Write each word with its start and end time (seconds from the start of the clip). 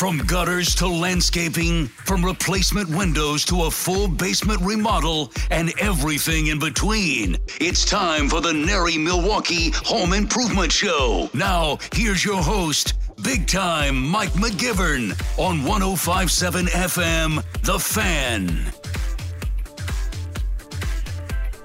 From 0.00 0.16
gutters 0.16 0.74
to 0.76 0.88
landscaping, 0.88 1.86
from 1.86 2.24
replacement 2.24 2.88
windows 2.88 3.44
to 3.44 3.64
a 3.64 3.70
full 3.70 4.08
basement 4.08 4.62
remodel, 4.62 5.30
and 5.50 5.78
everything 5.78 6.46
in 6.46 6.58
between. 6.58 7.36
It's 7.60 7.84
time 7.84 8.26
for 8.26 8.40
the 8.40 8.54
NARI 8.54 8.96
Milwaukee 8.96 9.72
Home 9.84 10.14
Improvement 10.14 10.72
Show. 10.72 11.28
Now, 11.34 11.76
here's 11.92 12.24
your 12.24 12.42
host, 12.42 12.94
big 13.22 13.46
time 13.46 14.02
Mike 14.02 14.32
McGivern 14.32 15.10
on 15.38 15.64
1057 15.64 16.64
FM, 16.68 17.44
The 17.64 17.78
Fan. 17.78 18.72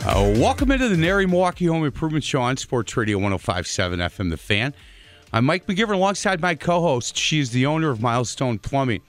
Uh, 0.06 0.34
welcome 0.38 0.72
into 0.72 0.90
the 0.90 0.98
NARI 0.98 1.26
Milwaukee 1.26 1.68
Home 1.68 1.86
Improvement 1.86 2.26
Show 2.26 2.42
on 2.42 2.58
Sports 2.58 2.98
Radio 2.98 3.18
1057 3.18 4.00
FM 4.00 4.30
The 4.30 4.36
Fan. 4.36 4.74
I'm 5.36 5.44
Mike 5.44 5.68
McGivern 5.68 5.96
alongside 5.96 6.40
my 6.40 6.56
co 6.56 6.80
host. 6.80 7.18
She's 7.18 7.52
the 7.52 7.66
owner 7.66 7.90
of 7.90 8.02
Milestone 8.02 8.58
Plumbing. 8.58 9.02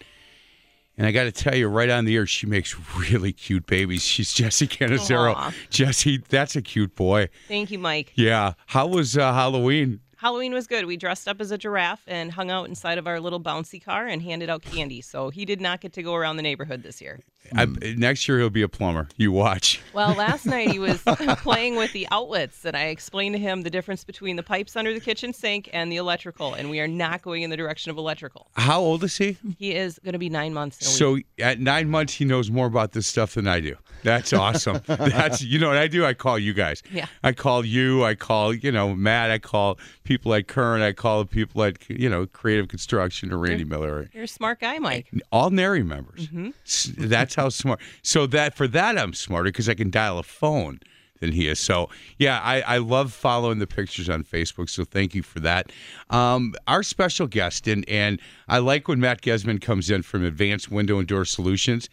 And 0.99 1.07
I 1.07 1.13
got 1.13 1.23
to 1.23 1.31
tell 1.31 1.55
you, 1.55 1.69
right 1.69 1.89
on 1.89 2.05
the 2.05 2.17
air, 2.17 2.27
she 2.27 2.49
makes 2.49 2.77
really 2.97 3.33
cute 3.33 3.65
babies. 3.67 4.03
She's 4.03 4.33
Jesse 4.33 4.67
Canizero. 4.67 5.55
Jesse, 5.71 6.25
that's 6.29 6.57
a 6.57 6.63
cute 6.63 6.97
boy. 6.97 7.29
Thank 7.47 7.71
you, 7.71 7.79
Mike. 7.79 8.11
Yeah. 8.17 8.55
How 8.67 8.89
was 8.89 9.17
uh, 9.17 9.33
Halloween? 9.33 10.01
Halloween 10.17 10.55
was 10.55 10.67
good. 10.67 10.87
We 10.87 10.97
dressed 10.97 11.29
up 11.29 11.41
as 11.41 11.51
a 11.51 11.59
giraffe 11.59 12.03
and 12.07 12.33
hung 12.33 12.51
out 12.51 12.69
inside 12.69 12.97
of 12.99 13.07
our 13.07 13.21
little 13.21 13.41
bouncy 13.41 13.83
car 13.83 14.07
and 14.07 14.23
handed 14.23 14.49
out 14.49 14.63
candy. 14.63 15.03
So 15.03 15.31
he 15.31 15.45
did 15.45 15.61
not 15.61 15.81
get 15.81 15.93
to 15.95 16.03
go 16.03 16.15
around 16.15 16.37
the 16.37 16.43
neighborhood 16.43 16.83
this 16.83 17.01
year. 17.01 17.21
I, 17.55 17.67
next 17.97 18.27
year, 18.27 18.39
he'll 18.39 18.51
be 18.51 18.63
a 18.63 18.69
plumber. 18.69 19.09
You 19.17 19.31
watch. 19.33 19.81
Well, 19.93 20.15
last 20.15 20.47
night 20.47 20.71
he 20.71 20.79
was 20.79 21.01
playing 21.03 21.77
with 21.77 21.93
the 21.93 22.09
outlets, 22.11 22.65
and 22.65 22.77
I 22.77 22.87
explained 22.87 23.35
to 23.35 23.39
him 23.39 23.63
the 23.63 23.71
difference 23.71 24.05
between 24.05 24.37
the 24.37 24.43
pipes 24.43 24.75
under 24.75 24.93
the 24.93 25.01
kitchen 25.01 25.33
sink 25.33 25.71
and 25.73 25.93
the 25.93 25.97
electrical, 25.97 26.55
and 26.55 26.71
we 26.71 26.81
are 26.81 26.89
not 26.89 27.23
going 27.23 27.43
in 27.43 27.51
the 27.51 27.57
direction 27.57 27.91
of 27.91 27.99
electrical. 27.99 28.49
How 28.55 28.81
old 28.81 29.05
is 29.05 29.17
he? 29.17 29.37
He 29.59 29.75
is 29.75 30.01
going 30.03 30.15
to 30.15 30.19
be 30.19 30.29
nine 30.29 30.55
months. 30.55 30.81
In 30.81 30.87
a 31.07 31.13
week. 31.13 31.27
So 31.39 31.45
at 31.45 31.61
nine 31.61 31.89
months, 31.89 32.15
he 32.15 32.25
knows 32.25 32.51
more 32.51 32.67
about 32.67 32.93
this 32.93 33.07
stuff 33.07 33.35
than 33.35 33.47
I 33.47 33.61
do. 33.61 33.77
That's 34.03 34.33
awesome. 34.33 34.81
That's 34.87 35.43
you 35.43 35.59
know 35.59 35.69
what 35.69 35.79
I 35.79 35.89
do. 35.89 36.05
I 36.05 36.15
call 36.15 36.39
you 36.39 36.53
guys. 36.55 36.83
Yeah. 36.93 37.07
I 37.23 37.33
call 37.33 37.65
you. 37.65 38.05
I 38.05 38.15
call 38.15 38.55
you 38.55 38.71
know 38.71 38.95
Matt. 38.95 39.31
I 39.31 39.39
call 39.39 39.79
people 40.05 40.16
at 40.25 40.47
Current. 40.47 40.83
I 40.83 40.93
call 40.93 41.21
the 41.21 41.27
people 41.29 41.63
at 41.65 41.89
you 41.91 42.09
know 42.09 42.27
Creative 42.27 42.69
Construction 42.69 43.33
or 43.33 43.39
Randy 43.39 43.65
Miller. 43.65 44.09
You're 44.13 44.25
a 44.25 44.29
smart 44.29 44.61
guy, 44.61 44.79
Mike. 44.79 45.11
All 45.33 45.51
NARI 45.51 45.83
members. 45.83 46.29
S- 46.65 46.91
That's 46.97 47.35
how 47.35 47.49
smart. 47.49 47.81
So 48.03 48.27
that 48.29 48.55
for 48.57 48.67
that 48.69 48.99
I'm 48.99 49.13
smarter 49.15 49.49
because 49.51 49.69
I 49.69 49.75
can 49.75 49.91
dial 49.91 50.19
a 50.19 50.23
phone 50.23 50.81
than 51.21 51.33
he 51.33 51.49
is. 51.49 51.59
So 51.59 51.89
yeah, 52.19 52.41
I, 52.43 52.61
I 52.61 52.79
love 52.79 53.13
following 53.13 53.59
the 53.59 53.67
pictures 53.67 54.09
on 54.11 54.23
Facebook. 54.23 54.69
So 54.69 54.85
thank 54.85 55.15
you 55.15 55.23
for 55.23 55.41
that. 55.41 55.73
Um, 56.11 56.55
our 56.67 56.83
special 56.83 57.27
guest 57.27 57.67
and 57.67 57.89
and 57.89 58.21
I 58.49 58.59
like 58.59 58.87
when 58.89 59.01
Matt 59.01 59.23
Gesman 59.23 59.61
comes 59.61 59.91
in 59.91 60.03
from 60.03 60.25
Advanced 60.25 60.71
Window 60.71 60.99
and 60.99 61.09
Door 61.09 61.25
Solutions 61.27 61.89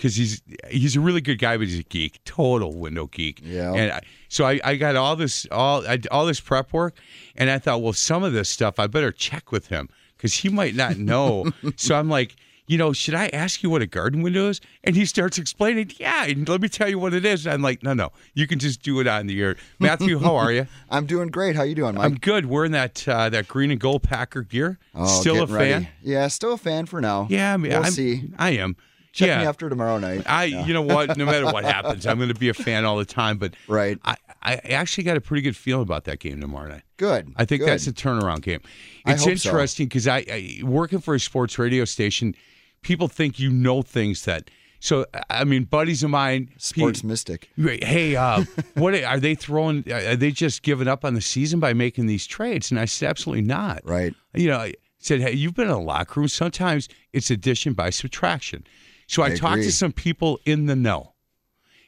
because 0.00 0.16
he's 0.16 0.40
he's 0.70 0.96
a 0.96 1.00
really 1.00 1.20
good 1.20 1.38
guy, 1.38 1.58
but 1.58 1.66
he's 1.66 1.78
a 1.78 1.82
geek, 1.84 2.24
total 2.24 2.74
window 2.74 3.06
geek. 3.06 3.40
Yeah. 3.44 3.74
And 3.74 3.92
I, 3.92 4.00
so 4.28 4.46
I, 4.46 4.58
I 4.64 4.76
got 4.76 4.96
all 4.96 5.14
this 5.14 5.46
all 5.50 5.86
I, 5.86 5.98
all 6.10 6.24
this 6.24 6.40
prep 6.40 6.72
work, 6.72 6.96
and 7.36 7.50
I 7.50 7.58
thought, 7.58 7.82
well, 7.82 7.92
some 7.92 8.24
of 8.24 8.32
this 8.32 8.48
stuff 8.48 8.78
I 8.78 8.86
better 8.86 9.12
check 9.12 9.52
with 9.52 9.66
him 9.66 9.90
because 10.16 10.34
he 10.34 10.48
might 10.48 10.74
not 10.74 10.96
know. 10.96 11.52
so 11.76 11.94
I'm 11.96 12.08
like. 12.08 12.36
You 12.66 12.78
know, 12.78 12.92
should 12.92 13.16
I 13.16 13.26
ask 13.32 13.64
you 13.64 13.70
what 13.70 13.82
a 13.82 13.86
garden 13.86 14.22
window 14.22 14.48
is? 14.48 14.60
And 14.84 14.94
he 14.94 15.04
starts 15.04 15.38
explaining, 15.38 15.90
yeah, 15.96 16.26
and 16.26 16.48
let 16.48 16.60
me 16.60 16.68
tell 16.68 16.88
you 16.88 17.00
what 17.00 17.12
it 17.12 17.24
is. 17.24 17.44
And 17.44 17.52
I'm 17.52 17.62
like, 17.62 17.82
no, 17.82 17.94
no, 17.94 18.12
you 18.34 18.46
can 18.46 18.60
just 18.60 18.80
do 18.82 19.00
it 19.00 19.08
on 19.08 19.26
the 19.26 19.42
air. 19.42 19.56
Matthew, 19.80 20.20
how 20.20 20.36
are 20.36 20.52
you? 20.52 20.68
I'm 20.88 21.04
doing 21.04 21.30
great. 21.30 21.56
How 21.56 21.64
you 21.64 21.74
doing, 21.74 21.96
Mike? 21.96 22.04
I'm 22.04 22.14
good. 22.14 22.46
Wearing 22.46 22.70
that 22.70 23.08
uh, 23.08 23.28
that 23.30 23.48
green 23.48 23.72
and 23.72 23.80
gold 23.80 24.04
Packer 24.04 24.42
gear. 24.42 24.78
Oh, 24.94 25.04
Still 25.04 25.42
a 25.42 25.48
fan? 25.48 25.56
ready. 25.56 25.88
Yeah, 26.00 26.28
still 26.28 26.52
a 26.52 26.56
fan 26.56 26.86
for 26.86 27.00
now. 27.00 27.26
Yeah, 27.28 27.54
I 27.54 27.56
mean, 27.56 27.72
we'll 27.72 27.86
I'm, 27.86 27.90
see. 27.90 28.30
I 28.38 28.50
am. 28.50 28.76
Check 29.12 29.28
yeah. 29.28 29.40
me 29.40 29.46
after 29.46 29.68
tomorrow 29.68 29.98
night. 29.98 30.22
I, 30.26 30.44
you 30.44 30.72
know 30.72 30.82
what? 30.82 31.16
No 31.16 31.26
matter 31.26 31.46
what 31.46 31.64
happens, 31.76 32.06
I'm 32.06 32.18
going 32.18 32.28
to 32.28 32.38
be 32.38 32.48
a 32.48 32.54
fan 32.54 32.84
all 32.84 32.96
the 32.96 33.04
time. 33.04 33.38
But 33.38 33.54
Right. 33.66 33.98
I, 34.04 34.16
I 34.42 34.54
actually 34.56 35.04
got 35.04 35.16
a 35.16 35.20
pretty 35.20 35.42
good 35.42 35.56
feeling 35.56 35.82
about 35.82 36.04
that 36.04 36.20
game 36.20 36.40
tomorrow 36.40 36.68
night. 36.68 36.82
Good. 36.96 37.32
I 37.36 37.44
think 37.44 37.60
good. 37.60 37.68
that's 37.68 37.86
a 37.86 37.92
turnaround 37.92 38.42
game. 38.42 38.60
I 39.04 39.12
It's 39.12 39.24
hope 39.24 39.38
so. 39.38 39.50
interesting 39.50 39.86
because 39.86 40.06
I, 40.06 40.24
I 40.30 40.60
working 40.62 41.00
for 41.00 41.14
a 41.14 41.20
sports 41.20 41.58
radio 41.58 41.84
station, 41.84 42.34
people 42.82 43.08
think 43.08 43.38
you 43.38 43.50
know 43.50 43.82
things 43.82 44.24
that. 44.24 44.50
So 44.82 45.04
I 45.28 45.44
mean, 45.44 45.64
buddies 45.64 46.02
of 46.02 46.08
mine, 46.08 46.50
sports 46.56 47.04
mystic. 47.04 47.50
Hey, 47.56 48.16
uh, 48.16 48.44
what 48.74 48.94
are 48.94 49.20
they 49.20 49.34
throwing? 49.34 49.84
Are 49.92 50.16
they 50.16 50.30
just 50.30 50.62
giving 50.62 50.88
up 50.88 51.04
on 51.04 51.12
the 51.12 51.20
season 51.20 51.60
by 51.60 51.74
making 51.74 52.06
these 52.06 52.26
trades? 52.26 52.70
And 52.70 52.80
I 52.80 52.86
said, 52.86 53.10
absolutely 53.10 53.42
not. 53.42 53.82
Right. 53.84 54.14
You 54.32 54.48
know, 54.48 54.56
I 54.56 54.74
said, 54.98 55.20
hey, 55.20 55.32
you've 55.32 55.54
been 55.54 55.66
in 55.66 55.72
a 55.72 55.80
locker 55.80 56.20
room. 56.20 56.28
Sometimes 56.28 56.88
it's 57.12 57.30
addition 57.30 57.74
by 57.74 57.90
subtraction. 57.90 58.64
So 59.10 59.22
I, 59.22 59.26
I 59.26 59.34
talked. 59.34 59.54
Mm-hmm. 59.56 59.62
to 59.62 59.72
some 59.72 59.92
people 59.92 60.38
in 60.44 60.66
the 60.66 60.76
know, 60.76 61.14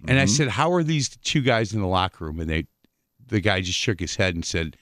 and 0.09 0.19
I 0.19 0.25
said, 0.25 0.49
how 0.49 0.73
are 0.73 0.83
these 0.83 1.09
two 1.19 1.41
guys 1.41 1.73
in 1.73 1.81
the 1.81 1.87
locker 1.87 2.25
room? 2.25 2.41
And 2.41 2.51
they, 2.51 2.67
the 3.29 3.41
guy 3.41 3.61
just 3.61 3.79
shook 3.79 4.01
his 4.01 4.17
head 4.17 4.35
and 4.35 4.45
said, 4.45 4.77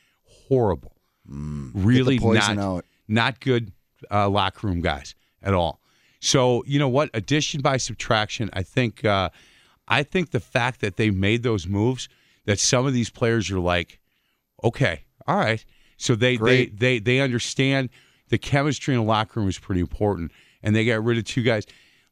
horrible. 0.48 0.96
Really 1.28 2.18
Mm. 2.18 2.22
poison 2.22 2.56
not 2.56 2.64
out. 2.76 2.84
not 3.06 3.40
good 3.40 3.72
uh, 4.10 4.28
locker 4.28 4.66
room 4.66 4.80
guys 4.80 5.14
at 5.42 5.52
all. 5.54 5.80
So 6.20 6.64
you 6.66 6.78
know 6.78 6.88
what? 6.88 7.10
Addition 7.14 7.60
by 7.60 7.76
subtraction. 7.76 8.50
I 8.52 8.62
think. 8.62 9.04
Uh, 9.04 9.30
I 9.86 10.02
think 10.04 10.30
the 10.30 10.40
fact 10.40 10.80
that 10.82 10.96
they 10.96 11.10
made 11.10 11.42
those 11.42 11.66
moves, 11.66 12.08
that 12.46 12.60
some 12.60 12.86
of 12.86 12.92
these 12.92 13.10
players 13.10 13.50
are 13.50 13.58
like, 13.58 13.98
okay, 14.62 15.02
all 15.26 15.36
right. 15.36 15.64
So 15.96 16.14
they 16.14 16.36
Great. 16.36 16.78
they 16.78 16.98
they 16.98 16.98
they 17.00 17.20
understand 17.20 17.90
the 18.28 18.38
chemistry 18.38 18.94
in 18.94 19.00
the 19.00 19.06
locker 19.06 19.40
room 19.40 19.48
is 19.48 19.58
pretty 19.58 19.80
important, 19.80 20.32
and 20.62 20.74
they 20.74 20.84
got 20.86 21.04
rid 21.04 21.18
of 21.18 21.24
two 21.24 21.42
guys. 21.42 21.66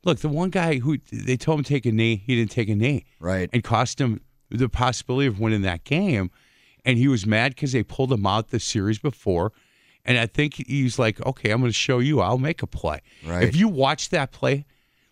Look, 0.05 0.21
the 0.21 0.29
one 0.29 0.51
guy 0.51 0.79
who 0.79 0.99
they 1.13 1.37
told 1.37 1.59
him 1.61 1.65
to 1.65 1.69
take 1.69 1.87
a 1.87 1.93
knee, 1.93 2.23
he 2.25 2.37
didn't 2.37 2.51
take 2.53 2.69
a 2.69 2.75
knee, 2.75 3.05
Right. 3.21 3.51
and 3.53 3.63
cost 3.65 4.01
him 4.01 4.21
the 4.51 4.69
possibility 4.69 5.27
of 5.27 5.39
winning 5.41 5.63
that 5.63 5.85
game. 5.85 6.31
And 6.85 6.97
he 6.99 7.09
was 7.09 7.27
mad 7.27 7.55
because 7.55 7.73
they 7.73 7.83
pulled 7.83 8.13
him 8.13 8.25
out 8.27 8.49
the 8.49 8.61
series 8.61 8.99
before. 8.99 9.53
And 10.05 10.17
I 10.17 10.27
think 10.27 10.55
he's 10.67 10.99
like, 10.99 11.25
okay, 11.27 11.51
I'm 11.51 11.61
going 11.61 11.69
to 11.71 11.75
show 11.75 11.99
you. 11.99 12.21
I'll 12.21 12.39
make 12.39 12.63
a 12.63 12.67
play. 12.67 13.01
Right. 13.27 13.43
If 13.43 13.57
you 13.57 13.69
watch 13.69 14.09
that 14.11 14.31
play, 14.33 14.65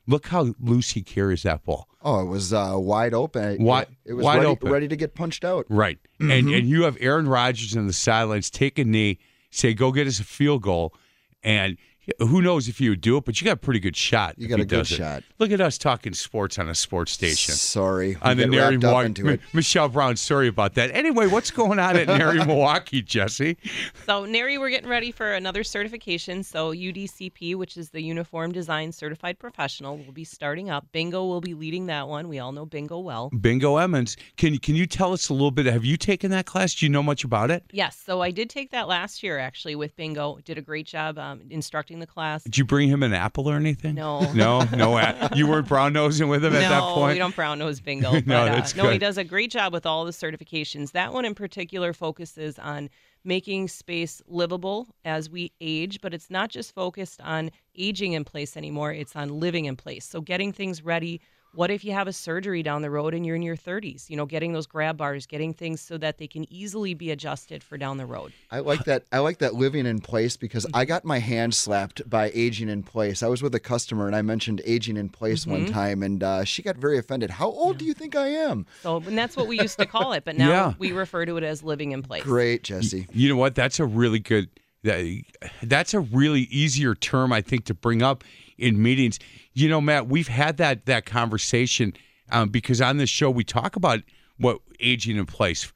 look 0.07 0.29
how 0.29 0.55
loose 0.59 0.93
he 0.93 1.03
carries 1.03 1.43
that 1.43 1.65
ball. 1.65 1.89
Oh, 2.01 2.21
it 2.21 2.27
was 2.27 2.53
uh, 2.55 2.75
wide 2.77 3.13
open. 3.13 3.63
Wide- 3.63 3.89
It 4.07 4.15
was 4.15 4.25
wide 4.25 4.37
ready, 4.37 4.47
open. 4.47 4.71
ready 4.71 4.89
to 4.89 4.97
get 4.97 5.15
punched 5.15 5.45
out. 5.45 5.67
Right. 5.69 5.99
And 6.21 6.31
and 6.49 6.69
you 6.69 6.85
have 6.85 6.97
Aaron 7.01 7.29
Rodgers 7.29 7.75
in 7.75 7.87
the 7.89 7.93
sidelines 7.93 8.49
take 8.49 8.79
a 8.79 8.85
knee, 8.85 9.19
say, 9.51 9.75
go 9.75 9.91
get 9.93 10.07
us 10.07 10.21
a 10.21 10.25
field 10.25 10.63
goal. 10.63 10.95
And 11.43 11.77
who 12.19 12.43
knows 12.43 12.69
if 12.69 12.81
you 12.81 12.91
would 12.91 13.01
do 13.01 13.17
it, 13.17 13.25
but 13.25 13.41
you 13.41 13.45
got 13.45 13.53
a 13.53 13.57
pretty 13.57 13.81
good 13.81 13.97
shot. 13.97 14.39
You 14.39 14.45
if 14.45 14.51
got 14.51 14.57
he 14.59 14.63
a 14.63 14.67
good 14.67 14.87
shot. 14.87 15.23
Look 15.39 15.51
at 15.51 15.61
us 15.61 15.79
talking 15.79 16.13
sports 16.15 16.59
on 16.59 16.69
a 16.69 16.75
sports 16.75 17.13
station. 17.13 17.55
Sorry. 17.55 18.11
We 18.11 18.21
on 18.23 18.37
the 18.37 18.47
NARI 18.47 18.79
Milwaukee. 18.79 19.07
into 19.07 19.29
it. 19.29 19.41
Michelle 19.53 19.89
Brown, 19.89 20.17
sorry 20.17 20.49
about 20.49 20.75
that. 20.75 20.91
Anyway, 20.93 21.27
what's 21.27 21.51
going 21.51 21.79
on 21.79 21.97
at 21.97 22.07
NARI 22.07 22.45
Milwaukee, 22.47 23.03
Jesse? 23.03 23.57
So, 24.05 24.25
NARI, 24.25 24.59
we're 24.59 24.71
getting 24.71 24.89
ready 24.89 25.11
for 25.11 25.33
another 25.33 25.65
certification. 25.65 26.43
So, 26.43 26.73
UDCP, 26.73 27.55
which 27.57 27.77
is 27.77 27.91
the 27.91 28.01
Universal 28.03 28.27
Design 28.53 28.93
Certified 28.93 29.39
Professional, 29.39 29.99
will 29.99 30.13
be 30.13 30.25
starting 30.25 30.71
up. 30.71 30.87
Bingo 30.93 31.25
will 31.25 31.41
be 31.41 31.55
leading 31.55 31.87
that 31.87 32.09
one. 32.09 32.29
We 32.29 32.39
all 32.39 32.53
know 32.53 32.67
Bingo 32.67 32.99
well. 32.99 33.31
Bingo 33.31 33.77
Emmons. 33.77 34.17
Can 34.37 34.53
you 34.53 34.59
can 34.61 34.75
you 34.75 34.87
tell 34.87 35.13
us 35.13 35.29
a 35.29 35.33
little 35.33 35.51
bit? 35.51 35.67
Have 35.67 35.85
you 35.85 35.97
taken 35.97 36.31
that 36.33 36.47
class? 36.47 36.75
Do 36.75 36.87
you 36.87 36.91
know 36.91 37.03
much 37.03 37.25
about 37.25 37.51
it? 37.51 37.65
Yes, 37.73 38.01
so 38.05 38.21
I 38.21 38.31
did 38.31 38.51
take 38.51 38.71
that 38.71 38.89
last 38.89 39.23
year 39.23 39.39
actually 39.39 39.75
with 39.77 39.95
Bingo. 39.97 40.39
Did 40.45 40.59
a 40.59 40.63
great 40.63 40.87
job 40.87 41.19
um, 41.19 41.43
instructing 41.51 41.96
the 41.99 42.07
class. 42.07 42.43
Did 42.45 42.59
you 42.59 42.65
bring 42.65 42.89
him 42.89 43.03
an 43.03 43.13
apple 43.13 43.49
or 43.49 43.57
anything? 43.57 43.95
No. 43.95 44.21
No, 44.37 44.61
no. 44.65 45.29
You 45.35 45.47
weren't 45.47 45.67
brown 45.67 45.93
nosing 45.95 46.29
with 46.29 46.45
him 46.45 46.55
at 46.55 46.63
no, 46.63 46.69
that 46.69 46.81
point. 46.81 47.09
No, 47.09 47.13
we 47.15 47.19
don't 47.19 47.35
brown 47.35 47.59
nose 47.59 47.81
bingo. 47.81 48.13
No, 48.13 48.21
But, 48.21 48.31
uh, 48.31 48.45
that's 48.57 48.77
no, 48.77 48.91
he 48.91 48.99
does 48.99 49.19
a 49.19 49.25
great 49.25 49.51
job 49.51 49.73
with 49.73 49.87
all 49.87 50.05
the 50.05 50.11
certifications. 50.11 50.93
That 50.93 51.13
one 51.13 51.25
in 51.25 51.35
particular 51.35 51.93
focuses 51.93 52.59
on 52.59 52.91
making 53.25 53.69
space 53.69 54.23
livable 54.27 54.89
as 55.05 55.31
we 55.31 55.53
age, 55.61 56.01
but 56.01 56.15
it's 56.15 56.31
not 56.31 56.51
just 56.51 56.75
focused 56.75 57.21
on 57.23 57.51
aging 57.77 58.13
in 58.13 58.25
place 58.25 58.57
anymore. 58.57 58.93
It's 58.93 59.17
on 59.17 59.41
living 59.41 59.65
in 59.65 59.77
place. 59.77 60.05
So 60.05 60.21
getting 60.21 60.53
things 60.53 60.83
ready. 60.83 61.21
What 61.55 61.71
if 61.71 61.85
you 61.87 61.93
have 61.93 62.07
a 62.07 62.13
surgery 62.13 62.63
down 62.63 62.83
the 62.83 62.91
road 62.91 63.15
and 63.15 63.25
you're 63.25 63.35
in 63.37 63.41
your 63.41 63.57
30s? 63.57 64.11
You 64.11 64.17
know, 64.19 64.27
getting 64.27 64.53
those 64.53 64.67
grab 64.67 64.99
bars, 64.99 65.25
getting 65.25 65.55
things 65.55 65.81
so 65.81 65.97
that 65.97 66.19
they 66.19 66.27
can 66.27 66.51
easily 66.53 66.93
be 66.93 67.11
adjusted 67.11 67.63
for 67.63 67.79
down 67.79 67.97
the 67.97 68.05
road. 68.05 68.35
I 68.51 68.59
like 68.59 68.85
that. 68.85 69.05
I 69.11 69.21
like 69.21 69.39
that 69.39 69.55
living 69.55 69.87
in 69.87 70.01
place 70.01 70.37
because 70.37 70.67
I 70.75 70.85
got 70.85 71.07
my 71.07 71.19
hand 71.19 71.55
slapped 71.55 72.09
by 72.11 72.31
aging 72.35 72.69
in 72.69 72.83
place. 72.83 73.23
I 73.23 73.29
was 73.29 73.43
with 73.43 73.55
a 73.55 73.61
customer 73.61 74.07
and 74.07 74.15
I 74.15 74.21
mentioned 74.21 74.61
aging 74.67 74.99
in 74.99 75.09
place 75.09 75.47
Mm-hmm. 75.47 75.51
one 75.51 75.67
time, 75.73 76.03
and 76.03 76.23
uh, 76.23 76.45
she 76.45 76.63
got 76.63 76.77
very 76.77 76.99
offended. 76.99 77.31
How 77.31 77.47
old 77.49 77.79
do 77.79 77.85
you 77.87 77.95
think 77.95 78.15
I 78.17 78.29
am? 78.29 78.67
So, 78.83 78.99
and 78.99 79.17
that's 79.17 79.35
what 79.37 79.47
we 79.47 79.59
used 79.59 79.79
to 79.79 79.87
call 79.87 80.13
it, 80.13 80.25
but 80.27 80.37
now 80.39 80.49
Yeah. 80.51 80.73
we 80.79 80.93
refer 80.93 81.25
to 81.25 81.37
it 81.39 81.43
as 81.45 81.63
living 81.63 81.93
in 81.93 82.03
place. 82.03 82.23
Great, 82.23 82.65
Jesse. 82.65 83.07
You 83.13 83.31
know 83.31 83.37
what? 83.37 83.55
That's 83.55 83.81
a 83.81 83.87
really 83.87 84.19
good. 84.19 84.51
that- 84.83 85.23
That's 85.63 85.95
a 85.95 86.01
really 86.01 86.43
easier 86.43 86.95
term, 86.95 87.33
I 87.33 87.41
think, 87.41 87.65
to 87.67 87.75
bring 87.75 88.03
up 88.03 88.25
in 88.59 88.83
meetings. 88.83 89.19
You 89.53 89.69
know, 89.69 89.81
Matt, 89.81 90.09
we've 90.09 90.29
had 90.29 90.57
that 90.59 90.87
that 90.87 91.07
conversation 91.07 91.93
um, 92.31 92.49
because 92.49 92.81
on 92.81 92.97
this 92.97 93.11
show 93.11 93.31
we 93.31 93.45
talk 93.45 93.77
about 93.77 94.01
what 94.39 94.59
aging 94.81 95.17
in 95.17 95.27
place, 95.27 95.73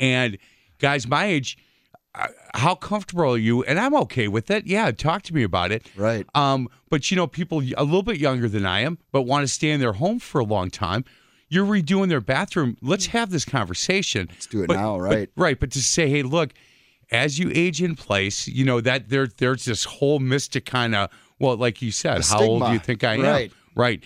and 0.00 0.38
guys 0.78 1.06
my 1.06 1.26
age, 1.26 1.58
uh, 2.14 2.28
how 2.54 2.74
comfortable 2.74 3.32
are 3.34 3.38
you? 3.38 3.62
And 3.64 3.78
I'm 3.78 3.94
okay 3.96 4.28
with 4.28 4.50
it. 4.50 4.66
Yeah, 4.66 4.90
talk 4.90 5.22
to 5.22 5.34
me 5.34 5.42
about 5.42 5.72
it. 5.72 5.86
Right. 5.96 6.26
Um, 6.34 6.68
but 6.90 7.10
you 7.10 7.16
know, 7.16 7.26
people 7.26 7.62
a 7.76 7.84
little 7.84 8.02
bit 8.02 8.18
younger 8.18 8.48
than 8.48 8.64
I 8.64 8.80
am, 8.80 8.98
but 9.12 9.22
want 9.22 9.42
to 9.44 9.48
stay 9.48 9.70
in 9.70 9.80
their 9.80 9.92
home 9.94 10.18
for 10.18 10.40
a 10.40 10.44
long 10.44 10.70
time. 10.70 11.04
You're 11.50 11.64
redoing 11.66 12.08
their 12.10 12.20
bathroom. 12.20 12.76
Let's 12.82 13.06
have 13.06 13.30
this 13.30 13.46
conversation. 13.46 14.28
Let's 14.30 14.46
do 14.46 14.62
it 14.62 14.66
But- 14.68 14.76
now, 14.76 14.96
but- 14.98 15.02
right? 15.02 15.30
right. 15.36 15.58
But 15.60 15.70
to 15.72 15.82
say, 15.82 16.08
hey, 16.08 16.22
look, 16.22 16.52
as 17.10 17.38
you 17.38 17.50
age 17.54 17.80
in 17.82 17.96
place, 17.96 18.46
you 18.46 18.64
know 18.66 18.80
that 18.82 19.08
there 19.08 19.26
there's 19.26 19.64
this 19.64 19.84
whole 19.84 20.18
mystic 20.18 20.66
kind 20.66 20.94
of 20.94 21.08
well, 21.38 21.56
like 21.56 21.82
you 21.82 21.90
said, 21.90 22.24
how 22.24 22.42
old 22.42 22.64
do 22.64 22.72
you 22.72 22.78
think 22.78 23.04
I 23.04 23.14
am? 23.14 23.22
Right. 23.22 23.52
Right. 23.74 24.02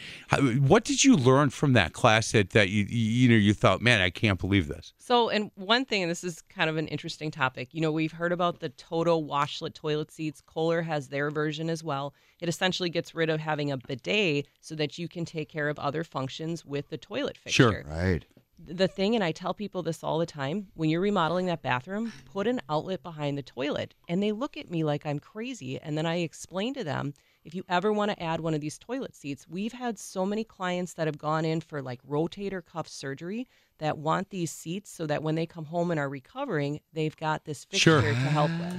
What 0.58 0.84
did 0.84 1.02
you 1.02 1.17
learn 1.17 1.49
from 1.49 1.73
that 1.73 1.94
class 1.94 2.32
that 2.32 2.50
that 2.50 2.69
you 2.69 2.84
you 2.84 3.26
know 3.26 3.37
you 3.37 3.55
thought, 3.55 3.81
man, 3.81 4.02
I 4.02 4.11
can't 4.11 4.38
believe 4.38 4.69
this. 4.69 4.93
So, 4.99 5.31
and 5.31 5.50
one 5.55 5.87
thing, 5.87 6.02
and 6.02 6.11
this 6.11 6.23
is 6.23 6.43
kind 6.43 6.69
of 6.69 6.76
an 6.76 6.88
interesting 6.88 7.31
topic. 7.31 7.70
You 7.73 7.81
know, 7.81 7.90
we've 7.90 8.12
heard 8.12 8.32
about 8.32 8.61
the 8.61 8.69
Toto 8.69 9.19
washlet 9.19 9.73
toilet 9.73 10.11
seats. 10.11 10.43
Kohler 10.43 10.82
has 10.82 11.08
their 11.08 11.31
version 11.31 11.70
as 11.70 11.82
well. 11.82 12.12
It 12.38 12.50
essentially 12.50 12.90
gets 12.90 13.14
rid 13.14 13.31
of 13.31 13.40
having 13.40 13.73
a 13.73 13.79
bidet 13.79 14.46
so 14.61 14.75
that 14.75 14.99
you 14.99 15.08
can 15.08 15.25
take 15.25 15.49
care 15.49 15.70
of 15.70 15.79
other 15.79 16.05
functions 16.05 16.67
with 16.67 16.90
the 16.90 16.99
toilet 16.99 17.38
fixture. 17.38 17.73
Sure. 17.73 17.84
Right. 17.88 18.26
The 18.66 18.88
thing, 18.88 19.14
and 19.14 19.24
I 19.24 19.32
tell 19.32 19.54
people 19.54 19.82
this 19.82 20.02
all 20.04 20.18
the 20.18 20.26
time 20.26 20.68
when 20.74 20.88
you're 20.90 21.00
remodeling 21.00 21.46
that 21.46 21.62
bathroom, 21.62 22.12
put 22.32 22.46
an 22.46 22.60
outlet 22.68 23.02
behind 23.02 23.36
the 23.36 23.42
toilet. 23.42 23.94
And 24.08 24.22
they 24.22 24.32
look 24.32 24.56
at 24.56 24.70
me 24.70 24.84
like 24.84 25.04
I'm 25.06 25.18
crazy. 25.18 25.80
And 25.80 25.96
then 25.98 26.06
I 26.06 26.16
explain 26.18 26.74
to 26.74 26.84
them 26.84 27.14
if 27.44 27.54
you 27.56 27.64
ever 27.68 27.92
want 27.92 28.12
to 28.12 28.22
add 28.22 28.40
one 28.40 28.54
of 28.54 28.60
these 28.60 28.78
toilet 28.78 29.16
seats, 29.16 29.48
we've 29.48 29.72
had 29.72 29.98
so 29.98 30.24
many 30.24 30.44
clients 30.44 30.94
that 30.94 31.08
have 31.08 31.18
gone 31.18 31.44
in 31.44 31.60
for 31.60 31.82
like 31.82 32.00
rotator 32.08 32.64
cuff 32.64 32.86
surgery 32.86 33.48
that 33.78 33.98
want 33.98 34.30
these 34.30 34.52
seats 34.52 34.90
so 34.92 35.06
that 35.08 35.24
when 35.24 35.34
they 35.34 35.44
come 35.46 35.64
home 35.64 35.90
and 35.90 35.98
are 35.98 36.08
recovering, 36.08 36.78
they've 36.92 37.16
got 37.16 37.44
this 37.44 37.64
fixture 37.64 38.00
Sure. 38.00 38.10
to 38.10 38.14
help 38.14 38.50
with. 38.60 38.76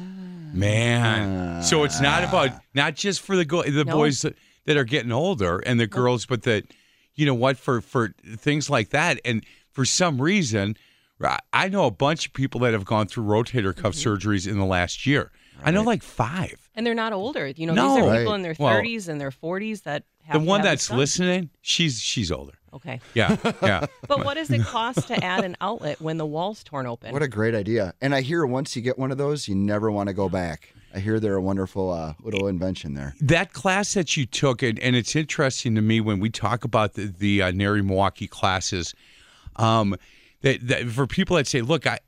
Man. 0.53 1.62
so 1.63 1.83
it's 1.83 2.00
not 2.00 2.24
about 2.24 2.51
not 2.74 2.95
just 2.95 3.21
for 3.21 3.35
the 3.35 3.44
go- 3.45 3.63
the 3.63 3.83
No. 3.85 3.94
boys 3.97 4.21
that, 4.21 4.35
that 4.65 4.77
are 4.77 4.83
getting 4.85 5.12
older 5.12 5.59
and 5.59 5.80
the 5.80 5.88
girls, 5.88 6.25
but 6.25 6.44
that 6.44 6.65
you 7.15 7.25
know 7.25 7.33
what 7.33 7.57
for 7.57 7.81
for 7.81 8.13
things 8.38 8.69
like 8.69 8.89
that. 8.91 9.19
And 9.25 9.44
for 9.74 9.86
some 9.86 10.22
reason, 10.22 10.78
I- 11.22 11.40
I 11.52 11.70
know 11.70 11.86
a 11.86 11.92
bunch 11.92 12.25
of 12.28 12.34
people 12.34 12.62
that 12.62 12.74
have 12.74 12.86
gone 12.86 13.08
through 13.08 13.25
rotator 13.25 13.75
cuff 13.75 13.94
Mm-hmm. 13.96 14.10
surgeries 14.30 14.48
in 14.50 14.58
the 14.58 14.66
last 14.66 15.06
year. 15.06 15.31
I 15.64 15.72
know 15.72 15.84
like 15.84 16.04
five. 16.04 16.70
And 16.75 16.86
they're 16.86 16.96
not 16.96 17.14
older. 17.14 17.48
You 17.48 17.68
know, 17.68 17.74
No. 17.74 17.96
these 17.96 18.04
are 18.04 18.08
Right. 18.10 18.18
people 18.20 18.34
in 18.34 18.42
their 18.42 18.56
Well, 18.58 18.74
30s 18.74 19.08
and 19.08 19.22
their 19.22 19.31
40s 19.31 19.84
that 19.84 20.04
have 20.24 20.34
The 20.34 20.40
to 20.40 20.46
one 20.46 20.60
have 20.62 20.66
that's 20.70 20.88
this 20.88 20.98
listening, 20.98 21.50
she's 21.62 22.00
she's 22.02 22.31
older. 22.31 22.54
Okay. 22.74 23.00
Yeah, 23.14 23.38
yeah. 23.62 23.86
But 24.08 24.25
what 24.25 24.34
does 24.34 24.50
it 24.50 24.64
cost 24.64 25.08
to 25.10 25.24
add 25.24 25.44
an 25.46 25.56
outlet 25.62 26.02
when 26.02 26.18
the 26.18 26.26
wall's 26.26 26.64
torn 26.64 26.88
open? 26.88 27.14
What 27.14 27.22
a 27.22 27.28
great 27.28 27.54
idea. 27.54 27.94
And 28.02 28.16
I 28.16 28.22
hear 28.22 28.46
once 28.48 28.76
you 28.76 28.81
get 28.81 28.98
one 28.98 29.12
of 29.12 29.18
those, 29.19 29.48
you 29.48 29.54
never 29.56 29.92
want 29.92 30.08
to 30.08 30.14
go 30.14 30.28
back. 30.28 30.74
I 30.96 31.00
hear 31.00 31.19
they're 31.19 31.36
a 31.36 31.42
wonderful 31.42 31.92
uh, 31.92 32.14
little 32.22 32.48
invention 32.48 32.96
there. 32.96 33.14
that 33.22 33.54
class 33.54 33.94
that 33.94 34.18
you 34.18 34.26
took, 34.26 34.62
and, 34.64 34.80
and 34.80 34.96
it's 34.96 35.16
interesting 35.16 35.76
to 35.76 35.81
me 35.81 36.02
when 36.02 36.19
we 36.19 36.30
talk 36.31 36.64
about 36.64 36.94
the, 36.96 37.06
the 37.06 37.42
uh, 37.44 37.52
NARI 37.52 37.81
Milwaukee 37.84 38.28
classes, 38.28 38.94
um, 39.56 39.96
that, 40.42 40.68
that 40.68 40.90
for 40.90 41.08
people 41.08 41.38
that 41.38 41.48
say, 41.48 41.62
"Look, 41.62 41.88
I 41.88 42.00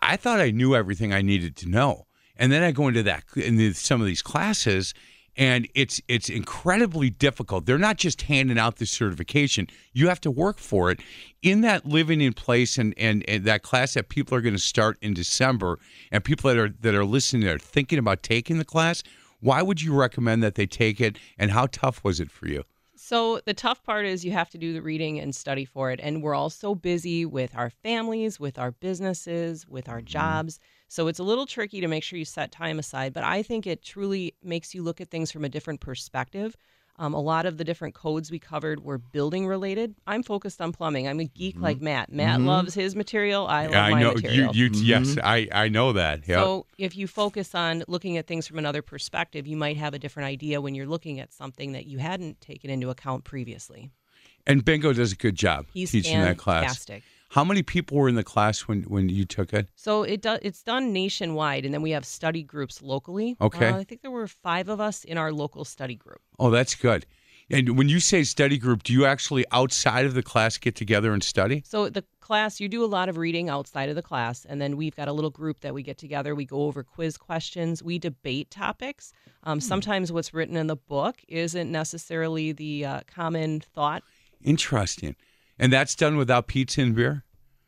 I 0.00 0.16
thought 0.16 0.40
I 0.40 0.50
knew 0.50 0.74
everything 0.74 1.12
I 1.12 1.22
needed 1.22 1.56
to 1.56 1.68
know," 1.68 2.06
and 2.36 2.52
then 2.52 2.62
I 2.62 2.70
go 2.70 2.88
into 2.88 3.02
that 3.04 3.24
in 3.36 3.74
some 3.74 4.00
of 4.00 4.06
these 4.06 4.22
classes, 4.22 4.94
and 5.36 5.68
it's 5.74 6.00
it's 6.08 6.28
incredibly 6.28 7.10
difficult. 7.10 7.66
They're 7.66 7.78
not 7.78 7.96
just 7.96 8.22
handing 8.22 8.58
out 8.58 8.76
the 8.76 8.86
certification; 8.86 9.68
you 9.92 10.08
have 10.08 10.20
to 10.22 10.30
work 10.30 10.58
for 10.58 10.90
it. 10.90 11.00
In 11.42 11.60
that 11.62 11.86
living 11.86 12.20
in 12.20 12.32
place 12.32 12.78
and 12.78 12.94
and, 12.98 13.24
and 13.28 13.44
that 13.44 13.62
class 13.62 13.94
that 13.94 14.08
people 14.08 14.36
are 14.36 14.40
going 14.40 14.54
to 14.56 14.60
start 14.60 14.98
in 15.00 15.14
December, 15.14 15.78
and 16.12 16.22
people 16.22 16.48
that 16.48 16.58
are 16.58 16.70
that 16.80 16.94
are 16.94 17.04
listening 17.04 17.48
are 17.48 17.58
thinking 17.58 17.98
about 17.98 18.22
taking 18.22 18.58
the 18.58 18.64
class. 18.64 19.02
Why 19.40 19.62
would 19.62 19.80
you 19.80 19.94
recommend 19.94 20.42
that 20.42 20.56
they 20.56 20.66
take 20.66 21.00
it, 21.00 21.16
and 21.38 21.52
how 21.52 21.68
tough 21.70 22.02
was 22.02 22.18
it 22.18 22.30
for 22.30 22.48
you? 22.48 22.64
So 23.08 23.40
the 23.46 23.54
tough 23.54 23.82
part 23.84 24.04
is 24.04 24.22
you 24.22 24.32
have 24.32 24.50
to 24.50 24.58
do 24.58 24.74
the 24.74 24.82
reading 24.82 25.18
and 25.18 25.34
study 25.34 25.64
for 25.64 25.90
it. 25.90 25.98
And 26.02 26.22
we're 26.22 26.34
all 26.34 26.50
so 26.50 26.74
busy 26.74 27.24
with 27.24 27.56
our 27.56 27.70
families, 27.70 28.38
with 28.38 28.58
our 28.58 28.72
businesses, 28.72 29.66
with 29.66 29.88
our 29.88 30.00
mm-hmm. 30.00 30.08
jobs. 30.08 30.60
So 30.88 31.06
it's 31.06 31.18
a 31.18 31.22
little 31.22 31.46
tricky 31.46 31.80
to 31.80 31.88
make 31.88 32.04
sure 32.04 32.18
you 32.18 32.26
set 32.26 32.52
time 32.52 32.78
aside. 32.78 33.14
But 33.14 33.24
I 33.24 33.42
think 33.42 33.66
it 33.66 33.82
truly 33.82 34.34
makes 34.42 34.74
you 34.74 34.82
look 34.82 35.00
at 35.00 35.08
things 35.08 35.32
from 35.32 35.46
a 35.46 35.48
different 35.48 35.80
perspective. 35.80 36.54
Um, 37.00 37.14
a 37.14 37.20
lot 37.20 37.46
of 37.46 37.58
the 37.58 37.64
different 37.64 37.94
codes 37.94 38.30
we 38.30 38.40
covered 38.40 38.82
were 38.82 38.98
building 38.98 39.46
related. 39.46 39.94
I'm 40.06 40.24
focused 40.24 40.60
on 40.60 40.72
plumbing. 40.72 41.06
I'm 41.06 41.20
a 41.20 41.24
geek 41.24 41.54
mm-hmm. 41.54 41.64
like 41.64 41.80
Matt. 41.80 42.12
Matt 42.12 42.38
mm-hmm. 42.38 42.48
loves 42.48 42.74
his 42.74 42.96
material. 42.96 43.46
I 43.46 43.66
love 43.66 43.74
I 43.74 43.90
my 43.90 44.02
know 44.02 44.14
material. 44.14 44.54
you. 44.54 44.64
You 44.64 44.80
yes, 44.82 45.06
mm-hmm. 45.06 45.20
I 45.22 45.48
I 45.52 45.68
know 45.68 45.92
that. 45.92 46.26
Yeah. 46.26 46.36
So 46.36 46.66
if 46.76 46.96
you 46.96 47.06
focus 47.06 47.54
on 47.54 47.84
looking 47.86 48.16
at 48.16 48.26
things 48.26 48.48
from 48.48 48.58
another 48.58 48.82
perspective, 48.82 49.46
you 49.46 49.56
might 49.56 49.76
have 49.76 49.94
a 49.94 49.98
different 49.98 50.26
idea 50.26 50.60
when 50.60 50.74
you're 50.74 50.86
looking 50.86 51.20
at 51.20 51.32
something 51.32 51.72
that 51.72 51.86
you 51.86 51.98
hadn't 51.98 52.40
taken 52.40 52.68
into 52.68 52.90
account 52.90 53.24
previously. 53.24 53.90
and 54.46 54.64
Bingo 54.64 54.92
does 54.92 55.12
a 55.12 55.16
good 55.16 55.36
job 55.36 55.66
He's 55.72 55.92
teaching 55.92 56.20
that 56.20 56.38
class. 56.38 56.86
How 57.28 57.44
many 57.44 57.62
people 57.62 57.98
were 57.98 58.08
in 58.08 58.14
the 58.14 58.24
class 58.24 58.62
when 58.62 58.82
when 58.84 59.08
you 59.08 59.24
took 59.24 59.52
it? 59.52 59.68
So 59.74 60.02
it 60.02 60.22
does. 60.22 60.38
It's 60.42 60.62
done 60.62 60.92
nationwide, 60.92 61.64
and 61.64 61.74
then 61.74 61.82
we 61.82 61.90
have 61.90 62.04
study 62.04 62.42
groups 62.42 62.80
locally. 62.82 63.36
Okay. 63.40 63.68
Uh, 63.68 63.76
I 63.76 63.84
think 63.84 64.02
there 64.02 64.10
were 64.10 64.26
five 64.26 64.68
of 64.68 64.80
us 64.80 65.04
in 65.04 65.18
our 65.18 65.32
local 65.32 65.64
study 65.64 65.94
group. 65.94 66.20
Oh, 66.38 66.50
that's 66.50 66.74
good. 66.74 67.06
And 67.50 67.78
when 67.78 67.88
you 67.88 67.98
say 67.98 68.24
study 68.24 68.58
group, 68.58 68.82
do 68.82 68.92
you 68.92 69.06
actually 69.06 69.44
outside 69.52 70.04
of 70.04 70.12
the 70.12 70.22
class 70.22 70.58
get 70.58 70.74
together 70.74 71.14
and 71.14 71.22
study? 71.22 71.62
So 71.66 71.88
the 71.88 72.04
class, 72.20 72.60
you 72.60 72.68
do 72.68 72.84
a 72.84 72.86
lot 72.86 73.08
of 73.08 73.16
reading 73.16 73.48
outside 73.48 73.88
of 73.88 73.96
the 73.96 74.02
class, 74.02 74.44
and 74.44 74.60
then 74.60 74.76
we've 74.76 74.94
got 74.94 75.08
a 75.08 75.12
little 75.12 75.30
group 75.30 75.60
that 75.60 75.72
we 75.72 75.82
get 75.82 75.96
together. 75.96 76.34
We 76.34 76.44
go 76.44 76.64
over 76.64 76.82
quiz 76.82 77.16
questions. 77.16 77.82
We 77.82 77.98
debate 77.98 78.50
topics. 78.50 79.12
Hmm. 79.44 79.50
Um, 79.50 79.60
sometimes 79.60 80.12
what's 80.12 80.34
written 80.34 80.56
in 80.56 80.66
the 80.66 80.76
book 80.76 81.16
isn't 81.26 81.72
necessarily 81.72 82.52
the 82.52 82.84
uh, 82.84 83.00
common 83.06 83.60
thought. 83.60 84.02
Interesting. 84.42 85.16
And 85.58 85.72
that's 85.72 85.94
done 85.94 86.16
without 86.16 86.46
pizza 86.46 86.80
and 86.82 86.94
beer. 86.94 87.24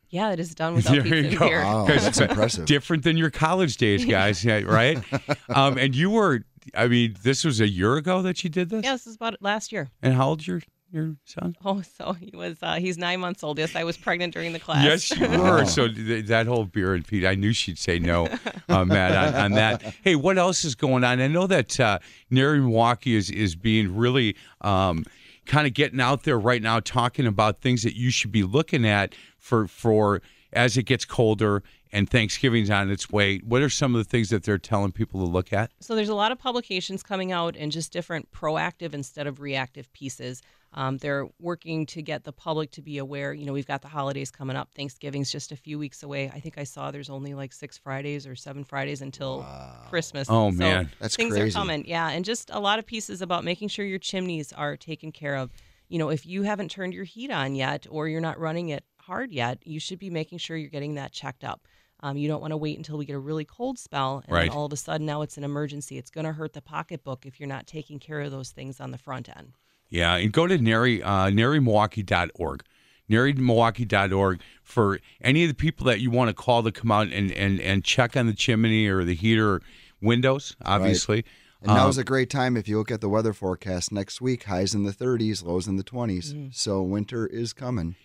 Yeah, 0.09 0.31
it 0.31 0.39
is 0.39 0.53
done 0.53 0.75
without 0.75 0.91
There 0.93 1.03
pizza 1.03 1.15
you 1.17 1.27
and 1.29 1.37
go. 1.37 1.47
beer. 1.47 1.61
Wow, 1.63 1.85
'Cause 1.87 2.03
that's 2.03 2.19
it's 2.19 2.29
impressive. 2.29 2.65
Different 2.65 3.03
than 3.03 3.15
your 3.17 3.29
college 3.29 3.77
days, 3.77 4.03
guys. 4.05 4.43
yeah, 4.43 4.59
right? 4.61 5.01
Um, 5.49 5.77
and 5.77 5.95
you 5.95 6.09
were. 6.09 6.43
I 6.75 6.87
mean, 6.87 7.15
this 7.23 7.43
was 7.43 7.59
a 7.59 7.67
year 7.67 7.95
ago 7.95 8.21
that 8.21 8.43
you 8.43 8.49
did 8.49 8.69
this. 8.69 8.83
Yeah, 8.83 8.91
this 8.93 9.05
was 9.07 9.15
about 9.15 9.35
last 9.41 9.71
year. 9.71 9.89
And 10.01 10.13
how 10.13 10.27
old 10.29 10.45
your 10.45 10.61
your 10.91 11.15
son? 11.25 11.55
Oh, 11.65 11.81
so 11.81 12.11
he 12.13 12.31
was 12.35 12.57
uh, 12.61 12.75
he's 12.75 12.97
nine 12.97 13.19
months 13.21 13.43
old. 13.43 13.57
Yes, 13.57 13.75
I 13.75 13.83
was 13.85 13.97
pregnant 13.97 14.33
during 14.33 14.51
the 14.53 14.59
class. 14.59 14.83
Yes, 14.85 15.11
you 15.19 15.27
were. 15.41 15.65
So 15.65 15.87
th- 15.87 16.25
that 16.27 16.45
whole 16.47 16.65
beer 16.65 16.93
and 16.93 17.05
Pete, 17.07 17.25
I 17.25 17.35
knew 17.35 17.51
she'd 17.53 17.79
say 17.79 17.97
no, 17.97 18.27
uh, 18.69 18.85
Matt, 18.85 19.33
on, 19.33 19.41
on 19.41 19.51
that. 19.53 19.81
Hey, 20.03 20.15
what 20.15 20.37
else 20.37 20.63
is 20.65 20.75
going 20.75 21.03
on? 21.05 21.19
I 21.21 21.27
know 21.27 21.47
that 21.47 21.79
uh, 21.79 21.99
NARI 22.29 22.59
Milwaukee 22.59 23.15
is 23.15 23.29
is 23.31 23.55
being 23.55 23.95
really 23.95 24.35
um, 24.61 25.05
kind 25.51 25.67
of 25.67 25.73
getting 25.73 25.99
out 25.99 26.23
there 26.23 26.39
right 26.39 26.61
now, 26.61 26.79
talking 26.79 27.27
about 27.27 27.59
things 27.59 27.83
that 27.83 27.93
you 27.93 28.09
should 28.09 28.31
be 28.31 28.41
looking 28.41 28.87
at 28.87 29.13
for 29.37 29.67
for 29.67 30.21
as 30.53 30.77
it 30.77 30.83
gets 30.83 31.03
colder 31.03 31.61
and 31.93 32.09
Thanksgiving's 32.09 32.69
on 32.69 32.89
its 32.89 33.09
way. 33.09 33.39
What 33.39 33.61
are 33.61 33.69
some 33.69 33.95
of 33.95 33.99
the 33.99 34.09
things 34.09 34.29
that 34.29 34.43
they're 34.43 34.57
telling 34.57 34.91
people 34.91 35.25
to 35.25 35.31
look 35.31 35.51
at? 35.51 35.71
So 35.79 35.95
there's 35.95 36.09
a 36.09 36.15
lot 36.15 36.31
of 36.31 36.39
publications 36.39 37.03
coming 37.03 37.31
out 37.31 37.55
and 37.57 37.71
just 37.71 37.91
different 37.91 38.31
proactive 38.31 38.93
instead 38.93 39.27
of 39.27 39.39
reactive 39.39 39.91
pieces. 39.93 40.41
Um, 40.73 40.97
they're 40.99 41.27
working 41.39 41.85
to 41.87 42.01
get 42.01 42.23
the 42.23 42.31
public 42.31 42.71
to 42.71 42.81
be 42.81 42.97
aware. 42.97 43.33
You 43.33 43.45
know, 43.45 43.51
we've 43.51 43.67
got 43.67 43.81
the 43.81 43.89
holidays 43.89 44.31
coming 44.31 44.55
up. 44.55 44.69
Thanksgiving's 44.73 45.29
just 45.29 45.51
a 45.51 45.57
few 45.57 45.77
weeks 45.77 46.01
away. 46.01 46.31
I 46.33 46.39
think 46.39 46.57
I 46.57 46.63
saw 46.63 46.91
there's 46.91 47.09
only 47.09 47.33
like 47.33 47.51
six 47.51 47.77
Fridays 47.77 48.25
or 48.25 48.35
seven 48.37 48.63
Fridays 48.63 49.01
until 49.01 49.45
Christmas. 49.89 50.27
Oh, 50.29 50.49
So 50.51 50.55
man. 50.57 50.89
That's 50.99 51.17
things 51.17 51.33
crazy. 51.33 51.49
are 51.49 51.51
coming. 51.59 51.83
Yeah, 51.85 52.09
and 52.09 52.23
just 52.23 52.49
a 52.53 52.59
lot 52.59 52.79
of 52.79 52.85
pieces 52.85 53.21
about 53.21 53.43
making 53.43 53.67
sure 53.67 53.85
your 53.85 53.99
chimneys 53.99 54.53
are 54.53 54.77
taken 54.77 55.11
care 55.11 55.35
of. 55.35 55.51
You 55.89 55.99
know, 55.99 56.07
if 56.09 56.25
you 56.25 56.43
haven't 56.43 56.71
turned 56.71 56.93
your 56.93 57.03
heat 57.03 57.31
on 57.31 57.53
yet 57.53 57.85
or 57.89 58.07
you're 58.07 58.21
not 58.21 58.39
running 58.39 58.69
it 58.69 58.85
hard 58.97 59.33
yet, 59.33 59.57
you 59.65 59.77
should 59.77 59.99
be 59.99 60.09
making 60.09 60.37
sure 60.37 60.55
you're 60.55 60.69
getting 60.69 60.95
that 60.95 61.11
checked 61.11 61.43
up. 61.43 61.67
Um, 62.03 62.17
you 62.17 62.27
don't 62.27 62.41
want 62.41 62.51
to 62.51 62.57
wait 62.57 62.77
until 62.77 62.97
we 62.97 63.05
get 63.05 63.15
a 63.15 63.19
really 63.19 63.45
cold 63.45 63.77
spell 63.77 64.23
and 64.25 64.33
Right. 64.35 64.49
then 64.49 64.57
all 64.57 64.65
of 64.65 64.73
a 64.73 64.77
sudden 64.77 65.05
now 65.05 65.21
it's 65.21 65.37
an 65.37 65.43
emergency. 65.43 65.97
It's 65.97 66.09
going 66.09 66.25
to 66.25 66.33
hurt 66.33 66.53
the 66.53 66.61
pocketbook 66.61 67.25
if 67.25 67.39
you're 67.39 67.47
not 67.49 67.67
taking 67.67 67.99
care 67.99 68.21
of 68.21 68.31
those 68.31 68.49
things 68.51 68.79
on 68.79 68.91
the 68.91 68.97
front 68.97 69.29
end. 69.29 69.53
Yeah, 69.89 70.15
and 70.15 70.31
go 70.31 70.47
to 70.47 70.57
NARI, 70.57 71.03
uh, 71.03 71.27
narimilwaukee.org. 71.29 72.63
narimilwaukee.org 73.09 74.41
for 74.63 74.99
any 75.21 75.43
of 75.43 75.49
the 75.49 75.53
people 75.55 75.85
that 75.87 75.99
you 75.99 76.09
want 76.11 76.29
to 76.29 76.33
call 76.33 76.63
to 76.63 76.71
come 76.71 76.91
out 76.91 77.07
and, 77.09 77.31
and, 77.31 77.59
and 77.59 77.83
check 77.83 78.15
on 78.15 78.27
the 78.27 78.33
chimney 78.33 78.87
or 78.87 79.03
the 79.03 79.15
heater 79.15 79.61
windows, 80.01 80.55
obviously. 80.63 81.25
And 81.61 81.71
Um, 81.71 81.77
now's 81.77 81.97
a 81.97 82.03
great 82.03 82.29
time 82.29 82.57
if 82.57 82.67
you 82.67 82.77
look 82.77 82.89
at 82.91 83.01
the 83.01 83.09
weather 83.09 83.33
forecast 83.33 83.91
next 83.91 84.19
week, 84.21 84.45
highs 84.45 84.73
in 84.73 84.83
the 84.83 84.91
30s, 84.93 85.43
lows 85.45 85.67
in 85.67 85.75
the 85.75 85.83
20s. 85.83 86.33
Mm-hmm. 86.33 86.47
So 86.53 86.81
winter 86.81 87.27
is 87.27 87.53
coming. 87.53 87.95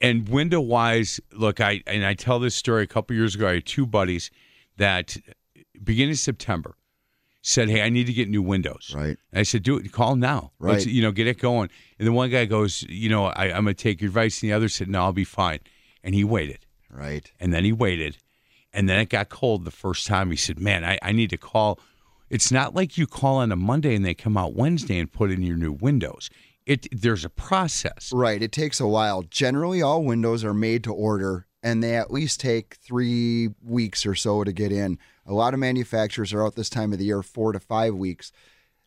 And 0.00 0.28
window 0.28 0.60
wise, 0.60 1.20
look, 1.32 1.60
I 1.60 1.82
and 1.86 2.04
I 2.04 2.14
tell 2.14 2.38
this 2.38 2.54
story 2.54 2.82
a 2.82 2.86
couple 2.86 3.16
years 3.16 3.34
ago. 3.34 3.48
I 3.48 3.54
had 3.54 3.66
two 3.66 3.86
buddies 3.86 4.30
that 4.76 5.16
beginning 5.82 6.12
of 6.12 6.18
September 6.18 6.76
said, 7.42 7.68
"Hey, 7.68 7.82
I 7.82 7.88
need 7.88 8.06
to 8.06 8.12
get 8.12 8.28
new 8.28 8.42
windows." 8.42 8.92
Right. 8.94 9.16
And 9.32 9.40
I 9.40 9.42
said, 9.42 9.62
"Do 9.62 9.76
it. 9.76 9.90
Call 9.92 10.16
now. 10.16 10.52
Let's, 10.58 10.84
Right. 10.86 10.94
you 10.94 11.02
know, 11.02 11.12
get 11.12 11.26
it 11.26 11.38
going." 11.38 11.70
And 11.98 12.06
the 12.06 12.12
one 12.12 12.30
guy 12.30 12.44
goes, 12.44 12.82
"You 12.88 13.08
know, 13.08 13.26
I, 13.26 13.46
I'm 13.52 13.64
going 13.64 13.74
to 13.76 13.82
take 13.82 14.00
your 14.00 14.08
advice," 14.08 14.42
and 14.42 14.50
the 14.50 14.54
other 14.54 14.68
said, 14.68 14.88
"No, 14.88 15.02
I'll 15.02 15.12
be 15.12 15.24
fine." 15.24 15.60
And 16.02 16.14
he 16.14 16.22
waited, 16.24 16.60
Right. 16.90 17.30
and 17.40 17.52
then 17.52 17.64
he 17.64 17.72
waited, 17.72 18.18
And 18.72 18.88
then 18.88 19.00
it 19.00 19.08
got 19.08 19.28
cold 19.30 19.64
the 19.64 19.70
first 19.70 20.06
time. 20.06 20.30
He 20.30 20.36
said, 20.36 20.60
Man, 20.60 20.84
I, 20.84 20.98
I 21.02 21.10
need 21.12 21.30
to 21.30 21.38
call. 21.38 21.80
It's 22.28 22.52
not 22.52 22.74
like 22.74 22.98
you 22.98 23.06
call 23.06 23.36
on 23.38 23.50
a 23.50 23.56
Monday 23.56 23.94
and 23.94 24.04
they 24.04 24.12
come 24.14 24.36
out 24.36 24.54
Wednesday 24.54 24.98
and 24.98 25.10
put 25.10 25.30
in 25.30 25.42
your 25.42 25.56
new 25.56 25.72
windows. 25.72 26.28
It 26.66 26.88
there's 26.90 27.24
a 27.24 27.30
process. 27.30 28.10
Right. 28.12 28.42
It 28.42 28.52
takes 28.52 28.80
a 28.80 28.86
while. 28.86 29.22
Generally, 29.22 29.82
all 29.82 30.02
windows 30.02 30.44
are 30.44 30.52
made 30.54 30.82
to 30.84 30.92
order, 30.92 31.46
and 31.62 31.82
they 31.82 31.96
at 31.96 32.10
least 32.10 32.40
take 32.40 32.74
three 32.74 33.50
weeks 33.62 34.04
or 34.04 34.16
so 34.16 34.42
to 34.42 34.52
get 34.52 34.72
in. 34.72 34.98
A 35.24 35.32
lot 35.32 35.54
of 35.54 35.60
manufacturers 35.60 36.32
are 36.32 36.44
out 36.44 36.56
this 36.56 36.68
time 36.68 36.92
of 36.92 36.98
the 36.98 37.06
year, 37.06 37.22
four 37.22 37.52
to 37.52 37.60
five 37.60 37.94
weeks. 37.94 38.32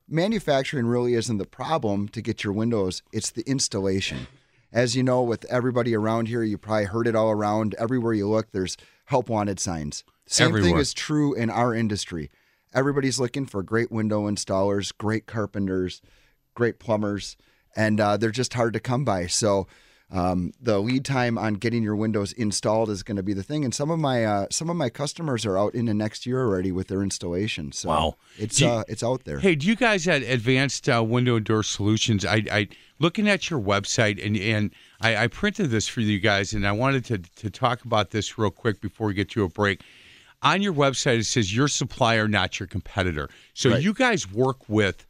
Manufacturing 0.08 0.88
really 0.88 1.14
isn't 1.14 1.38
the 1.38 1.46
problem 1.46 2.10
to 2.10 2.22
get 2.22 2.44
your 2.44 2.54
windows, 2.54 3.02
it's 3.14 3.32
the 3.32 3.48
installation. 3.48 4.28
As 4.72 4.96
you 4.96 5.02
know, 5.02 5.24
with 5.24 5.46
everybody 5.46 5.96
around 5.96 6.28
here, 6.28 6.44
you 6.44 6.58
probably 6.58 6.86
heard 6.86 7.08
it 7.08 7.16
all 7.16 7.32
around. 7.32 7.76
Everywhere 7.80 8.14
you 8.14 8.28
look, 8.28 8.52
there's 8.52 8.78
help 9.06 9.30
wanted 9.30 9.60
signs. 9.60 10.04
Same 10.28 10.54
thing 10.54 10.78
is 10.78 10.94
true 10.94 11.34
in 11.34 11.50
our 11.50 11.74
industry. 11.74 12.30
Everybody's 12.74 13.20
looking 13.20 13.48
for 13.48 13.64
great 13.64 13.92
window 13.92 14.30
installers, 14.30 14.96
great 14.96 15.26
carpenters, 15.26 16.02
great 16.54 16.78
plumbers, 16.78 17.36
and 17.76 18.00
uh, 18.00 18.18
they're 18.18 18.32
just 18.32 18.54
hard 18.54 18.74
to 18.74 18.80
come 18.80 19.04
by. 19.06 19.28
So 19.28 19.68
um, 20.12 20.54
the 20.60 20.80
lead 20.80 21.06
time 21.06 21.38
on 21.38 21.54
getting 21.56 21.84
your 21.84 21.96
windows 21.96 22.32
installed 22.34 22.90
is 22.90 23.04
going 23.04 23.18
to 23.18 23.24
be 23.24 23.34
the 23.34 23.44
thing. 23.44 23.64
And 23.64 23.76
some 23.76 23.92
of 23.92 24.00
my 24.00 24.26
uh, 24.26 24.48
some 24.50 24.68
of 24.70 24.76
my 24.76 24.90
customers 24.90 25.46
are 25.46 25.56
out 25.58 25.76
into 25.76 25.94
next 25.94 26.26
year 26.26 26.40
already 26.42 26.72
with 26.72 26.88
their 26.88 27.04
installation. 27.04 27.72
So 27.72 27.90
Wow. 27.90 28.16
it's 28.38 28.60
you- 28.60 28.68
uh, 28.68 28.84
it's 28.88 29.04
out 29.04 29.26
there. 29.26 29.40
Hey, 29.40 29.54
do 29.56 29.68
you 29.68 29.76
guys 29.76 30.08
at 30.08 30.24
Advanced 30.24 30.90
uh, 30.90 31.04
Window 31.04 31.36
and 31.36 31.46
Door 31.46 31.62
Solutions? 31.64 32.26
I, 32.26 32.44
I 32.52 32.68
looking 32.98 33.30
at 33.30 33.50
your 33.52 33.60
website 33.62 34.26
and 34.26 34.36
and 34.36 34.72
I, 35.02 35.16
I 35.26 35.28
printed 35.28 35.70
this 35.70 35.88
for 35.88 36.02
you 36.02 36.20
guys, 36.20 36.54
and 36.54 36.68
I 36.68 36.72
wanted 36.72 37.06
to 37.06 37.18
to 37.20 37.50
talk 37.52 37.86
about 37.86 38.10
this 38.10 38.38
real 38.40 38.50
quick 38.52 38.82
before 38.82 39.06
we 39.08 39.14
get 39.14 39.30
to 39.32 39.44
a 39.44 39.50
break. 39.50 39.82
On 40.42 40.62
your 40.62 40.74
website, 40.74 41.20
it 41.20 41.26
says 41.26 41.54
your 41.56 41.68
supplier, 41.68 42.26
not 42.28 42.60
your 42.60 42.68
competitor. 42.68 43.30
So 43.54 43.72
Right. 43.72 43.84
you 43.84 43.94
guys 43.94 44.32
work 44.32 44.70
with 44.70 45.06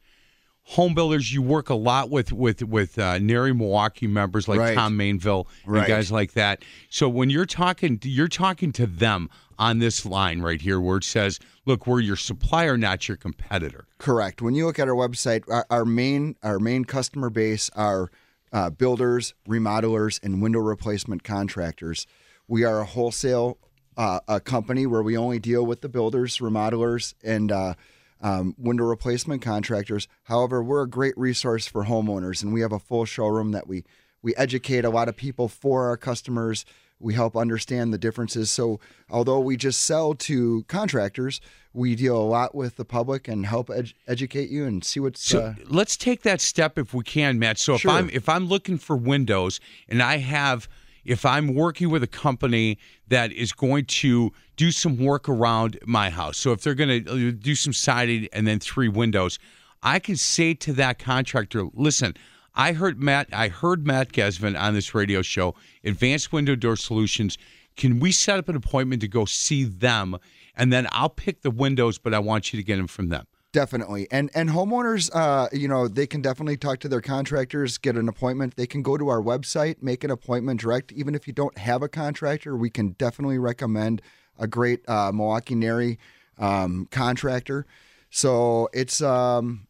home 0.70 0.94
builders. 0.94 1.32
You 1.32 1.42
work 1.42 1.68
a 1.68 1.74
lot 1.74 2.10
with 2.10 2.32
with 2.32 2.62
with 2.62 2.98
uh, 2.98 3.18
NARI 3.18 3.52
Milwaukee 3.52 4.06
members 4.06 4.46
like 4.48 4.60
Right. 4.60 4.74
Tom 4.74 4.96
Mainville 4.96 5.46
and 5.64 5.74
Right. 5.74 5.88
guys 5.88 6.12
like 6.12 6.32
that. 6.32 6.64
So 6.88 7.08
when 7.08 7.28
you're 7.28 7.46
talking, 7.46 7.98
you're 8.02 8.28
talking 8.28 8.72
to 8.72 8.86
them 8.86 9.28
on 9.58 9.78
this 9.78 10.06
line 10.06 10.40
right 10.40 10.60
here, 10.60 10.80
where 10.80 10.98
it 10.98 11.04
says, 11.04 11.38
"Look, 11.66 11.86
we're 11.86 12.00
your 12.00 12.16
supplier, 12.16 12.76
not 12.78 13.08
your 13.08 13.16
competitor." 13.16 13.86
Correct. 13.98 14.40
When 14.40 14.54
you 14.54 14.64
look 14.66 14.78
at 14.78 14.88
our 14.88 14.94
website, 14.94 15.42
our, 15.50 15.66
our 15.70 15.84
main 15.84 16.36
our 16.42 16.60
main 16.60 16.84
customer 16.84 17.30
base 17.30 17.68
are 17.74 18.10
uh, 18.52 18.70
builders, 18.70 19.34
remodelers, 19.48 20.22
and 20.22 20.40
window 20.40 20.60
replacement 20.60 21.24
contractors. 21.24 22.06
We 22.48 22.64
are 22.64 22.80
a 22.80 22.84
wholesale 22.84 23.58
uh, 23.96 24.20
a 24.28 24.40
company 24.40 24.86
where 24.86 25.02
we 25.02 25.16
only 25.16 25.40
deal 25.40 25.66
with 25.66 25.80
the 25.82 25.88
builders, 25.88 26.38
remodelers, 26.38 27.14
and 27.24 27.50
uh, 27.52 27.74
um, 28.20 28.54
window 28.58 28.84
replacement 28.84 29.42
contractors. 29.42 30.08
However, 30.24 30.62
we're 30.62 30.82
a 30.82 30.88
great 30.88 31.16
resource 31.16 31.66
for 31.66 31.84
homeowners, 31.84 32.42
and 32.42 32.52
we 32.52 32.60
have 32.60 32.72
a 32.72 32.78
full 32.78 33.04
showroom 33.04 33.52
that 33.52 33.66
we 33.66 33.84
we 34.22 34.34
educate 34.36 34.84
a 34.84 34.90
lot 34.90 35.08
of 35.08 35.16
people 35.16 35.48
for 35.48 35.88
our 35.88 35.96
customers. 35.96 36.64
We 36.98 37.14
help 37.14 37.34
understand 37.34 37.94
the 37.94 37.98
differences. 37.98 38.50
So, 38.50 38.78
although 39.08 39.40
we 39.40 39.56
just 39.56 39.80
sell 39.80 40.12
to 40.14 40.64
contractors, 40.64 41.40
we 41.72 41.94
deal 41.94 42.16
a 42.16 42.22
lot 42.22 42.54
with 42.54 42.76
the 42.76 42.84
public 42.84 43.26
and 43.28 43.46
help 43.46 43.70
ed- 43.70 43.94
educate 44.06 44.50
you 44.50 44.66
and 44.66 44.84
see 44.84 45.00
what's. 45.00 45.22
So 45.22 45.40
uh, 45.40 45.54
let's 45.66 45.96
take 45.96 46.22
that 46.22 46.42
step 46.42 46.78
if 46.78 46.92
we 46.92 47.02
can, 47.02 47.38
Matt. 47.38 47.58
So 47.58 47.74
if 47.74 47.86
I'm 47.86 48.10
if 48.10 48.28
I'm 48.28 48.46
looking 48.46 48.76
for 48.76 48.96
windows 48.96 49.60
and 49.88 50.02
I 50.02 50.18
have 50.18 50.68
if 51.04 51.24
I'm 51.24 51.54
working 51.54 51.90
with 51.90 52.02
a 52.02 52.08
company 52.08 52.78
that 53.08 53.32
is 53.32 53.52
going 53.52 53.86
to 53.86 54.32
do 54.56 54.70
some 54.70 54.96
work 54.96 55.28
around 55.28 55.78
my 55.86 56.10
house. 56.10 56.36
So 56.36 56.52
if 56.52 56.62
they're 56.62 56.74
going 56.74 57.04
to 57.04 57.28
uh, 57.28 57.32
do 57.38 57.54
some 57.54 57.72
siding 57.72 58.28
and 58.32 58.46
then 58.46 58.58
three 58.58 58.88
windows, 58.88 59.38
I 59.82 59.98
can 59.98 60.16
say 60.16 60.54
to 60.54 60.72
that 60.74 60.98
contractor, 60.98 61.64
"Listen, 61.74 62.14
I 62.54 62.72
heard 62.72 63.00
Matt 63.00 63.28
I 63.32 63.48
heard 63.48 63.86
Matt 63.86 64.12
Gesvin 64.12 64.58
on 64.58 64.74
this 64.74 64.94
radio 64.94 65.22
show, 65.22 65.54
Advanced 65.84 66.32
Window 66.32 66.54
Door 66.54 66.76
Solutions. 66.76 67.38
Can 67.76 68.00
we 68.00 68.12
set 68.12 68.38
up 68.38 68.48
an 68.48 68.56
appointment 68.56 69.00
to 69.00 69.08
go 69.08 69.24
see 69.24 69.64
them 69.64 70.18
and 70.56 70.72
then 70.72 70.86
I'll 70.90 71.08
pick 71.08 71.42
the 71.42 71.50
windows, 71.50 71.98
but 71.98 72.12
I 72.12 72.18
want 72.18 72.52
you 72.52 72.58
to 72.58 72.64
get 72.64 72.76
them 72.76 72.88
from 72.88 73.08
them." 73.08 73.26
Definitely. 73.52 74.06
And 74.12 74.30
and 74.34 74.50
homeowners 74.50 75.10
uh 75.12 75.48
you 75.52 75.66
know, 75.66 75.88
they 75.88 76.06
can 76.06 76.22
definitely 76.22 76.56
talk 76.56 76.78
to 76.80 76.88
their 76.88 77.00
contractors, 77.00 77.78
get 77.78 77.96
an 77.96 78.08
appointment. 78.08 78.56
They 78.56 78.66
can 78.66 78.82
go 78.82 78.96
to 78.96 79.08
our 79.08 79.20
website, 79.20 79.82
make 79.82 80.04
an 80.04 80.10
appointment 80.10 80.60
direct 80.60 80.92
even 80.92 81.14
if 81.14 81.26
you 81.26 81.32
don't 81.32 81.56
have 81.58 81.82
a 81.82 81.88
contractor, 81.88 82.56
we 82.56 82.70
can 82.70 82.90
definitely 82.90 83.38
recommend 83.38 84.02
a 84.38 84.46
great 84.46 84.88
uh 84.88 85.10
Milwaukee 85.12 85.56
NARI 85.56 85.98
um 86.38 86.86
contractor. 86.92 87.66
So 88.10 88.68
it's 88.72 89.02
um 89.02 89.66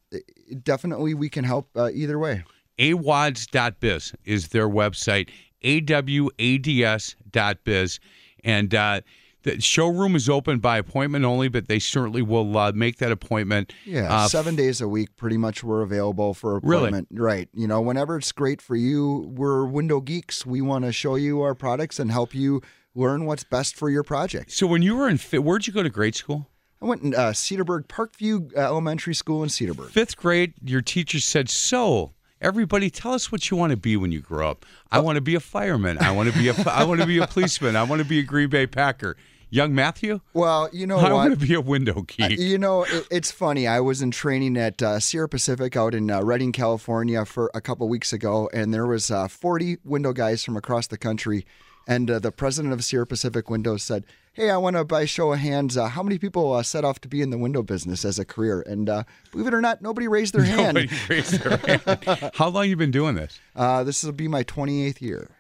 definitely 0.62 1.14
we 1.14 1.30
can 1.30 1.44
help 1.44 1.70
uh, 1.76 1.90
either 1.92 2.18
way. 2.18 2.44
awads.biz 2.78 4.12
is 4.24 4.48
their 4.48 4.68
website 4.68 5.30
awads.biz 5.62 8.00
and 8.42 8.74
uh, 8.74 9.00
the 9.42 9.60
showroom 9.60 10.14
is 10.16 10.28
open 10.28 10.58
by 10.58 10.78
appointment 10.78 11.24
only 11.24 11.48
but 11.48 11.68
they 11.68 11.78
certainly 11.78 12.22
will 12.22 12.56
uh, 12.58 12.72
make 12.72 12.98
that 12.98 13.10
appointment 13.12 13.72
Yeah, 13.84 14.12
Uh, 14.14 14.28
seven 14.28 14.56
days 14.56 14.80
a 14.80 14.88
week, 14.88 15.16
pretty 15.16 15.36
much 15.36 15.62
we're 15.64 15.82
available 15.82 16.34
for 16.34 16.58
Really? 16.62 16.88
appointment. 16.88 17.08
Right. 17.12 17.48
You 17.54 17.66
know, 17.66 17.80
whenever 17.80 18.16
it's 18.16 18.32
great 18.32 18.60
for 18.62 18.76
you, 18.76 19.32
we're 19.34 19.64
window 19.64 20.00
geeks. 20.00 20.44
We 20.46 20.60
want 20.60 20.84
to 20.84 20.92
show 20.92 21.14
you 21.16 21.40
our 21.42 21.54
products 21.54 21.98
and 21.98 22.10
help 22.10 22.34
you 22.34 22.60
learn 22.94 23.24
what's 23.24 23.44
best 23.44 23.76
for 23.76 23.88
your 23.88 24.02
project. 24.02 24.50
so 24.50 24.66
when 24.66 24.82
you 24.82 24.96
were 24.96 25.08
in 25.08 25.16
where'd 25.18 25.66
you 25.66 25.72
go 25.72 25.82
to 25.82 25.90
grade 25.90 26.14
school 26.16 26.48
I 26.82 26.86
went 26.86 27.02
in 27.02 27.14
uh, 27.14 27.28
Cedarburg 27.32 27.86
Parkview 27.88 28.54
Elementary 28.54 29.14
School 29.14 29.42
in 29.42 29.48
Cedarburg. 29.48 29.90
fifth 29.90 30.16
grade 30.16 30.54
your 30.64 30.80
teacher 30.82 31.20
said 31.20 31.48
so 31.50 32.14
everybody 32.40 32.90
tell 32.90 33.12
us 33.12 33.30
what 33.30 33.50
you 33.50 33.56
want 33.56 33.70
to 33.70 33.76
be 33.76 33.96
when 33.96 34.12
you 34.12 34.20
grow 34.20 34.50
up. 34.50 34.66
I 34.90 35.00
want 35.00 35.16
to 35.16 35.20
be 35.20 35.34
a 35.34 35.40
fireman. 35.40 35.98
I 35.98 36.10
want 36.10 36.32
to 36.32 36.38
be 36.38 36.48
a 36.48 36.54
i 36.70 36.84
want 36.84 37.00
to 37.00 37.06
be 37.06 37.18
a 37.18 37.26
policeman. 37.26 37.76
I 37.76 37.82
want 37.82 38.00
to 38.00 38.08
be 38.08 38.18
a 38.18 38.22
green 38.22 38.48
bay 38.48 38.66
packer. 38.66 39.16
Young 39.52 39.74
matthew? 39.74 40.20
Well, 40.32 40.68
you 40.72 40.86
know 40.86 40.98
i 40.98 41.12
want 41.12 41.38
to 41.38 41.46
be 41.46 41.54
a 41.54 41.60
window 41.60 42.02
geek. 42.02 42.38
You 42.38 42.56
know, 42.56 42.84
it, 42.84 43.08
it's 43.10 43.32
funny. 43.32 43.66
I 43.66 43.80
was 43.80 44.00
in 44.00 44.12
training 44.12 44.56
at 44.56 44.80
uh, 44.80 45.00
Sierra 45.00 45.28
Pacific 45.28 45.76
out 45.76 45.92
in 45.92 46.08
uh, 46.08 46.22
Redding, 46.22 46.52
California 46.52 47.24
for 47.24 47.50
a 47.52 47.60
couple 47.60 47.88
weeks 47.88 48.12
ago, 48.12 48.48
and 48.52 48.72
there 48.72 48.86
was 48.86 49.10
uh, 49.10 49.26
40 49.26 49.78
window 49.84 50.12
guys 50.12 50.44
from 50.44 50.56
across 50.56 50.86
the 50.86 50.98
country. 50.98 51.44
And 51.88 52.08
uh, 52.08 52.20
the 52.20 52.30
president 52.30 52.72
of 52.72 52.84
Sierra 52.84 53.06
Pacific 53.06 53.50
Windows 53.50 53.82
said, 53.82 54.04
"Hey, 54.40 54.50
I 54.50 54.56
want 54.56 54.76
to, 54.76 54.84
by 54.84 55.04
show 55.04 55.32
of 55.32 55.38
hands, 55.38 55.76
uh, 55.76 55.88
how 55.88 56.02
many 56.02 56.18
people 56.18 56.54
uh, 56.54 56.62
set 56.62 56.82
off 56.84 56.98
to 57.02 57.08
be 57.08 57.20
in 57.20 57.28
the 57.28 57.36
window 57.36 57.62
business 57.62 58.04
as 58.04 58.18
a 58.18 58.24
career?" 58.24 58.62
And 58.62 58.88
uh, 58.88 59.04
believe 59.32 59.46
it 59.46 59.54
or 59.54 59.60
not, 59.60 59.82
nobody 59.82 60.08
raised 60.08 60.34
their 60.34 60.44
hand. 60.56 60.76
Nobody 60.76 60.96
raised 61.08 61.40
their 61.40 61.56
hand. 61.58 62.30
how 62.34 62.48
long 62.48 62.68
you 62.68 62.76
been 62.76 62.90
doing 62.90 63.16
this 63.16 63.38
Uh, 63.54 63.84
this 63.84 64.02
will 64.02 64.12
be 64.12 64.28
my 64.28 64.42
28th 64.44 65.00
year. 65.00 65.30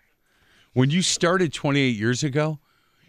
When 0.74 0.90
you 0.90 1.02
started 1.02 1.52
28 1.52 1.96
years 1.96 2.22
ago, 2.22 2.58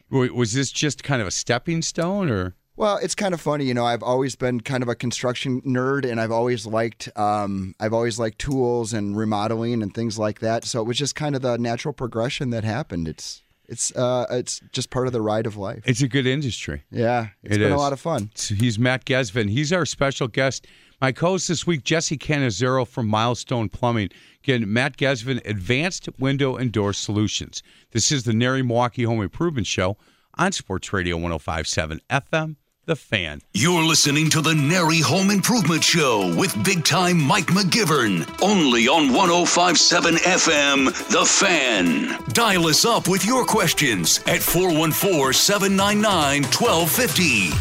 was 0.10 0.54
this 0.54 0.72
just 0.72 1.04
kind 1.04 1.22
of 1.22 1.28
a 1.28 1.32
stepping 1.32 1.82
stone 1.82 2.30
or? 2.30 2.56
Well, 2.78 2.98
it's 2.98 3.14
kind 3.14 3.34
of 3.34 3.42
funny, 3.42 3.66
you 3.66 3.74
know. 3.74 3.86
I've 3.86 4.02
always 4.02 4.36
been 4.36 4.62
kind 4.62 4.82
of 4.82 4.90
a 4.90 4.96
construction 4.96 5.62
nerd, 5.62 6.10
and 6.10 6.20
I've 6.20 6.32
always 6.32 6.66
liked, 6.66 7.10
um, 7.16 7.76
I've 7.80 7.94
always 7.94 8.18
liked 8.18 8.40
tools 8.40 8.94
and 8.94 9.16
remodeling 9.16 9.84
and 9.84 9.94
things 9.94 10.18
like 10.18 10.40
that. 10.40 10.64
So 10.64 10.82
it 10.82 10.86
was 10.86 10.98
just 10.98 11.14
kind 11.14 11.36
of 11.36 11.42
the 11.42 11.58
natural 11.58 11.94
progression 11.94 12.50
that 12.52 12.64
happened. 12.64 13.08
It's, 13.08 13.44
it's, 13.72 13.96
uh, 13.96 14.26
it's 14.30 14.62
just 14.72 14.90
part 14.90 15.08
of 15.08 15.14
the 15.14 15.22
ride 15.22 15.48
of 15.48 15.58
life. 15.58 15.82
It's 15.86 16.02
a 16.02 16.08
good 16.08 16.28
industry. 16.28 16.84
Yeah, 16.92 17.30
it's 17.42 17.56
It 17.56 17.60
been 17.60 17.72
a 17.72 17.78
lot 17.78 17.94
of 17.94 18.00
fun. 18.00 18.30
He's 18.36 18.78
Matt 18.78 19.06
Gesvin. 19.06 19.50
He's 19.50 19.72
our 19.74 19.86
special 19.86 20.28
guest. 20.28 20.68
My 21.02 21.12
co-host 21.12 21.48
this 21.48 21.66
week, 21.66 21.84
Jesse 21.84 22.18
Canizero 22.18 22.88
from 22.88 23.08
Milestone 23.08 23.70
Plumbing. 23.70 24.10
Again, 24.44 24.72
Matt 24.72 24.98
Gesvin, 24.98 25.44
Advanced 25.50 26.08
Window 26.20 26.56
and 26.58 26.72
Door 26.72 26.94
Solutions. 26.94 27.64
This 27.92 28.12
is 28.12 28.24
the 28.24 28.34
NARI 28.34 28.62
Milwaukee 28.62 29.04
Home 29.04 29.22
Improvement 29.22 29.66
Show 29.66 29.98
on 30.38 30.52
Sports 30.52 30.94
Radio 30.94 31.18
105.7 31.18 32.00
FM, 32.10 32.56
The 32.86 32.96
Fan. 32.96 33.42
You're 33.54 33.84
listening 33.84 34.32
to 34.32 34.42
the 34.42 34.56
NARI 34.56 35.02
Home 35.02 35.30
Improvement 35.30 35.84
Show 35.84 36.34
with 36.36 36.64
big 36.64 36.84
time 36.84 37.22
Mike 37.22 37.46
McGivern. 37.46 38.28
Only 38.42 38.88
on 38.88 39.14
1057 39.14 40.16
FM, 40.16 40.86
The 41.10 41.24
Fan. 41.24 42.18
Dial 42.34 42.66
us 42.66 42.84
up 42.84 43.08
with 43.08 43.24
your 43.24 43.46
questions 43.46 44.20
at 44.26 44.42
414 44.42 45.32
799 45.32 46.44
1250. 46.46 47.52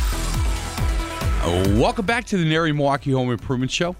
Uh, 1.43 1.79
Welcome 1.79 2.07
back 2.07 2.25
to 2.25 2.39
the 2.39 2.45
NARI 2.47 2.73
Milwaukee 2.73 3.13
Home 3.13 3.31
Improvement 3.31 3.71
Show 3.71 3.95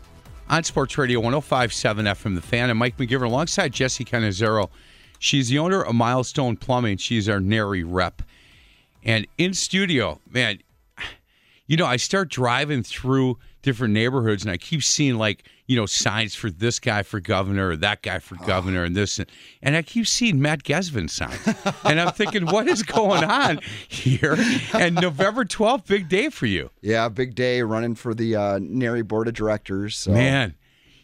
on 0.49 0.65
Sports 0.65 0.97
Radio 0.97 1.21
1057 1.21 2.07
FM 2.07 2.35
The 2.35 2.41
Fan. 2.41 2.71
And 2.71 2.79
Mike 2.79 2.97
McGivern 2.97 3.27
alongside 3.27 3.75
Jesse 3.75 4.07
Canizero. 4.07 4.71
She's 5.19 5.51
the 5.51 5.59
owner 5.59 5.83
of 5.83 5.95
Milestone 5.95 6.57
Plumbing. 6.57 6.97
She's 6.97 7.29
our 7.29 7.41
NARI 7.41 7.85
rep. 7.85 8.23
And 9.05 9.27
in 9.37 9.53
studio, 9.53 10.19
man, 10.31 10.61
you 11.71 11.77
know, 11.77 11.87
I 11.87 11.99
start 11.99 12.31
driving 12.31 12.83
through 12.83 13.39
different 13.63 13.95
neighborhoods 13.95 14.43
and 14.43 14.51
I 14.51 14.57
keep 14.57 14.83
seeing 14.83 15.19
like, 15.19 15.45
you 15.69 15.77
know, 15.77 15.87
signs 15.87 16.35
for 16.35 16.51
this 16.51 16.81
guy 16.81 17.05
for 17.05 17.21
governor 17.21 17.69
or 17.69 17.77
that 17.77 18.03
guy 18.03 18.19
for 18.19 18.35
governor 18.45 18.83
and 18.83 18.97
this 18.97 19.21
and, 19.21 19.31
and 19.63 19.77
I 19.77 19.83
keep 19.83 20.09
seeing 20.09 20.43
Matt 20.43 20.65
Gesvin 20.65 21.09
signs. 21.09 21.47
and 21.85 22.01
I'm 22.01 22.11
thinking, 22.11 22.47
what 22.47 22.67
is 22.67 22.83
going 22.83 23.23
on 23.23 23.61
here? 23.87 24.37
And 24.75 24.97
November 24.97 25.45
12th, 25.45 25.87
big 25.87 26.09
day 26.09 26.29
for 26.29 26.47
you. 26.47 26.71
Yeah, 26.81 27.09
big 27.09 27.37
day 27.37 27.63
running 27.63 27.95
for 27.95 28.15
the 28.15 28.35
uh, 28.35 28.59
NARI 28.59 29.03
board 29.03 29.29
of 29.29 29.35
directors. 29.35 29.97
So. 29.97 30.11
Man. 30.11 30.57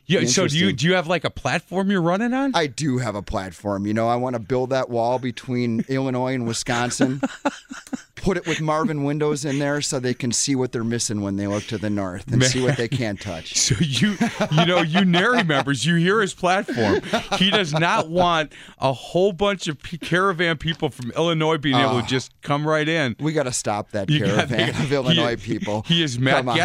Yeah, 0.06 0.24
so 0.24 0.48
do 0.48 0.58
you 0.58 0.72
do 0.72 0.86
you 0.86 0.94
have 0.94 1.08
like 1.08 1.24
a 1.24 1.30
platform 1.30 1.90
you're 1.90 2.02
running 2.02 2.32
on? 2.32 2.52
I 2.54 2.68
do 2.68 2.98
have 2.98 3.16
a 3.16 3.22
platform. 3.22 3.86
You 3.86 3.94
know, 3.94 4.08
I 4.08 4.14
want 4.14 4.34
to 4.34 4.40
build 4.40 4.70
that 4.70 4.88
wall 4.88 5.18
between 5.18 5.84
Illinois 5.88 6.34
and 6.34 6.46
Wisconsin. 6.46 7.20
Put 8.26 8.36
it 8.38 8.46
with 8.48 8.60
Marvin 8.60 9.04
windows 9.04 9.44
in 9.44 9.60
there 9.60 9.80
so 9.80 10.00
they 10.00 10.12
can 10.12 10.32
see 10.32 10.56
what 10.56 10.72
they're 10.72 10.82
missing 10.82 11.20
when 11.20 11.36
they 11.36 11.46
look 11.46 11.62
to 11.68 11.78
the 11.78 11.88
north 11.88 12.26
and 12.32 12.42
see 12.42 12.60
what 12.60 12.76
they 12.76 12.88
can't 12.88 13.20
touch. 13.20 13.54
So 13.66 13.74
you, 13.80 14.16
you 14.52 14.66
know, 14.66 14.80
you 14.80 15.04
NARI 15.04 15.44
members, 15.44 15.86
you 15.86 15.94
hear 15.96 16.20
his 16.20 16.34
platform. 16.34 17.00
He 17.36 17.50
does 17.50 17.72
not 17.72 18.08
want 18.08 18.52
a 18.78 18.92
whole 18.92 19.32
bunch 19.32 19.68
of 19.68 19.78
caravan 19.82 20.58
people 20.58 20.90
from 20.90 21.10
Illinois 21.12 21.56
being 21.58 21.76
able 21.76 21.98
to 21.98 22.04
ah. 22.04 22.06
just 22.06 22.32
come 22.42 22.66
right 22.66 22.88
in. 22.88 23.16
We 23.20 23.32
got 23.32 23.44
to 23.44 23.52
stop 23.52 23.90
that 23.90 24.10
You 24.10 24.20
got- 24.20 24.48
caravan 24.48 24.68
of 24.70 24.76
he- 24.76 24.94
Illinois 24.94 25.36
people. 25.36 25.82
He 25.86 26.02
is 26.02 26.18
Matt 26.18 26.46
on. 26.46 26.58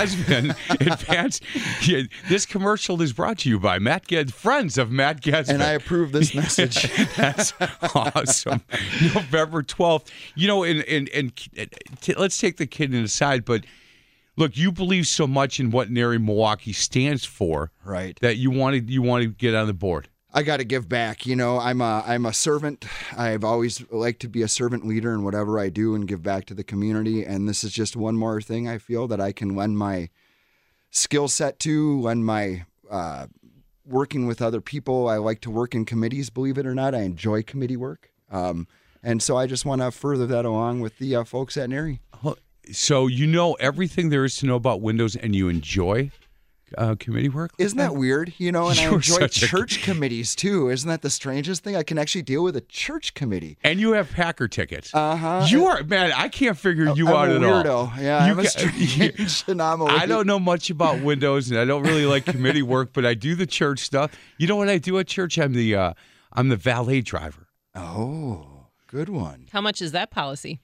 Advanced. 0.80 1.44
he- 1.82 2.10
this 2.30 2.46
commercial 2.46 3.02
is 3.02 3.14
brought 3.14 3.40
to 3.40 3.50
you 3.50 3.60
by 3.60 3.80
Matt 3.80 4.08
Ges, 4.08 4.32
friends 4.32 4.78
of 4.78 4.92
Matt 4.92 5.22
Gesvin. 5.22 5.50
And 5.50 5.64
I 5.64 5.72
approve 5.72 6.12
this 6.12 6.34
message. 6.42 6.92
That's 7.16 7.54
awesome. 7.94 8.62
November 9.14 9.64
12th. 9.64 10.08
You 10.36 10.48
know, 10.48 10.64
and, 10.64 10.84
and, 10.84 11.10
and 11.10 11.34
t- 12.02 12.14
let's 12.16 12.38
take 12.38 12.58
the 12.58 12.68
kid 12.68 12.94
aside, 12.94 13.46
but 13.46 13.66
look, 14.38 14.58
you 14.58 14.72
believe 14.72 15.08
so 15.08 15.28
much 15.28 15.60
in 15.60 15.72
what 15.72 15.90
NARI 15.90 16.18
Milwaukee 16.20 16.74
stands 16.74 17.26
for 17.26 17.72
Right. 17.84 18.18
that 18.22 18.38
you 18.38 18.52
wanted 18.52 18.90
you 18.90 19.02
want 19.02 19.24
to 19.24 19.30
get 19.30 19.56
on 19.56 19.68
the 19.68 19.74
board. 19.74 20.08
I 20.34 20.44
got 20.44 20.58
to 20.58 20.64
give 20.64 20.88
back. 20.88 21.26
You 21.26 21.36
know, 21.36 21.60
I'm 21.60 21.82
a 21.82 22.04
I'm 22.08 22.26
a 22.26 22.32
servant. 22.34 22.86
I've 23.18 23.44
always 23.44 23.84
liked 23.92 24.22
to 24.22 24.30
be 24.30 24.42
a 24.42 24.48
servant 24.48 24.88
leader 24.88 25.14
in 25.14 25.24
whatever 25.24 25.60
I 25.60 25.68
do 25.70 25.94
and 25.94 26.08
give 26.08 26.24
back 26.24 26.46
to 26.46 26.54
the 26.54 26.64
community. 26.64 27.26
And 27.26 27.50
this 27.50 27.64
is 27.66 27.74
just 27.74 27.98
one 27.98 28.16
more 28.16 28.42
thing 28.42 28.68
I 28.70 28.78
feel 28.78 29.08
that 29.10 29.20
I 29.20 29.34
can 29.34 29.56
lend 29.58 29.78
my 29.78 30.10
skill 30.90 31.28
set 31.28 31.60
to, 31.60 32.00
lend 32.00 32.26
my 32.26 32.64
uh, 32.90 33.28
working 33.86 34.26
with 34.26 34.42
other 34.42 34.62
people. 34.62 35.10
I 35.10 35.18
like 35.18 35.42
to 35.42 35.52
work 35.52 35.76
in 35.76 35.84
committees. 35.84 36.30
Believe 36.30 36.58
it 36.58 36.66
or 36.66 36.74
not, 36.76 36.96
I 36.96 37.02
enjoy 37.02 37.44
committee 37.44 37.78
work. 37.78 38.10
Um, 38.32 38.68
and 39.04 39.22
so 39.22 39.38
I 39.38 39.48
just 39.48 39.66
want 39.66 39.82
to 39.82 39.92
further 39.92 40.26
that 40.28 40.46
along 40.46 40.80
with 40.82 40.98
the 40.98 41.16
uh, 41.16 41.24
folks 41.24 41.58
at 41.58 41.70
NARI. 41.70 42.00
So 42.72 43.08
you 43.08 43.26
know 43.28 43.54
everything 43.54 44.10
there 44.10 44.24
is 44.24 44.36
to 44.38 44.46
know 44.46 44.56
about 44.56 44.82
Windows, 44.82 45.16
and 45.16 45.36
you 45.36 45.50
enjoy 45.50 46.12
uh, 46.78 46.96
committee 47.00 47.28
work. 47.28 47.52
Isn't 47.58 47.80
that 47.80 47.96
weird? 47.96 48.34
You 48.38 48.52
know, 48.52 48.70
and 48.70 48.80
I 48.80 48.84
You're 48.86 48.94
enjoy 48.94 49.20
such 49.20 49.42
a- 49.44 49.48
church 49.48 49.82
committees 49.84 50.36
too. 50.36 50.70
Isn't 50.70 50.88
that 50.88 51.02
the 51.02 51.10
strangest 51.10 51.64
thing? 51.64 51.76
I 51.76 51.82
can 51.84 51.98
actually 51.98 52.22
deal 52.22 52.44
with 52.44 52.56
a 52.56 52.62
church 52.62 53.14
committee. 53.16 53.58
And 53.64 53.80
you 53.80 53.94
have 53.94 54.12
Packer 54.12 54.48
tickets. 54.48 54.94
Uh 54.94 55.16
huh. 55.18 55.46
You 55.50 55.66
are 55.66 55.84
man. 55.84 56.14
I 56.16 56.28
can't 56.30 56.56
figure 56.56 56.94
you 56.96 57.08
I'm 57.10 57.16
out 57.16 57.30
a 57.30 57.36
at 57.36 57.42
weirdo. 57.42 57.70
all. 57.70 57.92
Yeah, 58.00 58.26
You 58.28 58.32
I'm 58.34 58.40
a 58.40 58.44
ca- 58.44 58.50
strange 58.50 59.44
anomaly. 59.48 59.92
I 59.92 60.06
don't 60.06 60.28
know 60.28 60.40
much 60.40 60.70
about 60.70 61.02
Windows, 61.02 61.50
and 61.50 61.60
I 61.60 61.66
don't 61.66 61.84
really 61.84 62.06
like 62.06 62.26
committee 62.26 62.62
work, 62.64 62.92
but 62.94 63.06
I 63.08 63.16
do 63.16 63.34
the 63.36 63.48
church 63.48 63.80
stuff. 63.80 64.12
You 64.38 64.48
know 64.48 64.56
what 64.56 64.70
I 64.70 64.78
do 64.78 64.98
at 65.00 65.08
church? 65.08 65.40
I'm 65.40 65.54
the 65.54 65.76
uh, 65.76 65.94
I'm 66.32 66.50
the 66.50 66.58
valet 66.58 67.02
driver. 67.02 67.48
Oh, 67.76 68.61
good 68.92 69.10
one. 69.10 69.48
How 69.52 69.62
much 69.62 69.82
is 69.82 69.92
that 69.94 70.12
policy? 70.12 70.60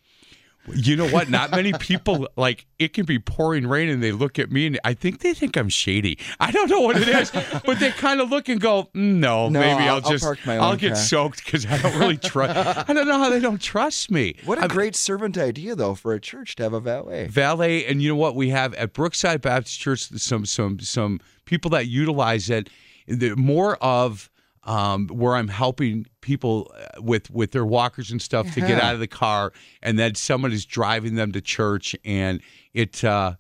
You 0.76 0.98
know 0.98 1.08
what? 1.08 1.30
Not 1.30 1.52
many 1.52 1.72
people 1.72 2.28
like 2.36 2.66
it 2.78 2.92
can 2.92 3.06
be 3.06 3.20
pouring 3.20 3.66
rain 3.68 3.88
and 3.88 4.04
they 4.04 4.12
look 4.12 4.38
at 4.38 4.52
me 4.52 4.68
and 4.68 4.78
I 4.84 4.94
think 4.96 5.22
they 5.22 5.34
think 5.34 5.56
I'm 5.56 5.70
shady. 5.70 6.18
I 6.42 6.52
don't 6.52 6.70
know 6.70 6.82
what 6.82 6.98
it 6.98 7.08
is, 7.08 7.32
but 7.66 7.80
they 7.80 7.92
kind 7.92 8.20
of 8.20 8.30
look 8.30 8.50
and 8.50 8.60
go, 8.60 8.90
"Mm, 8.94 9.20
"No, 9.20 9.48
No, 9.48 9.62
maybe 9.62 9.84
I'll, 9.84 9.88
I'll- 9.88 9.94
I'll 10.04 10.12
just 10.12 10.26
park 10.26 10.40
my 10.46 10.58
I'll 10.58 10.76
get 10.76 10.94
car." 10.96 11.02
soaked 11.02 11.46
because 11.46 11.66
I 11.66 11.78
don't 11.78 11.98
really 11.98 12.18
trust. 12.18 12.90
I 12.90 12.92
don't 12.92 13.08
know 13.08 13.18
how 13.18 13.30
they 13.30 13.40
don't 13.40 13.62
trust 13.62 14.12
me. 14.12 14.36
What 14.44 14.58
a 14.58 14.62
I'm- 14.64 14.70
great 14.70 14.98
servant 14.98 15.38
idea, 15.38 15.74
though, 15.74 15.96
for 15.96 16.14
a 16.14 16.20
church 16.20 16.58
to 16.58 16.64
have 16.64 16.74
a 16.74 16.82
valet. 16.82 17.28
valet 17.28 17.86
and 17.86 18.02
you 18.02 18.10
know 18.10 18.16
what 18.18 18.36
we 18.36 18.50
have 18.50 18.74
at 18.74 18.92
brookside 18.92 19.40
baptist 19.42 19.80
church 19.80 20.02
some 20.18 20.46
some 20.46 20.80
some 20.82 21.22
people 21.46 21.70
that 21.72 21.88
utilize 21.88 22.50
it 22.50 22.70
the 23.08 23.36
more 23.38 23.78
of 23.78 24.30
um, 24.68 25.08
where 25.08 25.36
i'm 25.36 25.48
helping 25.48 26.06
people 26.22 26.72
uh, 26.78 27.02
with 27.02 27.32
with 27.32 27.52
their 27.52 27.66
walkers 27.66 28.12
and 28.12 28.22
stuff 28.22 28.54
to 28.54 28.62
get 28.62 28.82
out 28.84 28.94
of 28.94 29.00
the 29.00 29.08
car 29.08 29.52
and 29.82 29.98
then 29.98 30.14
someone 30.14 30.52
is 30.52 30.66
driving 30.66 31.16
them 31.16 31.32
to 31.32 31.42
church 31.42 31.96
and 32.06 32.42
it 32.74 33.04
uh 33.04 33.34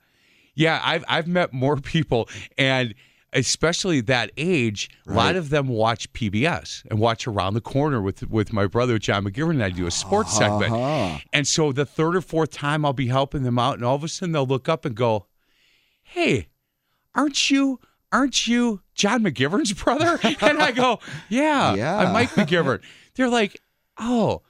yeah 0.56 0.82
i've 0.84 1.06
i've 1.08 1.28
met 1.28 1.54
more 1.54 1.76
people 1.94 2.28
and 2.58 2.96
especially 3.34 4.00
that 4.00 4.32
age 4.38 4.90
a 5.06 5.12
lot 5.12 5.36
of 5.36 5.50
them 5.50 5.68
watch 5.68 6.12
pbs 6.14 6.84
and 6.90 6.98
watch 6.98 7.28
around 7.28 7.54
the 7.54 7.62
corner 7.62 8.02
with 8.02 8.28
with 8.30 8.54
my 8.54 8.66
brother 8.66 8.98
john 8.98 9.26
mcgivern 9.26 9.52
and 9.52 9.64
i 9.64 9.70
do 9.70 9.86
a 9.86 9.92
sports 9.92 10.36
segment. 10.36 10.72
Uh-huh. 10.74 11.20
and 11.34 11.46
so 11.46 11.74
the 11.74 11.86
third 11.86 12.16
or 12.16 12.22
fourth 12.22 12.52
time 12.52 12.86
I'll 12.86 12.94
be 12.94 13.08
helping 13.08 13.44
them 13.44 13.60
out, 13.60 13.76
and 13.76 13.84
all 13.84 13.96
of 13.96 14.04
a 14.04 14.08
sudden 14.08 14.32
they'll 14.32 14.46
look 14.46 14.70
up 14.70 14.86
and 14.86 14.96
go, 14.96 15.28
"Hey, 16.04 16.48
aren't 17.14 17.50
you 17.52 17.80
aren't 18.12 18.48
you 18.48 18.82
John 18.96 19.24
McGivern's 19.24 19.74
brother?" 19.74 20.20
And 20.42 20.60
I 20.62 20.72
go, 20.72 21.00
"Yeah, 21.30 21.76
Yeah. 21.76 21.98
I'm 21.98 22.14
Mike 22.14 22.30
McGivern." 22.32 22.82
They're 23.16 23.30
like, 23.30 23.62
"Oh, 23.98 24.42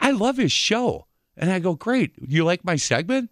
I 0.00 0.10
love 0.10 0.36
his 0.36 0.52
show," 0.52 1.06
and 1.36 1.50
I 1.50 1.58
go, 1.58 1.74
"Great, 1.74 2.12
you 2.18 2.44
like 2.44 2.64
my 2.64 2.76
segment?" 2.76 3.30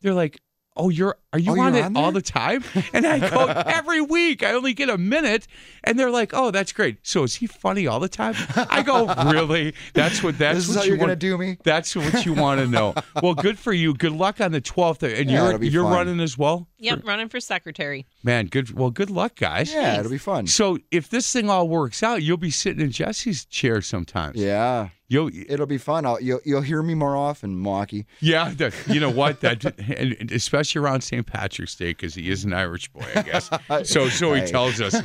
They're 0.00 0.14
like. 0.14 0.40
Oh, 0.76 0.88
you're 0.88 1.16
are 1.32 1.38
you 1.38 1.52
Oh, 1.52 1.60
on 1.60 1.74
it 1.76 1.84
on 1.84 1.96
all 1.96 2.10
the 2.10 2.20
time? 2.22 2.64
And 2.92 3.06
I 3.06 3.18
go 3.30 3.46
every 3.46 4.00
week. 4.00 4.42
I 4.42 4.52
only 4.52 4.72
get 4.74 4.88
a 4.88 4.98
minute, 4.98 5.46
and 5.84 5.98
they're 5.98 6.10
like, 6.10 6.30
"Oh, 6.34 6.50
that's 6.50 6.72
great." 6.72 6.98
So 7.02 7.22
is 7.22 7.36
he 7.36 7.46
funny 7.46 7.86
all 7.86 8.00
the 8.00 8.08
time? 8.08 8.34
I 8.70 8.82
go, 8.82 9.06
"Really? 9.32 9.74
That's 9.94 10.22
what 10.22 10.36
that's 10.38 10.58
This 10.58 10.68
is 10.70 10.74
what 10.76 10.80
how 10.80 10.84
you 10.84 10.90
you're 10.90 10.98
gonna 10.98 11.14
do 11.16 11.38
me? 11.38 11.58
that's 11.62 11.94
what 11.94 12.26
you 12.26 12.34
want 12.34 12.60
to 12.60 12.66
know. 12.76 12.94
Well, 13.22 13.34
good 13.34 13.58
for 13.58 13.72
you. 13.72 13.94
Good 13.94 14.12
luck 14.12 14.40
on 14.40 14.50
the 14.52 14.60
12th. 14.60 15.02
And 15.20 15.30
Yeah, 15.30 15.50
you're 15.50 15.62
you're 15.64 15.84
fun. 15.84 15.92
running 15.92 16.20
as 16.20 16.36
well? 16.36 16.68
Yep, 16.78 17.02
running 17.04 17.28
for 17.28 17.38
secretary. 17.40 18.06
Man, 18.24 18.46
good. 18.46 18.72
Well, 18.76 18.90
good 18.90 19.10
luck, 19.10 19.36
guys. 19.36 19.72
Yeah, 19.72 20.00
it'll 20.00 20.10
be 20.10 20.18
fun. 20.18 20.46
So 20.48 20.78
if 20.90 21.08
this 21.08 21.32
thing 21.32 21.48
all 21.48 21.68
works 21.68 22.02
out, 22.02 22.22
you'll 22.22 22.36
be 22.36 22.50
sitting 22.50 22.80
in 22.82 22.90
Jesse's 22.90 23.44
chair 23.44 23.80
sometimes. 23.80 24.36
Yeah, 24.36 24.88
You'll 25.14 25.30
it'll 25.48 25.66
be 25.66 25.78
fun. 25.78 26.04
I'll, 26.04 26.20
you'll 26.20 26.40
you'll 26.44 26.60
hear 26.62 26.82
me 26.82 26.94
more 26.94 27.16
often, 27.16 27.62
Milwaukee. 27.62 28.04
yeah, 28.18 28.52
that, 28.56 28.74
you 28.88 28.98
know 28.98 29.10
what? 29.10 29.42
That 29.42 29.64
and 29.78 30.16
and 30.18 30.32
especially 30.32 30.80
around 30.80 31.02
St. 31.02 31.24
Patrick's 31.24 31.76
Day 31.76 31.90
because 31.90 32.16
he 32.16 32.30
is 32.30 32.42
an 32.44 32.52
Irish 32.52 32.88
boy, 32.88 33.06
I 33.14 33.22
guess. 33.22 33.48
So 33.84 34.08
so 34.08 34.34
he 34.34 34.44
tells 34.44 34.80
us. 34.80 35.00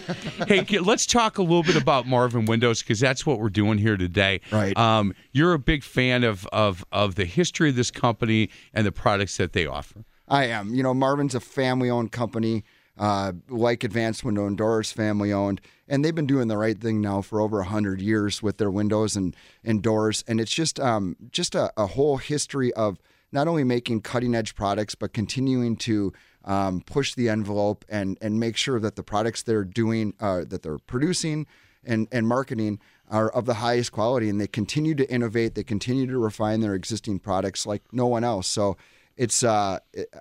Hey, 0.47 0.65
let's 0.79 1.05
talk 1.05 1.37
a 1.37 1.43
little 1.43 1.61
bit 1.61 1.75
about 1.75 2.07
Marvin 2.07 2.45
Windows 2.45 2.81
because 2.81 2.99
that's 2.99 3.23
what 3.23 3.39
we're 3.39 3.49
doing 3.49 3.77
here 3.77 3.97
today. 3.97 4.41
Right. 4.51 4.75
Um, 4.77 5.13
you're 5.31 5.53
a 5.53 5.59
big 5.59 5.83
fan 5.83 6.23
of 6.23 6.47
of 6.47 6.83
of 6.91 7.13
the 7.13 7.25
history 7.25 7.69
of 7.69 7.75
this 7.75 7.91
company 7.91 8.49
and 8.73 8.87
the 8.87 8.91
products 8.91 9.37
that 9.37 9.53
they 9.53 9.67
offer. 9.67 10.05
I 10.27 10.45
am. 10.45 10.73
You 10.73 10.81
know, 10.81 10.93
Marvin's 10.95 11.35
a 11.35 11.39
family-owned 11.39 12.11
company, 12.11 12.63
uh, 12.99 13.31
like 13.47 13.83
Advanced 13.83 14.23
Window 14.23 14.45
and 14.45 14.57
Doors, 14.57 14.91
family-owned, 14.91 15.61
and 15.87 16.03
they've 16.03 16.13
been 16.13 16.27
doing 16.27 16.49
the 16.49 16.57
right 16.57 16.79
thing 16.79 17.01
now 17.01 17.21
for 17.21 17.39
over 17.41 17.63
hundred 17.63 18.01
years 18.01 18.43
with 18.43 18.57
their 18.57 18.69
windows 18.69 19.15
and 19.15 19.35
and 19.63 19.81
doors. 19.81 20.23
And 20.27 20.39
it's 20.39 20.51
just 20.51 20.79
um, 20.79 21.15
just 21.31 21.55
a, 21.55 21.71
a 21.77 21.87
whole 21.87 22.17
history 22.17 22.71
of 22.73 22.99
not 23.31 23.47
only 23.47 23.63
making 23.63 24.01
cutting-edge 24.01 24.53
products, 24.55 24.95
but 24.95 25.13
continuing 25.13 25.77
to 25.77 26.11
um, 26.43 26.81
push 26.81 27.15
the 27.15 27.29
envelope 27.29 27.85
and 27.89 28.17
and 28.21 28.39
make 28.39 28.57
sure 28.57 28.79
that 28.79 28.95
the 28.95 29.03
products 29.03 29.43
they're 29.43 29.63
doing, 29.63 30.13
uh, 30.19 30.43
that 30.47 30.61
they're 30.61 30.79
producing 30.79 31.47
and 31.85 32.07
and 32.11 32.27
marketing 32.27 32.79
are 33.09 33.29
of 33.29 33.45
the 33.45 33.55
highest 33.55 33.91
quality. 33.91 34.29
And 34.29 34.39
they 34.41 34.47
continue 34.47 34.93
to 34.95 35.09
innovate. 35.09 35.55
They 35.55 35.63
continue 35.63 36.05
to 36.07 36.19
refine 36.19 36.59
their 36.59 36.75
existing 36.75 37.19
products 37.19 37.65
like 37.65 37.81
no 37.91 38.07
one 38.07 38.23
else. 38.25 38.47
So 38.47 38.75
it's 39.15 39.41
uh 39.43 39.79
it- 39.93 40.13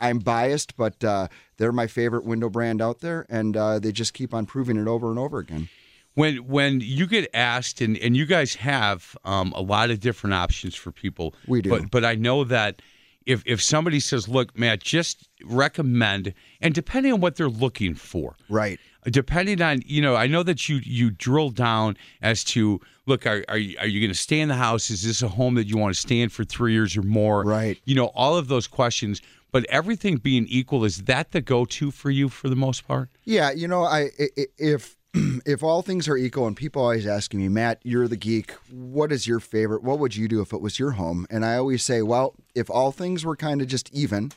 i'm 0.00 0.18
biased 0.18 0.76
but 0.76 1.02
uh 1.04 1.28
they're 1.56 1.72
my 1.72 1.86
favorite 1.86 2.24
window 2.24 2.48
brand 2.48 2.80
out 2.82 3.00
there 3.00 3.26
and 3.28 3.56
uh 3.56 3.78
they 3.78 3.92
just 3.92 4.14
keep 4.14 4.32
on 4.34 4.44
proving 4.46 4.76
it 4.76 4.86
over 4.88 5.08
and 5.10 5.18
over 5.18 5.38
again. 5.38 5.68
When 6.14 6.36
when 6.46 6.80
you 6.80 7.06
get 7.08 7.28
asked 7.34 7.80
and, 7.80 7.96
and 7.98 8.16
you 8.16 8.24
guys 8.24 8.54
have 8.54 9.16
um, 9.24 9.52
a 9.56 9.60
lot 9.62 9.90
of 9.90 9.98
different 9.98 10.34
options 10.34 10.74
for 10.76 10.92
people 10.92 11.34
We 11.48 11.60
do. 11.62 11.70
but 11.70 11.90
but 11.90 12.04
i 12.04 12.14
know 12.14 12.44
that 12.44 12.80
if 13.26 13.42
if 13.46 13.60
somebody 13.62 13.98
says 14.00 14.28
look 14.28 14.56
matt 14.56 14.80
just 14.80 15.28
recommend 15.44 16.34
and 16.60 16.74
depending 16.74 17.12
on 17.12 17.20
what 17.20 17.36
they're 17.36 17.48
looking 17.48 17.94
for. 17.94 18.36
Right. 18.48 18.78
Depending 19.06 19.60
on 19.60 19.82
you 19.84 20.00
know 20.00 20.14
i 20.14 20.26
know 20.26 20.42
that 20.42 20.68
you 20.68 20.76
you 20.84 21.10
drill 21.10 21.50
down 21.50 21.96
as 22.22 22.44
to 22.44 22.80
look 23.06 23.26
are, 23.26 23.44
are 23.48 23.58
you, 23.58 23.76
are 23.78 23.86
you 23.86 24.00
going 24.00 24.10
to 24.12 24.18
stay 24.18 24.40
in 24.40 24.48
the 24.48 24.54
house? 24.54 24.90
Is 24.90 25.02
this 25.02 25.20
a 25.22 25.28
home 25.28 25.54
that 25.56 25.66
you 25.66 25.76
want 25.76 25.94
to 25.94 26.00
stay 26.00 26.20
in 26.20 26.28
for 26.28 26.44
three 26.44 26.72
years 26.72 26.96
or 26.96 27.02
more? 27.02 27.42
Right. 27.44 27.78
you 27.84 27.94
know 27.94 28.06
all 28.14 28.36
of 28.36 28.48
those 28.48 28.66
questions 28.66 29.20
but 29.54 29.64
everything 29.70 30.16
being 30.16 30.46
equal 30.48 30.84
is 30.84 31.04
that 31.04 31.30
the 31.30 31.40
go-to 31.40 31.92
for 31.92 32.10
you 32.10 32.28
for 32.28 32.48
the 32.48 32.56
most 32.56 32.86
part 32.86 33.08
Yeah, 33.24 33.52
you 33.52 33.68
know, 33.68 33.84
I 33.84 34.10
if 34.58 34.96
if 35.46 35.62
all 35.62 35.82
things 35.82 36.08
are 36.08 36.16
equal, 36.16 36.46
and 36.46 36.56
people 36.56 36.82
always 36.82 37.06
asking 37.06 37.40
me, 37.40 37.48
Matt, 37.48 37.80
you're 37.84 38.08
the 38.08 38.16
geek. 38.16 38.50
What 38.70 39.12
is 39.12 39.26
your 39.26 39.38
favorite? 39.38 39.84
What 39.84 40.00
would 40.00 40.16
you 40.16 40.26
do 40.26 40.40
if 40.40 40.52
it 40.52 40.60
was 40.60 40.78
your 40.78 40.92
home? 40.92 41.24
And 41.30 41.44
I 41.44 41.56
always 41.56 41.84
say, 41.84 42.02
well, 42.02 42.34
if 42.54 42.68
all 42.68 42.90
things 42.90 43.24
were 43.24 43.36
kind 43.36 43.62
of 43.62 43.68
just 43.68 43.92
even, 43.94 44.32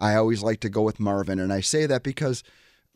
I 0.00 0.16
always 0.16 0.42
like 0.42 0.58
to 0.60 0.68
go 0.68 0.82
with 0.82 0.98
Marvin, 0.98 1.38
and 1.38 1.52
I 1.52 1.60
say 1.60 1.86
that 1.86 2.02
because 2.02 2.42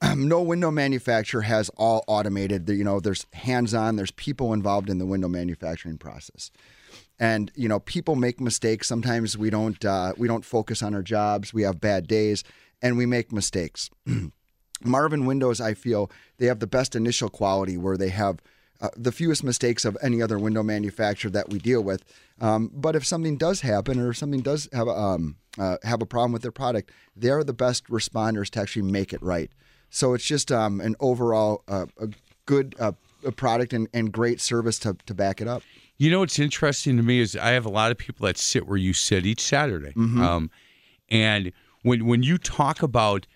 um, 0.02 0.26
no 0.28 0.42
window 0.42 0.72
manufacturer 0.72 1.42
has 1.42 1.68
all 1.76 2.02
automated. 2.09 2.68
You 2.68 2.83
know, 2.83 2.98
there's 2.98 3.26
hands-on, 3.33 3.94
there's 3.94 4.11
people 4.11 4.52
involved 4.52 4.90
in 4.90 4.98
the 4.98 5.06
window 5.06 5.28
manufacturing 5.28 5.98
process, 5.98 6.50
and 7.20 7.52
you 7.54 7.68
know, 7.68 7.78
people 7.78 8.16
make 8.16 8.40
mistakes. 8.40 8.88
Sometimes 8.88 9.37
we 9.38 9.50
don't 9.50 9.85
uh, 9.85 10.14
we 10.16 10.26
don't 10.26 10.44
focus 10.44 10.83
on 10.83 10.94
our 10.94 11.02
jobs. 11.02 11.54
We 11.54 11.62
have 11.62 11.80
bad 11.80 12.09
days, 12.09 12.42
and 12.83 12.96
we 12.96 13.06
make 13.06 13.30
mistakes. 13.30 13.90
Marvin 14.83 15.26
Windows, 15.26 15.61
I 15.61 15.74
feel 15.74 16.11
they 16.38 16.46
have 16.46 16.59
the 16.59 16.66
best 16.66 16.96
initial 16.96 17.28
quality 17.28 17.76
where 17.76 17.98
they 17.98 18.09
have 18.09 18.40
uh, 18.80 18.88
the 18.96 19.12
fewest 19.12 19.44
mistakes 19.44 19.85
of 19.85 19.98
any 20.00 20.22
other 20.22 20.38
window 20.38 20.62
manufacturer 20.62 21.30
that 21.30 21.50
we 21.50 21.59
deal 21.59 21.83
with. 21.83 22.02
Um, 22.40 22.70
but 22.72 22.96
if 22.96 23.04
something 23.06 23.37
does 23.37 23.61
happen 23.61 24.00
or 24.00 24.11
if 24.11 24.16
something 24.16 24.40
does 24.40 24.70
have 24.72 24.88
a, 24.88 24.92
um, 24.92 25.37
uh, 25.59 25.76
have 25.83 26.00
a 26.00 26.06
problem 26.06 26.33
with 26.33 26.40
their 26.40 26.50
product, 26.50 26.90
they 27.14 27.28
are 27.28 27.44
the 27.44 27.52
best 27.52 27.87
responders 27.88 28.48
to 28.50 28.61
actually 28.61 28.90
make 28.90 29.12
it 29.12 29.22
right. 29.22 29.50
So 29.90 30.14
it's 30.14 30.24
just 30.24 30.50
um, 30.50 30.80
an 30.80 30.96
overall 30.98 31.62
uh, 31.68 31.87
a 31.98 32.09
good 32.46 32.74
uh, 32.80 32.92
product 33.37 33.74
and, 33.74 33.88
and 33.92 34.11
great 34.11 34.40
service 34.40 34.78
to, 34.78 34.96
to 35.04 35.12
back 35.12 35.42
it 35.42 35.48
up. 35.48 35.62
You 36.01 36.11
know 36.11 36.21
what's 36.21 36.39
interesting 36.39 36.97
to 36.97 37.03
me 37.03 37.21
is 37.21 37.37
I 37.37 37.51
have 37.51 37.67
a 37.67 37.71
lot 37.71 37.91
of 37.91 37.99
people 37.99 38.25
that 38.25 38.39
sit 38.39 38.67
where 38.67 38.79
you 38.79 38.95
sit 38.95 39.27
each 39.27 39.43
Saturday, 39.43 39.93
mm-hmm. 39.93 40.23
um, 40.23 40.51
and 41.11 41.53
when 41.83 42.07
when 42.07 42.23
you 42.23 42.39
talk 42.39 42.83
about 42.83 43.27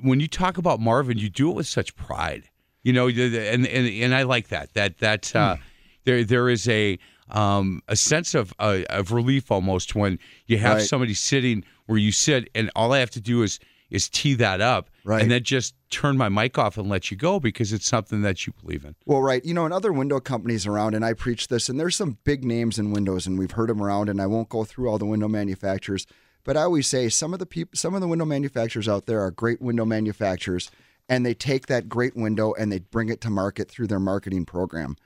when 0.00 0.20
you 0.20 0.26
talk 0.26 0.56
about 0.56 0.80
Marvin, 0.80 1.18
you 1.18 1.28
do 1.28 1.50
it 1.50 1.54
with 1.54 1.66
such 1.66 1.94
pride. 1.96 2.48
You 2.82 2.94
know, 2.94 3.08
and 3.08 3.66
and, 3.66 3.66
and 3.66 4.14
I 4.14 4.22
like 4.22 4.48
that. 4.48 4.72
That 4.72 4.96
that 5.00 5.36
uh, 5.36 5.56
hmm. 5.56 5.62
there 6.04 6.24
there 6.24 6.48
is 6.48 6.66
a 6.66 6.98
um, 7.28 7.82
a 7.88 7.96
sense 7.96 8.34
of 8.34 8.54
uh, 8.58 8.78
of 8.88 9.12
relief 9.12 9.52
almost 9.52 9.94
when 9.94 10.18
you 10.46 10.56
have 10.56 10.78
right. 10.78 10.86
somebody 10.86 11.12
sitting 11.12 11.62
where 11.84 11.98
you 11.98 12.10
sit, 12.10 12.48
and 12.54 12.70
all 12.74 12.94
I 12.94 13.00
have 13.00 13.10
to 13.10 13.20
do 13.20 13.42
is 13.42 13.60
is 13.90 14.08
tee 14.08 14.34
that 14.34 14.60
up, 14.60 14.90
right. 15.04 15.22
and 15.22 15.30
then 15.30 15.42
just 15.42 15.74
turn 15.90 16.16
my 16.16 16.28
mic 16.28 16.58
off 16.58 16.76
and 16.76 16.88
let 16.88 17.10
you 17.10 17.16
go 17.16 17.38
because 17.38 17.72
it's 17.72 17.86
something 17.86 18.22
that 18.22 18.46
you 18.46 18.52
believe 18.60 18.84
in. 18.84 18.94
Well, 19.06 19.20
right, 19.20 19.44
you 19.44 19.54
know, 19.54 19.64
and 19.64 19.74
other 19.74 19.92
window 19.92 20.20
companies 20.20 20.66
around, 20.66 20.94
and 20.94 21.04
I 21.04 21.12
preach 21.12 21.48
this, 21.48 21.68
and 21.68 21.78
there's 21.78 21.96
some 21.96 22.18
big 22.24 22.44
names 22.44 22.78
in 22.78 22.90
windows, 22.90 23.26
and 23.26 23.38
we've 23.38 23.52
heard 23.52 23.68
them 23.68 23.82
around, 23.82 24.08
and 24.08 24.20
I 24.20 24.26
won't 24.26 24.48
go 24.48 24.64
through 24.64 24.88
all 24.88 24.98
the 24.98 25.06
window 25.06 25.28
manufacturers, 25.28 26.06
but 26.44 26.56
I 26.56 26.62
always 26.62 26.86
say 26.86 27.08
some 27.08 27.32
of 27.32 27.38
the 27.38 27.46
people, 27.46 27.76
some 27.76 27.94
of 27.94 28.00
the 28.00 28.08
window 28.08 28.24
manufacturers 28.24 28.88
out 28.88 29.06
there 29.06 29.20
are 29.20 29.30
great 29.30 29.62
window 29.62 29.84
manufacturers, 29.84 30.70
and 31.08 31.24
they 31.24 31.34
take 31.34 31.66
that 31.66 31.88
great 31.88 32.16
window 32.16 32.54
and 32.54 32.72
they 32.72 32.78
bring 32.78 33.08
it 33.08 33.20
to 33.22 33.30
market 33.30 33.70
through 33.70 33.86
their 33.86 34.00
marketing 34.00 34.44
program. 34.44 34.96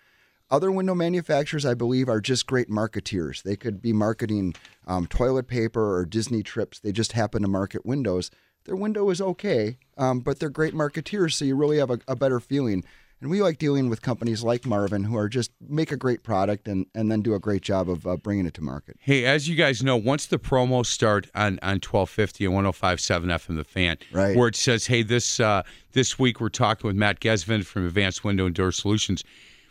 Other 0.50 0.72
window 0.72 0.94
manufacturers, 0.94 1.66
I 1.66 1.74
believe, 1.74 2.08
are 2.08 2.20
just 2.20 2.46
great 2.46 2.70
marketeers. 2.70 3.42
They 3.42 3.56
could 3.56 3.82
be 3.82 3.92
marketing 3.92 4.54
um, 4.86 5.06
toilet 5.06 5.46
paper 5.46 5.94
or 5.96 6.06
Disney 6.06 6.42
trips. 6.42 6.80
They 6.80 6.92
just 6.92 7.12
happen 7.12 7.42
to 7.42 7.48
market 7.48 7.84
windows. 7.84 8.30
Their 8.68 8.76
window 8.76 9.08
is 9.08 9.22
okay, 9.22 9.78
um, 9.96 10.20
but 10.20 10.40
they're 10.40 10.50
great 10.50 10.74
marketeers, 10.74 11.32
so 11.32 11.46
you 11.46 11.56
really 11.56 11.78
have 11.78 11.90
a, 11.90 12.00
a 12.06 12.14
better 12.14 12.38
feeling. 12.38 12.84
And 13.22 13.30
we 13.30 13.40
like 13.40 13.56
dealing 13.56 13.88
with 13.88 14.02
companies 14.02 14.42
like 14.42 14.66
Marvin 14.66 15.04
who 15.04 15.16
are 15.16 15.26
just 15.26 15.50
make 15.66 15.90
a 15.90 15.96
great 15.96 16.22
product 16.22 16.68
and, 16.68 16.84
and 16.94 17.10
then 17.10 17.22
do 17.22 17.34
a 17.34 17.38
great 17.38 17.62
job 17.62 17.88
of 17.88 18.06
uh, 18.06 18.18
bringing 18.18 18.44
it 18.44 18.52
to 18.54 18.60
market. 18.60 18.98
Hey, 19.00 19.24
as 19.24 19.48
you 19.48 19.56
guys 19.56 19.82
know, 19.82 19.96
once 19.96 20.26
the 20.26 20.38
promos 20.38 20.84
start 20.84 21.30
on, 21.34 21.58
on 21.62 21.80
1250 21.80 22.44
and 22.44 22.54
105.7 22.54 23.24
FM 23.24 23.56
The 23.56 23.64
Fan, 23.64 23.96
right. 24.12 24.36
where 24.36 24.48
it 24.48 24.54
says, 24.54 24.86
hey, 24.86 25.02
this 25.02 25.40
uh, 25.40 25.62
this 25.92 26.18
week 26.18 26.38
we're 26.38 26.50
talking 26.50 26.86
with 26.86 26.94
Matt 26.94 27.20
Gesvin 27.20 27.64
from 27.64 27.86
Advanced 27.86 28.22
Window 28.22 28.44
and 28.44 28.54
Door 28.54 28.72
Solutions, 28.72 29.24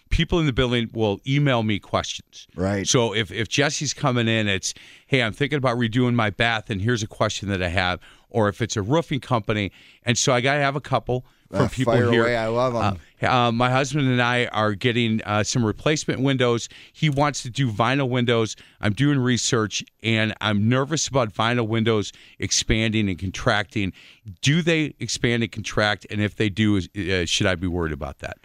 people 0.10 0.40
in 0.40 0.46
the 0.46 0.54
building 0.54 0.90
will 0.94 1.20
email 1.28 1.64
me 1.64 1.80
questions. 1.80 2.48
Right. 2.56 2.88
So 2.88 3.14
if, 3.14 3.32
if 3.32 3.48
Jesse's 3.48 3.94
coming 3.94 4.28
in, 4.28 4.48
it's, 4.48 4.74
hey, 5.08 5.22
I'm 5.22 5.34
thinking 5.34 5.58
about 5.58 5.78
redoing 5.78 6.16
my 6.16 6.30
bath, 6.30 6.70
and 6.70 6.82
here's 6.82 7.04
a 7.04 7.08
question 7.08 7.50
that 7.50 7.62
I 7.62 7.70
have. 7.70 8.00
Or 8.30 8.50
if 8.50 8.62
it's 8.62 8.76
a 8.76 8.82
roofing 8.82 9.20
company. 9.20 9.72
And 10.04 10.18
so 10.18 10.34
I 10.34 10.42
got 10.42 10.56
to 10.56 10.62
have 10.62 10.76
a 10.76 10.82
couple 10.82 11.26
from 11.50 11.62
uh, 11.62 11.70
people 11.70 11.94
here. 11.94 12.24
Away. 12.24 12.36
I 12.36 12.48
love 12.48 12.74
them. 12.74 13.00
Uh, 13.22 13.26
uh, 13.26 13.52
my 13.52 13.70
husband 13.70 14.08
and 14.08 14.22
I 14.22 14.46
are 14.48 14.74
getting 14.74 15.22
uh, 15.24 15.44
some 15.44 15.66
replacement 15.66 16.22
windows. 16.22 16.70
He 16.94 17.10
wants 17.10 17.42
to 17.44 17.50
do 17.50 17.72
vinyl 17.72 18.10
windows. 18.10 18.56
I'm 18.82 18.94
doing 18.94 19.20
research, 19.20 19.84
and 20.04 20.34
I'm 20.42 20.68
nervous 20.68 21.08
about 21.08 21.34
vinyl 21.34 21.68
windows 21.68 22.12
expanding 22.40 23.10
and 23.10 23.18
contracting. 23.18 23.94
Do 24.42 24.62
they 24.62 24.94
expand 25.00 25.44
and 25.44 25.52
contract? 25.52 26.06
And 26.10 26.22
if 26.22 26.36
they 26.36 26.50
do, 26.50 26.78
uh, 26.78 27.26
should 27.26 27.48
I 27.48 27.56
be 27.56 27.68
worried 27.68 27.94
about 27.94 28.20
that? 28.20 28.38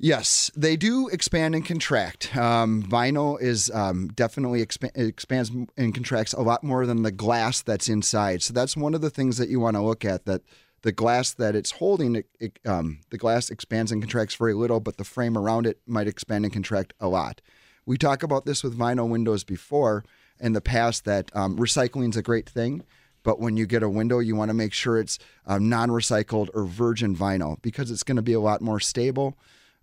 Yes, 0.00 0.50
they 0.54 0.76
do 0.76 1.08
expand 1.08 1.56
and 1.56 1.66
contract. 1.66 2.36
Um, 2.36 2.84
vinyl 2.84 3.40
is 3.40 3.68
um, 3.74 4.08
definitely 4.08 4.64
exp- 4.64 4.96
expands 4.96 5.50
and 5.50 5.92
contracts 5.92 6.32
a 6.32 6.40
lot 6.40 6.62
more 6.62 6.86
than 6.86 7.02
the 7.02 7.10
glass 7.10 7.62
that's 7.62 7.88
inside. 7.88 8.42
So 8.42 8.52
that's 8.52 8.76
one 8.76 8.94
of 8.94 9.00
the 9.00 9.10
things 9.10 9.38
that 9.38 9.48
you 9.48 9.58
want 9.58 9.76
to 9.76 9.82
look 9.82 10.04
at. 10.04 10.24
That 10.24 10.42
the 10.82 10.92
glass 10.92 11.32
that 11.34 11.56
it's 11.56 11.72
holding, 11.72 12.14
it, 12.14 12.26
it, 12.38 12.58
um, 12.64 13.00
the 13.10 13.18
glass 13.18 13.50
expands 13.50 13.90
and 13.90 14.00
contracts 14.00 14.36
very 14.36 14.54
little, 14.54 14.78
but 14.78 14.98
the 14.98 15.04
frame 15.04 15.36
around 15.36 15.66
it 15.66 15.80
might 15.84 16.06
expand 16.06 16.44
and 16.44 16.52
contract 16.52 16.94
a 17.00 17.08
lot. 17.08 17.40
We 17.84 17.98
talk 17.98 18.22
about 18.22 18.44
this 18.44 18.62
with 18.62 18.78
vinyl 18.78 19.08
windows 19.08 19.42
before 19.42 20.04
in 20.38 20.52
the 20.52 20.60
past 20.60 21.04
that 21.06 21.34
um, 21.34 21.56
recycling 21.56 22.10
is 22.10 22.16
a 22.16 22.22
great 22.22 22.48
thing, 22.48 22.84
but 23.24 23.40
when 23.40 23.56
you 23.56 23.66
get 23.66 23.82
a 23.82 23.88
window, 23.88 24.20
you 24.20 24.36
want 24.36 24.50
to 24.50 24.54
make 24.54 24.72
sure 24.72 24.98
it's 24.98 25.18
um, 25.46 25.68
non-recycled 25.68 26.50
or 26.54 26.64
virgin 26.64 27.16
vinyl 27.16 27.60
because 27.62 27.90
it's 27.90 28.04
going 28.04 28.16
to 28.16 28.22
be 28.22 28.34
a 28.34 28.40
lot 28.40 28.60
more 28.60 28.78
stable, 28.78 29.36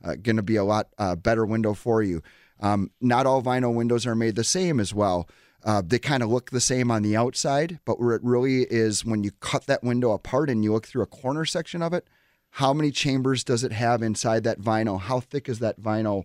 uh, 0.06 0.16
going 0.16 0.38
to 0.38 0.44
be 0.44 0.56
a 0.56 0.64
lot 0.64 0.88
uh, 0.98 1.16
better 1.16 1.46
window 1.46 1.74
for 1.74 2.02
you. 2.02 2.22
Um, 2.60 2.92
not 3.02 3.26
all 3.26 3.42
vinyl 3.42 3.74
windows 3.74 4.06
are 4.06 4.16
made 4.16 4.36
the 4.36 4.44
same 4.44 4.80
as 4.80 4.94
well. 4.94 5.28
Uh, 5.64 5.82
they 5.84 5.98
kind 5.98 6.22
of 6.22 6.30
look 6.30 6.52
the 6.52 6.62
same 6.62 6.92
on 6.92 7.02
the 7.02 7.18
outside, 7.18 7.80
but 7.86 8.00
where 8.00 8.16
it 8.16 8.24
really 8.24 8.64
is 8.70 9.04
when 9.04 9.24
you 9.24 9.32
cut 9.40 9.66
that 9.66 9.84
window 9.84 10.12
apart 10.12 10.50
and 10.50 10.64
you 10.64 10.72
look 10.72 10.86
through 10.86 11.02
a 11.02 11.08
corner 11.08 11.44
section 11.44 11.82
of 11.82 11.92
it, 11.92 12.08
how 12.52 12.72
many 12.72 12.92
chambers 12.92 13.44
does 13.44 13.64
it 13.64 13.72
have 13.72 14.02
inside 14.02 14.44
that 14.44 14.62
vinyl? 14.62 15.00
How 15.00 15.20
thick 15.20 15.50
is 15.50 15.60
that 15.60 15.82
vinyl 15.82 16.24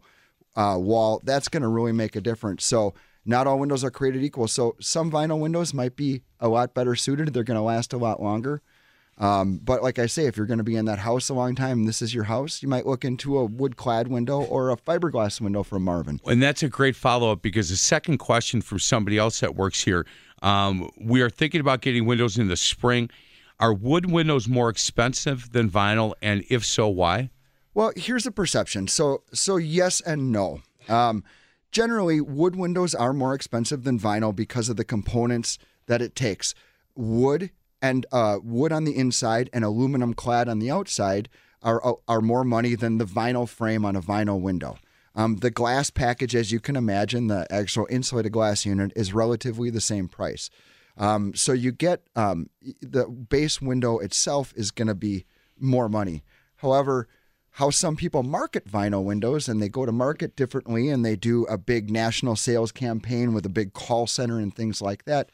uh, 0.54 0.76
wall? 0.78 1.20
That's 1.24 1.48
going 1.48 1.62
to 1.62 1.68
really 1.68 1.92
make 1.92 2.14
a 2.14 2.20
difference. 2.20 2.64
So, 2.64 2.94
not 3.24 3.46
all 3.46 3.58
windows 3.58 3.82
are 3.82 3.90
created 3.90 4.22
equal. 4.22 4.46
So, 4.46 4.76
some 4.78 5.10
vinyl 5.10 5.40
windows 5.40 5.74
might 5.74 5.96
be 5.96 6.22
a 6.38 6.48
lot 6.48 6.74
better 6.74 6.94
suited, 6.94 7.32
they're 7.32 7.42
going 7.42 7.56
to 7.56 7.62
last 7.62 7.92
a 7.92 7.98
lot 7.98 8.22
longer. 8.22 8.62
Um, 9.20 9.60
but 9.62 9.82
like 9.82 9.98
I 9.98 10.06
say, 10.06 10.24
if 10.24 10.38
you're 10.38 10.46
going 10.46 10.58
to 10.58 10.64
be 10.64 10.76
in 10.76 10.86
that 10.86 10.98
house 10.98 11.28
a 11.28 11.34
long 11.34 11.54
time, 11.54 11.84
this 11.84 12.00
is 12.00 12.14
your 12.14 12.24
house, 12.24 12.62
you 12.62 12.68
might 12.68 12.86
look 12.86 13.04
into 13.04 13.36
a 13.36 13.44
wood 13.44 13.76
clad 13.76 14.08
window 14.08 14.40
or 14.40 14.70
a 14.70 14.76
fiberglass 14.76 15.42
window 15.42 15.62
from 15.62 15.84
Marvin. 15.84 16.18
And 16.24 16.42
that's 16.42 16.62
a 16.62 16.70
great 16.70 16.96
follow 16.96 17.30
up 17.30 17.42
because 17.42 17.68
the 17.68 17.76
second 17.76 18.16
question 18.16 18.62
from 18.62 18.78
somebody 18.78 19.18
else 19.18 19.40
that 19.40 19.54
works 19.54 19.84
here 19.84 20.06
um, 20.42 20.90
we 20.98 21.20
are 21.20 21.30
thinking 21.30 21.60
about 21.60 21.82
getting 21.82 22.06
windows 22.06 22.38
in 22.38 22.48
the 22.48 22.56
spring. 22.56 23.10
Are 23.58 23.74
wood 23.74 24.10
windows 24.10 24.48
more 24.48 24.70
expensive 24.70 25.52
than 25.52 25.68
vinyl? 25.68 26.14
And 26.22 26.44
if 26.48 26.64
so, 26.64 26.88
why? 26.88 27.30
Well, 27.74 27.92
here's 27.94 28.24
the 28.24 28.30
perception. 28.30 28.88
So, 28.88 29.22
so 29.32 29.58
yes 29.58 30.00
and 30.00 30.32
no. 30.32 30.62
Um, 30.88 31.24
generally, 31.70 32.20
wood 32.20 32.56
windows 32.56 32.94
are 32.94 33.12
more 33.12 33.34
expensive 33.34 33.84
than 33.84 33.98
vinyl 33.98 34.34
because 34.34 34.68
of 34.70 34.76
the 34.76 34.84
components 34.84 35.58
that 35.86 36.00
it 36.00 36.16
takes. 36.16 36.54
Wood 36.94 37.50
and 37.82 38.06
uh, 38.12 38.38
wood 38.42 38.72
on 38.72 38.84
the 38.84 38.96
inside 38.96 39.50
and 39.52 39.64
aluminum 39.64 40.14
clad 40.14 40.48
on 40.48 40.58
the 40.58 40.70
outside 40.70 41.28
are 41.62 41.84
uh, 41.86 41.94
are 42.08 42.20
more 42.20 42.44
money 42.44 42.74
than 42.74 42.98
the 42.98 43.04
vinyl 43.04 43.48
frame 43.48 43.84
on 43.84 43.96
a 43.96 44.02
vinyl 44.02 44.40
window. 44.40 44.78
Um, 45.14 45.36
the 45.36 45.50
glass 45.50 45.90
package, 45.90 46.36
as 46.36 46.52
you 46.52 46.60
can 46.60 46.76
imagine, 46.76 47.26
the 47.26 47.46
actual 47.50 47.86
insulated 47.90 48.32
glass 48.32 48.64
unit 48.64 48.92
is 48.94 49.12
relatively 49.12 49.68
the 49.70 49.80
same 49.80 50.08
price. 50.08 50.50
Um, 50.96 51.34
so 51.34 51.52
you 51.52 51.72
get 51.72 52.02
um, 52.14 52.50
the 52.80 53.06
base 53.06 53.60
window 53.60 53.98
itself 53.98 54.52
is 54.56 54.70
going 54.70 54.88
to 54.88 54.94
be 54.94 55.24
more 55.58 55.88
money. 55.88 56.22
However, 56.56 57.08
how 57.52 57.70
some 57.70 57.96
people 57.96 58.22
market 58.22 58.70
vinyl 58.70 59.02
windows 59.02 59.48
and 59.48 59.60
they 59.60 59.68
go 59.68 59.84
to 59.84 59.92
market 59.92 60.36
differently 60.36 60.88
and 60.88 61.04
they 61.04 61.16
do 61.16 61.44
a 61.46 61.58
big 61.58 61.90
national 61.90 62.36
sales 62.36 62.70
campaign 62.70 63.34
with 63.34 63.44
a 63.44 63.50
big 63.50 63.72
call 63.72 64.06
center 64.06 64.38
and 64.38 64.54
things 64.54 64.80
like 64.80 65.04
that 65.04 65.30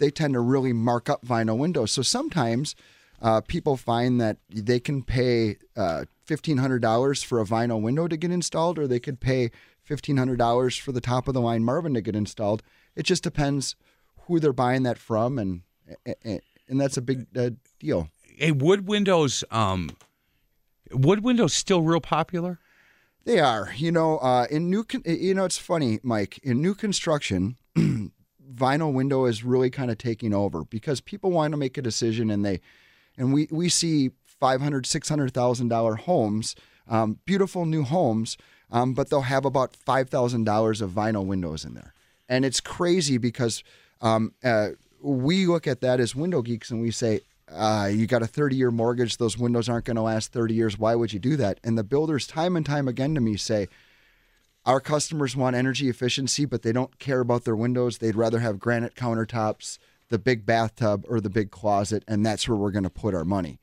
they 0.00 0.10
tend 0.10 0.34
to 0.34 0.40
really 0.40 0.72
mark 0.72 1.08
up 1.08 1.24
vinyl 1.24 1.56
windows. 1.56 1.92
So 1.92 2.02
sometimes 2.02 2.74
uh, 3.22 3.42
people 3.42 3.76
find 3.76 4.20
that 4.20 4.38
they 4.48 4.80
can 4.80 5.02
pay 5.02 5.56
uh, 5.76 6.04
$1,500 6.26 7.24
for 7.24 7.40
a 7.40 7.44
vinyl 7.44 7.80
window 7.80 8.08
to 8.08 8.16
get 8.16 8.30
installed, 8.30 8.78
or 8.78 8.88
they 8.88 8.98
could 8.98 9.20
pay 9.20 9.50
$1,500 9.88 10.80
for 10.80 10.92
the 10.92 11.00
top 11.00 11.28
of 11.28 11.34
the 11.34 11.40
line 11.40 11.62
Marvin 11.62 11.94
to 11.94 12.00
get 12.00 12.16
installed. 12.16 12.62
It 12.96 13.04
just 13.04 13.22
depends 13.22 13.76
who 14.22 14.40
they're 14.40 14.52
buying 14.52 14.82
that 14.84 14.98
from, 14.98 15.38
and 15.38 15.62
and 16.06 16.80
that's 16.80 16.96
a 16.96 17.02
big 17.02 17.26
uh, 17.36 17.50
deal. 17.78 18.08
Hey, 18.22 18.52
wood 18.52 18.86
windows, 18.86 19.44
um, 19.50 19.90
wood 20.92 21.22
windows 21.24 21.52
still 21.52 21.82
real 21.82 22.00
popular. 22.00 22.58
They 23.24 23.38
are. 23.38 23.72
You 23.76 23.92
know, 23.92 24.18
uh, 24.18 24.46
in 24.50 24.70
new, 24.70 24.84
con- 24.84 25.02
you 25.04 25.34
know, 25.34 25.44
it's 25.44 25.58
funny, 25.58 25.98
Mike. 26.02 26.38
In 26.42 26.62
new 26.62 26.74
construction, 26.74 27.56
vinyl 28.54 28.92
window 28.92 29.24
is 29.24 29.44
really 29.44 29.70
kind 29.70 29.90
of 29.90 29.98
taking 29.98 30.34
over 30.34 30.64
because 30.64 31.00
people 31.00 31.30
want 31.30 31.52
to 31.52 31.56
make 31.56 31.78
a 31.78 31.82
decision 31.82 32.30
and 32.30 32.44
they 32.44 32.60
and 33.16 33.32
we 33.32 33.48
we 33.50 33.68
see 33.68 34.10
five 34.24 34.60
hundred 34.60 34.86
six 34.86 35.08
hundred 35.08 35.32
thousand 35.32 35.68
dollar 35.68 35.94
homes 35.96 36.54
um, 36.88 37.18
beautiful 37.24 37.64
new 37.64 37.82
homes 37.82 38.36
um, 38.72 38.94
but 38.94 39.10
they'll 39.10 39.22
have 39.22 39.44
about 39.44 39.74
five 39.76 40.08
thousand 40.08 40.44
dollars 40.44 40.80
of 40.80 40.90
vinyl 40.90 41.24
windows 41.24 41.64
in 41.64 41.74
there 41.74 41.94
and 42.28 42.44
it's 42.44 42.60
crazy 42.60 43.18
because 43.18 43.62
um, 44.00 44.32
uh, 44.44 44.70
we 45.02 45.46
look 45.46 45.66
at 45.66 45.80
that 45.80 46.00
as 46.00 46.14
window 46.14 46.42
geeks 46.42 46.70
and 46.70 46.80
we 46.80 46.90
say, 46.90 47.20
uh, 47.52 47.90
you 47.92 48.06
got 48.06 48.22
a 48.22 48.26
30 48.26 48.56
year 48.56 48.70
mortgage. 48.70 49.16
Those 49.16 49.36
windows 49.36 49.68
aren't 49.68 49.84
going 49.84 49.96
to 49.96 50.02
last 50.02 50.32
30 50.32 50.54
years. 50.54 50.78
Why 50.78 50.94
would 50.94 51.12
you 51.12 51.18
do 51.18 51.36
that? 51.36 51.58
And 51.64 51.76
the 51.76 51.84
builders, 51.84 52.26
time 52.26 52.56
and 52.56 52.64
time 52.64 52.86
again 52.86 53.14
to 53.14 53.20
me, 53.20 53.36
say, 53.36 53.68
our 54.70 54.80
customers 54.80 55.34
want 55.34 55.56
energy 55.56 55.88
efficiency, 55.88 56.44
but 56.44 56.62
they 56.62 56.70
don't 56.70 57.00
care 57.00 57.18
about 57.18 57.42
their 57.42 57.56
windows. 57.56 57.98
They'd 57.98 58.14
rather 58.14 58.38
have 58.38 58.60
granite 58.60 58.94
countertops, 58.94 59.78
the 60.10 60.18
big 60.18 60.46
bathtub, 60.46 61.04
or 61.08 61.20
the 61.20 61.28
big 61.28 61.50
closet, 61.50 62.04
and 62.06 62.24
that's 62.24 62.48
where 62.48 62.56
we're 62.56 62.70
going 62.70 62.84
to 62.84 62.90
put 62.90 63.12
our 63.12 63.24
money. 63.24 63.58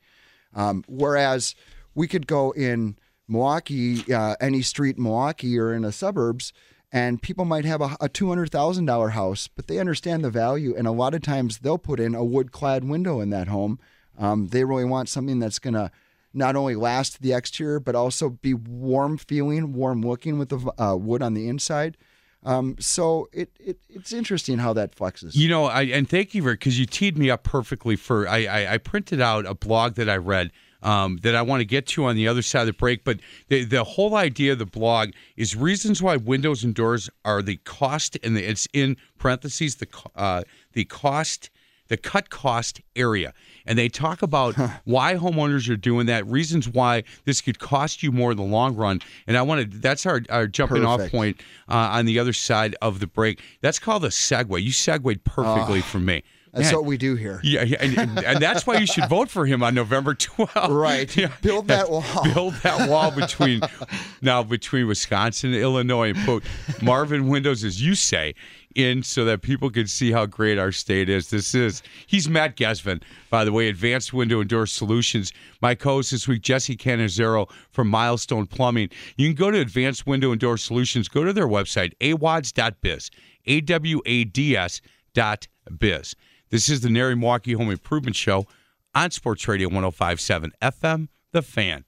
Um, 0.54 0.84
whereas 0.86 1.54
we 1.94 2.08
could 2.08 2.26
go 2.26 2.50
in 2.50 2.98
Milwaukee, 3.26 4.12
uh, 4.12 4.36
any 4.38 4.60
street 4.60 4.98
in 4.98 5.04
Milwaukee 5.04 5.58
or 5.58 5.72
in 5.72 5.80
the 5.80 5.92
suburbs, 5.92 6.52
and 6.92 7.22
people 7.22 7.46
might 7.46 7.64
have 7.64 7.80
a, 7.80 7.96
a 8.02 8.10
$200,000 8.10 9.12
house, 9.12 9.48
but 9.48 9.66
they 9.66 9.78
understand 9.78 10.22
the 10.22 10.30
value. 10.30 10.74
And 10.76 10.86
a 10.86 10.92
lot 10.92 11.14
of 11.14 11.22
times 11.22 11.60
they'll 11.60 11.78
put 11.78 12.00
in 12.00 12.14
a 12.14 12.24
wood 12.24 12.52
clad 12.52 12.84
window 12.84 13.20
in 13.20 13.30
that 13.30 13.48
home. 13.48 13.78
Um, 14.18 14.48
they 14.48 14.62
really 14.64 14.84
want 14.84 15.08
something 15.08 15.38
that's 15.38 15.58
going 15.58 15.74
to 15.74 15.90
not 16.32 16.56
only 16.56 16.74
last 16.74 17.22
the 17.22 17.32
exterior, 17.32 17.80
but 17.80 17.94
also 17.94 18.30
be 18.30 18.54
warm 18.54 19.18
feeling, 19.18 19.72
warm 19.72 20.02
looking 20.02 20.38
with 20.38 20.50
the 20.50 20.72
uh, 20.78 20.96
wood 20.96 21.22
on 21.22 21.34
the 21.34 21.48
inside. 21.48 21.96
Um, 22.44 22.76
so 22.78 23.28
it, 23.32 23.50
it 23.58 23.78
it's 23.88 24.12
interesting 24.12 24.58
how 24.58 24.72
that 24.74 24.94
flexes. 24.94 25.34
You 25.34 25.48
know, 25.48 25.64
I 25.64 25.82
and 25.82 26.08
thank 26.08 26.34
you 26.34 26.42
for 26.42 26.52
because 26.52 26.78
you 26.78 26.86
teed 26.86 27.18
me 27.18 27.30
up 27.30 27.42
perfectly 27.42 27.96
for 27.96 28.28
I, 28.28 28.46
I 28.46 28.74
I 28.74 28.78
printed 28.78 29.20
out 29.20 29.44
a 29.44 29.54
blog 29.54 29.94
that 29.94 30.08
I 30.08 30.16
read 30.16 30.52
um, 30.82 31.18
that 31.22 31.34
I 31.34 31.42
want 31.42 31.60
to 31.60 31.64
get 31.64 31.86
to 31.88 32.04
on 32.04 32.16
the 32.16 32.28
other 32.28 32.42
side 32.42 32.60
of 32.60 32.66
the 32.68 32.72
break. 32.72 33.04
But 33.04 33.18
the, 33.48 33.64
the 33.64 33.84
whole 33.84 34.14
idea 34.14 34.52
of 34.52 34.58
the 34.58 34.66
blog 34.66 35.10
is 35.36 35.56
reasons 35.56 36.02
why 36.02 36.16
windows 36.16 36.64
and 36.64 36.74
doors 36.74 37.10
are 37.24 37.42
the 37.42 37.56
cost, 37.56 38.16
and 38.22 38.36
the, 38.36 38.44
it's 38.48 38.68
in 38.72 38.96
parentheses 39.18 39.76
the 39.76 39.88
uh, 40.14 40.42
the 40.72 40.84
cost 40.84 41.50
the 41.88 41.96
cut 41.96 42.30
cost 42.30 42.80
area. 42.96 43.34
And 43.66 43.78
they 43.78 43.88
talk 43.88 44.22
about 44.22 44.54
why 44.84 45.14
homeowners 45.14 45.68
are 45.70 45.76
doing 45.76 46.06
that, 46.06 46.26
reasons 46.26 46.68
why 46.68 47.04
this 47.24 47.40
could 47.40 47.58
cost 47.58 48.02
you 48.02 48.12
more 48.12 48.30
in 48.30 48.36
the 48.36 48.42
long 48.42 48.76
run. 48.76 49.00
And 49.26 49.36
I 49.36 49.42
want 49.42 49.70
to, 49.70 49.78
that's 49.78 50.06
our, 50.06 50.22
our 50.30 50.46
jumping 50.46 50.82
Perfect. 50.82 51.04
off 51.04 51.10
point 51.10 51.40
uh, 51.68 51.74
on 51.74 52.06
the 52.06 52.18
other 52.18 52.32
side 52.32 52.76
of 52.80 53.00
the 53.00 53.06
break. 53.06 53.42
That's 53.60 53.78
called 53.78 54.04
a 54.04 54.08
segue. 54.08 54.62
You 54.62 54.72
segued 54.72 55.24
perfectly 55.24 55.80
for 55.80 55.98
me. 55.98 56.22
That's 56.52 56.68
Man. 56.68 56.76
what 56.76 56.86
we 56.86 56.96
do 56.96 57.14
here. 57.14 57.40
Yeah, 57.42 57.62
yeah 57.62 57.76
and, 57.80 57.98
and, 57.98 58.24
and 58.24 58.38
that's 58.40 58.66
why 58.66 58.78
you 58.78 58.86
should 58.86 59.04
vote 59.08 59.30
for 59.30 59.46
him 59.46 59.62
on 59.62 59.74
November 59.74 60.14
12th. 60.14 60.68
Right. 60.68 61.14
Yeah. 61.16 61.30
Build 61.42 61.68
that 61.68 61.90
wall. 61.90 62.02
Build 62.34 62.54
that 62.62 62.88
wall 62.88 63.10
between 63.10 63.60
now 64.22 64.42
between 64.42 64.86
Wisconsin 64.86 65.52
and 65.52 65.62
Illinois 65.62 66.10
and 66.10 66.18
put 66.24 66.44
Marvin 66.82 67.28
Windows, 67.28 67.64
as 67.64 67.82
you 67.82 67.94
say, 67.94 68.34
in 68.78 69.02
so 69.02 69.24
that 69.24 69.42
people 69.42 69.70
can 69.70 69.86
see 69.86 70.12
how 70.12 70.24
great 70.24 70.58
our 70.58 70.70
state 70.70 71.08
is. 71.08 71.30
This 71.30 71.54
is 71.54 71.82
he's 72.06 72.28
Matt 72.28 72.56
Gesvin, 72.56 73.02
by 73.28 73.44
the 73.44 73.52
way, 73.52 73.68
Advanced 73.68 74.12
Window 74.12 74.40
and 74.40 74.48
Door 74.48 74.66
Solutions. 74.66 75.32
My 75.60 75.74
co-host 75.74 76.12
this 76.12 76.28
week, 76.28 76.42
Jesse 76.42 76.76
Canizero 76.76 77.50
from 77.70 77.88
Milestone 77.88 78.46
Plumbing. 78.46 78.88
You 79.16 79.28
can 79.28 79.34
go 79.34 79.50
to 79.50 79.58
Advanced 79.58 80.06
Window 80.06 80.30
and 80.30 80.40
Door 80.40 80.58
Solutions. 80.58 81.08
Go 81.08 81.24
to 81.24 81.32
their 81.32 81.48
website, 81.48 81.92
awads.biz, 82.00 83.10
a 83.46 83.60
w 83.62 84.00
a 84.06 84.24
d 84.24 84.56
s 84.56 84.80
dot 85.12 85.48
biz. 85.78 86.14
This 86.50 86.68
is 86.68 86.80
the 86.80 86.88
NARI 86.88 87.16
Milwaukee 87.16 87.52
Home 87.52 87.70
Improvement 87.70 88.16
Show 88.16 88.46
on 88.94 89.10
Sports 89.10 89.46
Radio 89.48 89.68
1057 89.68 90.52
FM, 90.62 91.08
The 91.32 91.42
Fan. 91.42 91.84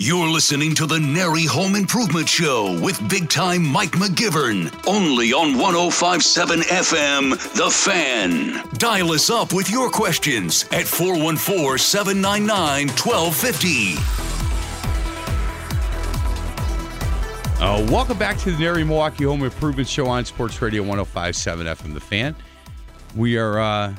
You're 0.00 0.28
listening 0.28 0.76
to 0.76 0.86
the 0.86 1.00
NARI 1.00 1.46
Home 1.46 1.74
Improvement 1.74 2.28
Show 2.28 2.78
with 2.80 3.08
big 3.08 3.28
time 3.28 3.66
Mike 3.66 3.90
McGivern, 3.96 4.72
only 4.86 5.32
on 5.32 5.58
1057 5.58 6.60
FM, 6.60 7.30
The 7.54 7.68
Fan. 7.68 8.62
Dial 8.74 9.10
us 9.10 9.28
up 9.28 9.52
with 9.52 9.68
your 9.68 9.90
questions 9.90 10.66
at 10.70 10.86
414 10.86 11.78
799 11.78 12.88
1250. 12.90 13.96
Uh, 17.60 17.84
welcome 17.90 18.16
back 18.16 18.38
to 18.38 18.52
the 18.52 18.56
NARI 18.56 18.84
Milwaukee 18.84 19.24
Home 19.24 19.42
Improvement 19.42 19.88
Show 19.88 20.06
on 20.06 20.24
Sports 20.24 20.62
Radio 20.62 20.84
1057 20.84 21.66
FM, 21.66 21.94
The 21.94 21.98
Fan. 21.98 22.36
We 23.16 23.36
are 23.36 23.58
uh, 23.58 23.96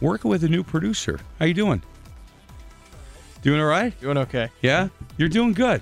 working 0.00 0.28
with 0.28 0.42
a 0.42 0.48
new 0.48 0.64
producer. 0.64 1.20
How 1.38 1.44
you 1.46 1.54
doing? 1.54 1.82
Doing 3.42 3.60
all 3.60 3.66
right? 3.68 3.98
Doing 4.00 4.18
okay. 4.18 4.50
Yeah? 4.60 4.88
You're 5.18 5.28
doing 5.30 5.54
good. 5.54 5.80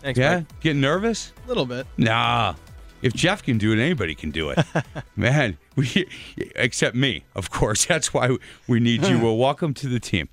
Thanks, 0.00 0.18
yeah? 0.18 0.36
Mike. 0.36 0.60
Getting 0.60 0.80
nervous? 0.80 1.32
A 1.44 1.48
little 1.48 1.66
bit. 1.66 1.86
Nah. 1.96 2.54
If 3.00 3.14
Jeff 3.14 3.42
can 3.42 3.58
do 3.58 3.72
it, 3.72 3.78
anybody 3.78 4.14
can 4.14 4.30
do 4.30 4.50
it. 4.50 4.58
Man, 5.16 5.58
we 5.76 6.08
except 6.56 6.96
me, 6.96 7.24
of 7.34 7.50
course. 7.50 7.84
That's 7.86 8.12
why 8.12 8.36
we 8.66 8.80
need 8.80 9.04
you. 9.06 9.18
Well, 9.18 9.36
welcome 9.48 9.74
to 9.74 9.88
the 9.88 10.00
team. 10.00 10.28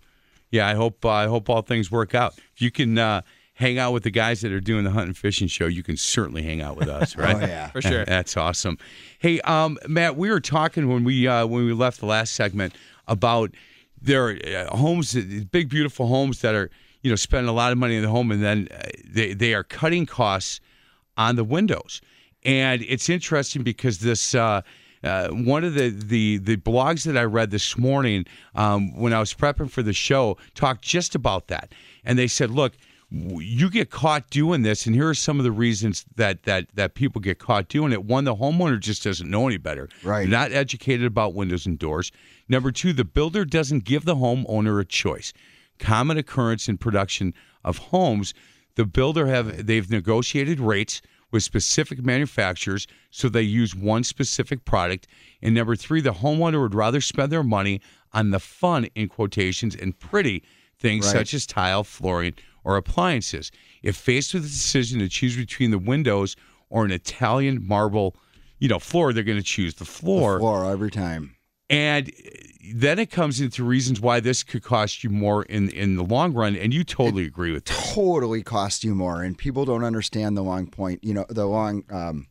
Yeah, 0.52 0.68
I 0.68 0.74
hope 0.74 1.04
uh, 1.06 1.10
I 1.10 1.28
hope 1.28 1.50
all 1.50 1.62
things 1.62 1.92
work 1.92 2.16
out. 2.16 2.36
If 2.56 2.62
you 2.62 2.72
can 2.72 2.98
uh, 2.98 3.22
hang 3.54 3.78
out 3.78 3.94
with 3.94 4.04
the 4.04 4.12
guys 4.12 4.42
that 4.42 4.52
are 4.52 4.60
doing 4.60 4.84
the 4.84 4.92
hunt 4.92 5.08
and 5.08 5.18
fishing 5.18 5.48
show, 5.48 5.66
you 5.68 5.84
can 5.84 5.98
certainly 5.98 6.42
hang 6.42 6.62
out 6.62 6.76
with 6.76 6.90
us, 6.90 7.16
right? 7.16 7.36
Oh, 7.36 7.40
yeah. 7.40 7.68
For 7.70 7.82
sure. 7.82 8.06
That's 8.06 8.38
awesome. 8.38 8.78
Hey, 9.20 9.42
um, 9.42 9.78
Matt, 9.88 10.16
we 10.16 10.30
were 10.30 10.40
talking 10.40 10.88
when 10.88 11.04
we 11.04 11.28
uh, 11.28 11.46
when 11.46 11.66
we 11.66 11.74
left 11.74 12.00
the 12.00 12.08
last 12.08 12.34
segment 12.34 12.74
about 13.08 13.52
there 14.02 14.30
are 14.30 14.38
uh, 14.46 14.76
homes, 14.76 15.14
big 15.46 15.70
beautiful 15.70 16.08
homes 16.08 16.42
that 16.42 16.56
are 16.56 16.70
you 17.02 17.10
know 17.10 17.16
spending 17.16 17.50
a 17.50 17.54
lot 17.54 17.72
of 17.72 17.78
money 17.78 17.96
in 17.96 18.02
the 18.04 18.10
home, 18.10 18.32
and 18.32 18.44
then 18.44 18.68
uh, 18.72 18.82
they 19.06 19.34
they 19.34 19.54
are 19.54 19.64
cutting 19.64 20.06
costs 20.06 20.60
on 21.18 21.36
the 21.36 21.44
windows, 21.44 22.02
and 22.44 22.82
it's 22.84 23.10
interesting 23.10 23.64
because 23.64 24.00
this. 24.00 24.36
Uh, 24.36 24.62
uh, 25.02 25.30
one 25.30 25.64
of 25.64 25.76
the, 25.76 25.92
the 25.92 26.40
the 26.40 26.58
blogs 26.58 27.06
that 27.06 27.16
I 27.16 27.24
read 27.24 27.52
this 27.52 27.78
morning 27.78 28.26
um, 28.54 28.94
when 29.00 29.14
I 29.14 29.20
was 29.22 29.34
prepping 29.34 29.72
for 29.72 29.82
the 29.82 29.94
show 29.94 30.38
talked 30.56 30.82
just 30.82 31.16
about 31.16 31.48
that, 31.48 31.74
and 32.04 32.20
they 32.20 32.28
said, 32.28 32.52
"Look, 32.52 32.74
you 33.12 33.70
get 33.70 33.90
caught 33.90 34.30
doing 34.30 34.62
this, 34.62 34.86
and 34.86 34.96
here 34.96 35.10
are 35.10 35.16
some 35.16 35.40
of 35.40 35.44
the 35.44 35.52
reasons 35.52 36.06
that 36.16 36.44
that 36.44 36.68
that 36.76 36.94
people 36.94 37.22
get 37.22 37.40
caught 37.40 37.68
doing 37.68 37.92
it. 37.92 38.04
One, 38.04 38.24
the 38.24 38.36
homeowner 38.36 38.80
just 38.80 39.04
doesn't 39.04 39.30
know 39.30 39.48
any 39.48 39.58
better. 39.58 39.90
Right. 40.04 40.30
They're 40.30 40.40
not 40.40 40.52
educated 40.52 41.06
about 41.06 41.34
windows 41.34 41.66
and 41.66 41.80
doors. 41.80 42.12
Number 42.48 42.72
two, 42.72 42.94
the 42.94 43.06
builder 43.06 43.46
doesn't 43.46 43.84
give 43.84 44.06
the 44.06 44.16
homeowner 44.16 44.80
a 44.80 44.86
choice. 44.86 45.34
Common 45.80 46.18
occurrence 46.18 46.68
in 46.70 46.78
production 46.78 47.34
of 47.64 47.78
homes, 47.78 48.34
the 48.76 48.86
builder 48.86 49.28
have 49.28 49.66
they've 49.66 49.90
negotiated 49.90 50.60
rates 50.60 51.02
with 51.32 51.44
specific 51.44 52.04
manufacturers, 52.04 52.88
so 53.12 53.30
they 53.30 53.42
use 53.42 53.76
one 53.76 54.04
specific 54.04 54.66
product. 54.66 55.08
And 55.42 55.54
number 55.56 55.76
three, 55.76 56.02
the 56.02 56.14
homeowner 56.14 56.62
would 56.62 56.74
rather 56.74 57.02
spend 57.02 57.32
their 57.32 57.44
money 57.44 57.82
on 58.14 58.32
the 58.32 58.40
fun 58.40 58.86
in 58.96 59.08
quotations 59.10 59.76
and 59.76 59.98
pretty 60.00 60.44
things 60.80 61.06
Right. 61.06 61.14
such 61.14 61.34
as 61.34 61.46
tile, 61.46 61.84
flooring, 61.84 62.34
or 62.64 62.78
appliances. 62.78 63.52
If 63.84 63.96
faced 63.96 64.34
with 64.34 64.44
the 64.44 64.50
decision 64.50 65.00
to 65.00 65.08
choose 65.10 65.36
between 65.36 65.72
the 65.72 65.78
windows 65.78 66.36
or 66.70 66.84
an 66.86 66.92
Italian 66.92 67.66
marble, 67.66 68.16
you 68.58 68.68
know, 68.68 68.80
floor, 68.80 69.14
they're 69.14 69.24
going 69.24 69.38
to 69.38 69.44
choose 69.44 69.76
the 69.76 69.86
floor. 69.86 70.34
The 70.34 70.40
Floor 70.40 70.66
every 70.66 70.92
time. 70.92 71.36
And 71.70 72.12
then 72.74 73.00
it 73.00 73.12
comes 73.12 73.40
into 73.40 73.64
reasons 73.64 74.02
why 74.02 74.20
this 74.20 74.44
could 74.44 74.64
cost 74.64 75.04
you 75.04 75.10
more 75.10 75.44
in 75.44 75.70
in 75.70 75.96
the 75.96 76.04
long 76.04 76.34
run. 76.34 76.56
And 76.56 76.74
you 76.74 76.84
totally 76.84 77.26
agree 77.26 77.52
with 77.52 77.66
that. 77.66 77.94
Totally 77.94 78.44
cost 78.44 78.84
you 78.84 78.96
more, 78.96 79.22
and 79.24 79.38
people 79.38 79.66
don't 79.66 79.84
understand 79.84 80.36
the 80.36 80.44
long 80.44 80.68
point. 80.68 81.04
You 81.04 81.14
know, 81.14 81.26
the 81.30 81.46
long 81.46 81.84
um, 81.90 82.28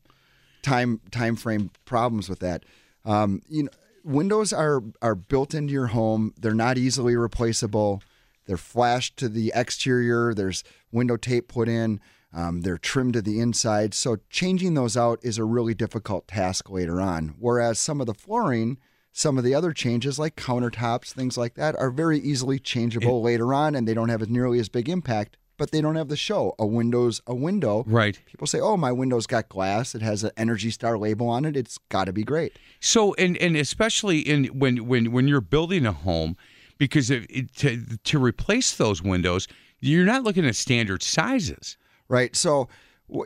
time 0.63 1.01
time 1.11 1.37
frame 1.37 1.71
problems 1.85 2.29
with 2.29 2.41
that. 2.41 2.65
Um, 3.05 3.43
you 3.49 3.65
know, 3.65 3.71
windows 4.05 4.53
are 4.53 4.83
are 5.03 5.15
built 5.15 5.55
into 5.55 5.73
your 5.73 5.89
home. 5.89 6.35
They're 6.39 6.55
not 6.55 6.79
easily 6.79 7.17
replaceable. 7.17 8.03
They're 8.47 8.57
flashed 8.57 9.17
to 9.19 9.29
the 9.29 9.53
exterior. 9.55 10.35
There's 10.35 10.65
window 10.91 11.17
tape 11.17 11.49
put 11.49 11.69
in. 11.69 12.01
Um, 12.33 12.63
they're 12.63 12.79
trimmed 12.79 13.15
to 13.15 13.23
the 13.23 13.41
inside. 13.41 13.95
So 13.95 14.19
changing 14.31 14.75
those 14.75 14.97
out 14.97 15.19
is 15.23 15.39
a 15.39 15.45
really 15.45 15.75
difficult 15.75 16.29
task 16.29 16.71
later 16.71 17.01
on. 17.01 17.35
Whereas 17.39 17.79
some 17.79 18.01
of 18.01 18.07
the 18.07 18.15
flooring, 18.15 18.79
some 19.13 19.39
of 19.39 19.45
the 19.45 19.55
other 19.55 19.73
changes 19.73 20.19
like 20.19 20.37
countertops, 20.37 21.13
things 21.13 21.37
like 21.37 21.55
that, 21.55 21.77
are 21.77 21.91
very 21.91 22.19
easily 22.19 22.59
changeable 22.59 23.23
later 23.23 23.53
on, 23.53 23.75
and 23.75 23.87
they 23.89 23.95
don't 23.95 24.09
have 24.11 24.23
as 24.23 24.29
nearly 24.29 24.59
as 24.61 24.69
big 24.69 24.89
impact. 24.89 25.37
But 25.57 25.73
they 25.73 25.81
don't 25.81 25.97
have 25.97 26.07
the 26.07 26.17
show. 26.17 26.55
A 26.57 26.65
window's 26.65 27.21
a 27.27 27.35
window. 27.35 27.83
Right. 27.89 28.17
People 28.27 28.47
say, 28.47 28.61
"Oh, 28.61 28.77
my 28.77 28.93
window's 28.93 29.27
got 29.27 29.49
glass. 29.49 29.93
It 29.97 30.03
has 30.03 30.23
an 30.23 30.31
Energy 30.37 30.71
Star 30.71 30.97
label 30.97 31.29
on 31.29 31.45
it. 31.45 31.57
It's 31.57 31.79
got 31.89 32.05
to 32.05 32.13
be 32.13 32.23
great." 32.23 32.53
So, 32.79 33.15
and 33.15 33.37
and 33.39 33.57
especially 33.57 34.21
in 34.21 34.45
when 34.47 34.87
when 34.87 35.11
when 35.11 35.27
you're 35.27 35.41
building 35.41 35.85
a 35.85 35.91
home, 35.91 36.37
because 36.79 37.11
it, 37.11 37.27
it, 37.29 37.57
to 37.57 37.99
to 38.05 38.19
replace 38.21 38.77
those 38.77 39.03
windows, 39.03 39.49
you're 39.81 40.05
not 40.05 40.23
looking 40.23 40.47
at 40.47 40.55
standard 40.55 41.03
sizes. 41.03 41.77
right? 42.09 42.37
So, 42.37 42.69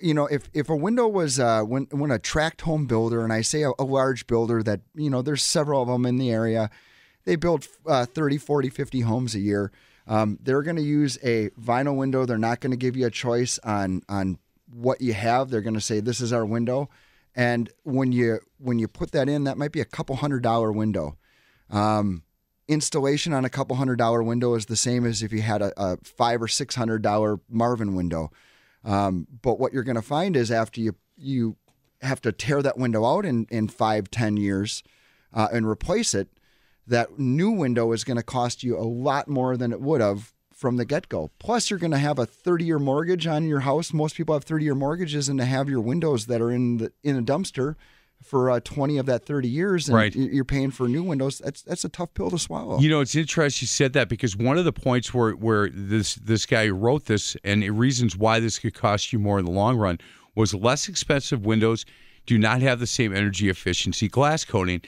you 0.01 0.15
know, 0.15 0.27
if 0.27 0.49
if 0.55 0.69
a 0.69 0.77
window 0.77 1.09
was 1.09 1.41
uh, 1.41 1.63
when 1.63 1.87
when 1.91 2.11
a 2.11 2.19
tract 2.19 2.63
home 2.63 2.87
builder, 2.87 3.25
and 3.25 3.33
I 3.33 3.41
say 3.41 3.63
a, 3.63 3.73
a 3.79 3.85
large 3.85 4.27
builder 4.27 4.63
that 4.63 4.81
you 4.95 5.11
know, 5.11 5.23
there's 5.23 5.43
several 5.43 5.83
of 5.83 5.89
them 5.89 6.07
in 6.07 6.19
the 6.19 6.31
area, 6.31 6.71
they 7.25 7.37
build 7.37 7.67
uh, 7.87 8.07
30, 8.07 8.39
40, 8.39 8.71
50 8.71 9.01
homes 9.01 9.35
a 9.35 9.41
year. 9.41 9.73
Um, 10.07 10.39
they're 10.43 10.63
going 10.63 10.77
to 10.77 10.83
use 10.83 11.19
a 11.23 11.51
vinyl 11.51 11.97
window. 11.97 12.27
They're 12.27 12.39
not 12.39 12.61
going 12.61 12.73
to 12.73 12.77
give 12.77 12.97
you 12.97 13.07
a 13.07 13.11
choice 13.11 13.59
on 13.61 14.03
on 14.09 14.39
what 14.73 15.01
you 15.01 15.15
have. 15.15 15.51
They're 15.51 15.61
going 15.61 15.75
to 15.75 15.81
say 15.81 16.01
this 16.01 16.21
is 16.21 16.33
our 16.33 16.47
window, 16.47 16.89
and 17.35 17.71
when 17.83 18.13
you 18.13 18.41
when 18.59 18.79
you 18.79 18.89
put 18.89 19.13
that 19.13 19.29
in, 19.29 19.45
that 19.45 19.59
might 19.59 19.73
be 19.73 19.81
a 19.81 19.85
couple 19.85 20.17
hundred 20.17 20.43
dollar 20.43 20.71
window. 20.73 21.17
Um, 21.71 22.23
installation 22.69 23.33
on 23.33 23.45
a 23.45 23.51
couple 23.51 23.77
hundred 23.77 23.97
dollar 23.97 24.23
window 24.23 24.55
is 24.55 24.67
the 24.67 24.77
same 24.77 25.05
as 25.05 25.23
if 25.23 25.33
you 25.33 25.43
had 25.43 25.63
a, 25.63 25.73
a 25.77 25.97
five 26.05 26.43
or 26.43 26.49
six 26.49 26.75
hundred 26.75 27.03
dollar 27.03 27.41
Marvin 27.49 27.95
window. 27.95 28.31
Um, 28.85 29.27
but 29.43 29.59
what 29.59 29.73
you're 29.73 29.83
going 29.83 29.97
to 29.97 30.03
find 30.03 30.37
is 30.37 30.51
after 30.51 30.81
you 30.81 30.97
you 31.17 31.57
have 32.01 32.21
to 32.23 32.33
tear 32.33 32.63
that 32.63 32.79
window 32.79 33.05
out 33.05 33.25
in 33.25 33.47
in 33.51 33.69
five 33.69 34.11
ten 34.11 34.37
years 34.37 34.83
uh, 35.33 35.49
and 35.53 35.67
replace 35.67 36.15
it, 36.15 36.29
that 36.87 37.19
new 37.19 37.51
window 37.51 37.93
is 37.93 38.05
going 38.05 38.17
to 38.17 38.23
cost 38.23 38.63
you 38.63 38.77
a 38.77 38.83
lot 38.83 39.29
more 39.29 39.57
than 39.57 39.73
it 39.73 39.81
would 39.81 40.01
have 40.01 40.33
from 40.53 40.77
the 40.77 40.85
get 40.85 41.09
go. 41.09 41.31
Plus, 41.39 41.71
you're 41.71 41.79
going 41.79 41.91
to 41.91 41.99
have 41.99 42.19
a 42.19 42.27
30 42.27 42.65
year 42.65 42.79
mortgage 42.79 43.27
on 43.27 43.45
your 43.45 43.61
house. 43.61 43.93
Most 43.93 44.17
people 44.17 44.35
have 44.35 44.45
30 44.45 44.65
year 44.65 44.75
mortgages, 44.75 45.29
and 45.29 45.39
to 45.39 45.45
have 45.45 45.69
your 45.69 45.81
windows 45.81 46.27
that 46.27 46.41
are 46.41 46.51
in 46.51 46.79
the 46.79 46.93
in 47.03 47.17
a 47.17 47.23
dumpster 47.23 47.77
for 48.25 48.51
uh, 48.51 48.61
20 48.61 48.99
of 48.99 49.07
that 49.07 49.25
30 49.27 49.49
years, 49.49 49.89
and 49.89 49.97
Right. 49.97 50.15
you're 50.15 50.45
paying 50.45 50.71
for 50.71 50.89
new 50.89 51.03
windows. 51.03 51.39
That's 51.45 51.63
that's 51.63 51.85
a 51.85 51.89
tough 51.89 52.15
pill 52.15 52.31
to 52.31 52.39
swallow. 52.39 52.79
You 52.81 52.89
know, 52.91 53.01
it's 53.01 53.15
interesting 53.15 53.65
you 53.65 53.69
said 53.69 53.93
that 53.95 54.09
because 54.09 54.37
one 54.37 54.59
of 54.59 54.65
the 54.65 54.73
points 54.73 55.13
where 55.13 55.33
where 55.33 55.69
this 55.71 56.15
this 56.17 56.47
guy 56.47 56.69
wrote 56.69 57.07
this 57.07 57.37
and 57.45 57.63
reasons 57.79 58.17
why 58.17 58.41
this 58.41 58.59
could 58.59 58.75
cost 58.75 59.13
you 59.13 59.19
more 59.19 59.39
in 59.39 59.45
the 59.45 59.51
long 59.51 59.77
run 59.77 59.99
was 60.35 60.55
less 60.55 60.89
expensive 60.89 61.45
windows 61.45 61.85
do 62.25 62.39
not 62.39 62.63
have 62.63 62.79
the 62.81 62.87
same 62.87 63.15
energy 63.15 63.49
efficiency 63.49 64.09
glass 64.09 64.45
coating. 64.45 64.81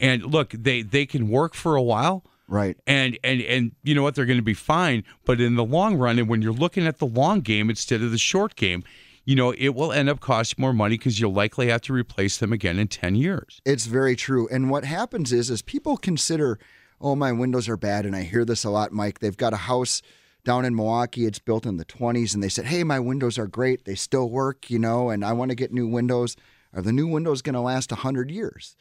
And 0.00 0.24
look, 0.24 0.50
they 0.50 0.82
they 0.82 1.06
can 1.06 1.28
work 1.28 1.54
for 1.54 1.76
a 1.76 1.82
while. 1.82 2.24
right. 2.48 2.76
And 2.86 3.18
and 3.22 3.40
and 3.42 3.72
you 3.84 3.94
know 3.94 4.02
what? 4.02 4.14
They're 4.14 4.26
going 4.26 4.38
to 4.38 4.42
be 4.42 4.54
fine. 4.54 5.04
But 5.24 5.40
in 5.40 5.54
the 5.56 5.64
long 5.64 5.96
run, 5.96 6.18
and 6.18 6.28
when 6.28 6.42
you're 6.42 6.52
looking 6.52 6.86
at 6.86 6.98
the 6.98 7.06
long 7.06 7.40
game 7.40 7.70
instead 7.70 8.02
of 8.02 8.10
the 8.10 8.18
short 8.18 8.56
game, 8.56 8.82
you 9.24 9.36
know 9.36 9.52
it 9.52 9.70
will 9.70 9.92
end 9.92 10.08
up 10.08 10.20
costing 10.20 10.60
more 10.60 10.72
money 10.72 10.96
because 10.96 11.20
you'll 11.20 11.32
likely 11.32 11.68
have 11.68 11.82
to 11.82 11.92
replace 11.92 12.38
them 12.38 12.52
again 12.52 12.78
in 12.78 12.88
ten 12.88 13.14
years. 13.14 13.60
It's 13.64 13.86
very 13.86 14.16
true. 14.16 14.48
And 14.50 14.70
what 14.70 14.84
happens 14.84 15.32
is, 15.32 15.50
is 15.50 15.62
people 15.62 15.96
consider, 15.96 16.58
oh, 17.00 17.14
my 17.16 17.32
windows 17.32 17.68
are 17.68 17.76
bad, 17.76 18.06
and 18.06 18.16
I 18.16 18.22
hear 18.22 18.44
this 18.44 18.64
a 18.64 18.70
lot, 18.70 18.92
Mike. 18.92 19.20
They've 19.20 19.36
got 19.36 19.52
a 19.52 19.58
house 19.58 20.02
down 20.44 20.64
in 20.64 20.74
Milwaukee. 20.74 21.26
It's 21.26 21.38
built 21.38 21.66
in 21.66 21.76
the 21.76 21.84
20s, 21.84 22.34
and 22.34 22.42
they 22.42 22.48
said, 22.48 22.66
hey, 22.66 22.84
my 22.84 22.98
windows 22.98 23.38
are 23.38 23.46
great. 23.46 23.84
They 23.84 23.94
still 23.94 24.28
work, 24.28 24.70
you 24.70 24.78
know, 24.78 25.10
and 25.10 25.24
I 25.24 25.32
want 25.32 25.50
to 25.50 25.54
get 25.54 25.72
new 25.72 25.86
windows. 25.86 26.36
Are 26.72 26.82
the 26.82 26.92
new 26.92 27.06
windows 27.06 27.42
going 27.42 27.54
to 27.54 27.60
last 27.60 27.90
100 27.90 28.30
years? 28.30 28.76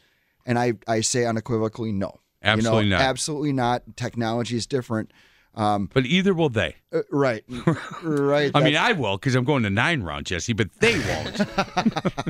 And 0.46 0.58
I, 0.58 0.74
I 0.88 1.02
say 1.02 1.26
unequivocally, 1.26 1.92
no. 1.92 2.20
You 2.42 2.48
know, 2.48 2.52
Absolutely 2.54 2.90
not. 2.90 3.02
Absolutely 3.02 3.54
not. 3.54 3.98
Technology 3.98 4.56
is 4.56 4.66
different. 4.66 5.12
Um, 5.60 5.90
But 5.94 6.06
either 6.06 6.34
will 6.34 6.50
they. 6.50 6.76
uh, 6.94 7.02
right. 7.12 7.44
right. 8.04 8.50
I 8.56 8.64
mean, 8.64 8.78
I 8.78 8.94
will 8.94 9.18
because 9.18 9.36
I'm 9.36 9.44
going 9.44 9.64
to 9.64 9.70
nine 9.70 10.04
round, 10.04 10.26
Jesse, 10.26 10.54
but 10.54 10.70
they 10.80 10.98
won't. 11.00 11.42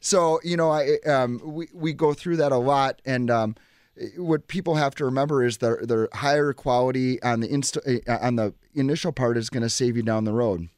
So 0.00 0.40
you 0.44 0.56
know, 0.56 0.70
I 0.70 0.98
um, 1.06 1.40
we 1.42 1.68
we 1.72 1.92
go 1.92 2.14
through 2.14 2.36
that 2.36 2.52
a 2.52 2.56
lot, 2.56 3.02
and 3.04 3.30
um, 3.30 3.56
what 4.16 4.46
people 4.46 4.76
have 4.76 4.94
to 4.94 5.04
remember 5.04 5.44
is 5.44 5.58
the 5.58 5.70
the 5.82 6.08
higher 6.16 6.52
quality 6.52 7.20
on 7.22 7.40
the 7.40 7.48
inst- 7.52 7.78
uh, 7.78 8.18
on 8.20 8.36
the 8.36 8.54
initial 8.74 9.10
part 9.12 9.36
is 9.36 9.50
going 9.50 9.64
to 9.64 9.68
save 9.68 9.96
you 9.96 10.04
down 10.04 10.22
the 10.24 10.32
road. 10.32 10.68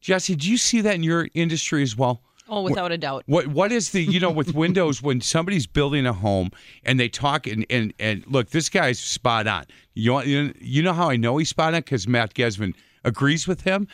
Jesse, 0.00 0.36
do 0.36 0.48
you 0.48 0.56
see 0.56 0.80
that 0.82 0.94
in 0.94 1.02
your 1.02 1.28
industry 1.34 1.82
as 1.82 1.96
well? 1.96 2.22
Oh, 2.48 2.62
without 2.62 2.92
a 2.92 2.98
doubt. 2.98 3.24
What 3.26 3.48
what 3.48 3.72
is 3.72 3.90
the 3.90 4.02
you 4.02 4.20
know 4.20 4.30
with 4.30 4.54
Windows 4.54 5.02
when 5.02 5.20
somebody's 5.20 5.66
building 5.66 6.06
a 6.06 6.12
home 6.12 6.50
and 6.84 6.98
they 6.98 7.08
talk 7.08 7.46
and 7.46 7.66
and, 7.70 7.92
and 7.98 8.24
look 8.26 8.50
this 8.50 8.68
guy's 8.68 8.98
spot 8.98 9.46
on. 9.46 9.64
You 9.94 10.12
know- 10.12 10.52
you 10.60 10.82
know 10.82 10.92
how 10.92 11.10
I 11.10 11.16
know 11.16 11.36
he's 11.38 11.48
spot 11.48 11.74
on 11.74 11.80
because 11.80 12.06
Matt 12.08 12.34
Gesvin 12.34 12.74
agrees 13.04 13.46
with 13.46 13.62
him. 13.62 13.88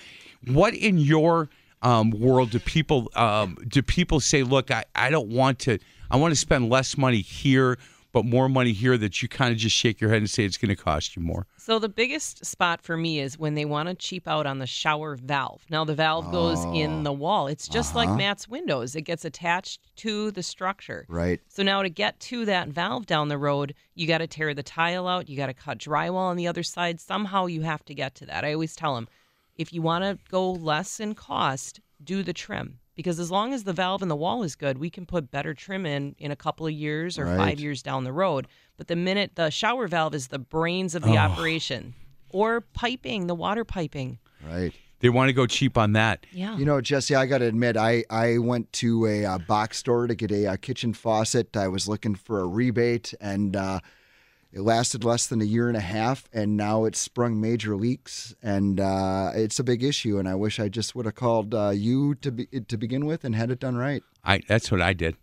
What 0.46 0.74
in 0.74 0.98
your 0.98 1.48
um, 1.82 2.10
world 2.10 2.50
do 2.50 2.58
people 2.58 3.10
um, 3.14 3.56
do 3.68 3.82
people 3.82 4.20
say? 4.20 4.42
Look, 4.42 4.70
I, 4.70 4.84
I 4.94 5.10
don't 5.10 5.28
want 5.28 5.58
to. 5.60 5.78
I 6.10 6.16
want 6.16 6.32
to 6.32 6.36
spend 6.36 6.70
less 6.70 6.96
money 6.96 7.20
here, 7.22 7.78
but 8.14 8.24
more 8.24 8.48
money 8.48 8.72
here. 8.72 8.96
That 8.96 9.20
you 9.20 9.28
kind 9.28 9.52
of 9.52 9.58
just 9.58 9.76
shake 9.76 10.00
your 10.00 10.08
head 10.08 10.18
and 10.18 10.30
say 10.30 10.44
it's 10.44 10.56
going 10.56 10.74
to 10.74 10.82
cost 10.82 11.16
you 11.16 11.20
more. 11.20 11.46
So 11.58 11.78
the 11.78 11.88
biggest 11.90 12.46
spot 12.46 12.80
for 12.80 12.96
me 12.96 13.20
is 13.20 13.38
when 13.38 13.54
they 13.54 13.66
want 13.66 13.90
to 13.90 13.94
cheap 13.94 14.26
out 14.26 14.46
on 14.46 14.58
the 14.60 14.66
shower 14.66 15.16
valve. 15.16 15.66
Now 15.68 15.84
the 15.84 15.94
valve 15.94 16.30
goes 16.32 16.64
in 16.66 17.00
oh. 17.00 17.02
the 17.02 17.12
wall. 17.12 17.48
It's 17.48 17.68
just 17.68 17.94
like 17.94 18.08
uh-huh. 18.08 18.16
Matt's 18.16 18.48
windows. 18.48 18.96
It 18.96 19.02
gets 19.02 19.26
attached 19.26 19.80
to 19.96 20.30
the 20.30 20.42
structure. 20.42 21.04
Right. 21.08 21.40
So 21.48 21.62
now 21.62 21.82
to 21.82 21.90
get 21.90 22.18
to 22.20 22.46
that 22.46 22.68
valve 22.68 23.04
down 23.04 23.28
the 23.28 23.36
road, 23.36 23.74
you 23.94 24.06
got 24.06 24.18
to 24.18 24.26
tear 24.26 24.54
the 24.54 24.62
tile 24.62 25.06
out, 25.06 25.28
you 25.28 25.36
got 25.36 25.46
to 25.46 25.54
cut 25.54 25.78
drywall 25.78 26.14
on 26.14 26.36
the 26.36 26.46
other 26.46 26.62
side. 26.62 27.00
Somehow 27.00 27.46
you 27.46 27.62
have 27.62 27.84
to 27.86 27.94
get 27.94 28.14
to 28.16 28.26
that. 28.26 28.44
I 28.44 28.52
always 28.52 28.76
tell 28.76 28.94
them, 28.94 29.08
if 29.56 29.72
you 29.72 29.82
want 29.82 30.04
to 30.04 30.18
go 30.30 30.52
less 30.52 31.00
in 31.00 31.14
cost, 31.14 31.80
do 32.02 32.22
the 32.22 32.32
trim. 32.32 32.78
Because 32.94 33.18
as 33.18 33.30
long 33.30 33.52
as 33.52 33.64
the 33.64 33.72
valve 33.72 34.02
in 34.02 34.08
the 34.08 34.16
wall 34.16 34.42
is 34.44 34.54
good, 34.54 34.78
we 34.78 34.88
can 34.88 35.04
put 35.06 35.30
better 35.30 35.52
trim 35.54 35.84
in 35.84 36.14
in 36.18 36.30
a 36.30 36.36
couple 36.36 36.66
of 36.66 36.72
years 36.72 37.18
or 37.18 37.24
Right. 37.24 37.36
five 37.36 37.60
years 37.60 37.82
down 37.82 38.04
the 38.04 38.12
road. 38.12 38.46
But 38.76 38.86
the 38.88 38.96
minute 38.96 39.32
the 39.34 39.50
shower 39.50 39.88
valve 39.88 40.14
is 40.14 40.28
the 40.28 40.38
brains 40.38 40.94
of 40.94 41.02
the 41.02 41.16
operation, 41.18 41.94
or 42.30 42.60
piping, 42.60 43.26
the 43.26 43.34
water 43.34 43.64
piping. 43.64 44.18
Right. 44.46 44.72
They 45.00 45.08
want 45.10 45.28
to 45.28 45.32
go 45.34 45.46
cheap 45.46 45.76
on 45.76 45.92
that. 45.92 46.24
Yeah. 46.32 46.56
You 46.56 46.64
know, 46.64 46.80
Jesse, 46.80 47.14
I 47.14 47.26
got 47.26 47.38
to 47.38 47.44
admit, 47.46 47.76
I, 47.76 48.04
I 48.08 48.38
went 48.38 48.72
to 48.74 49.06
a, 49.06 49.24
uh 49.26 49.38
box 49.38 49.78
store 49.78 50.06
to 50.06 50.14
get 50.14 50.30
a, 50.32 50.46
uh 50.46 50.56
kitchen 50.56 50.94
faucet. 50.94 51.56
I 51.56 51.68
was 51.68 51.86
looking 51.88 52.14
for 52.14 52.40
a 52.40 52.46
rebate, 52.46 53.12
and 53.20 53.54
uh, 53.56 53.80
it 54.54 54.60
lasted 54.60 55.02
less 55.02 55.26
than 55.26 55.42
a 55.42 55.44
year 55.44 55.66
and 55.66 55.76
a 55.76 55.80
half, 55.80 56.28
and 56.32 56.56
now 56.56 56.84
it's 56.84 57.00
sprung 57.00 57.40
major 57.40 57.74
leaks, 57.74 58.36
and 58.40 58.78
uh, 58.78 59.32
it's 59.34 59.58
a 59.58 59.64
big 59.64 59.82
issue. 59.82 60.16
And 60.16 60.28
I 60.28 60.36
wish 60.36 60.60
I 60.60 60.68
just 60.68 60.94
would 60.94 61.06
have 61.06 61.16
called 61.16 61.52
uh, 61.52 61.70
you 61.70 62.14
to 62.16 62.30
be, 62.30 62.46
to 62.46 62.76
begin 62.76 63.04
with 63.04 63.24
and 63.24 63.34
had 63.34 63.50
it 63.50 63.58
done 63.58 63.76
right. 63.76 64.04
I 64.24 64.42
that's 64.46 64.70
what 64.70 64.80
I 64.80 64.92
did. 64.92 65.16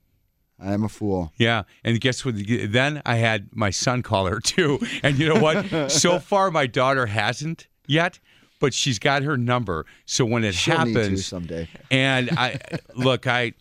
I'm 0.60 0.84
a 0.84 0.90
fool. 0.90 1.32
Yeah, 1.38 1.64
and 1.86 2.00
guess 2.02 2.26
what? 2.26 2.36
Then 2.38 3.02
I 3.06 3.16
had 3.16 3.56
my 3.56 3.70
son 3.70 4.04
call 4.04 4.26
her 4.26 4.42
too, 4.42 4.80
and 5.02 5.18
you 5.18 5.34
know 5.34 5.40
what? 5.40 5.90
so 5.90 6.20
far, 6.32 6.52
my 6.52 6.68
daughter 6.68 7.06
hasn't 7.06 7.68
yet, 7.88 8.20
but 8.60 8.74
she's 8.74 9.00
got 9.00 9.24
her 9.24 9.38
number. 9.38 9.86
So 10.06 10.26
when 10.26 10.44
it 10.44 10.56
She'll 10.56 10.76
happens, 10.76 11.26
someday. 11.26 11.70
and 11.90 12.30
I 12.32 12.60
look, 12.96 13.28
I 13.28 13.54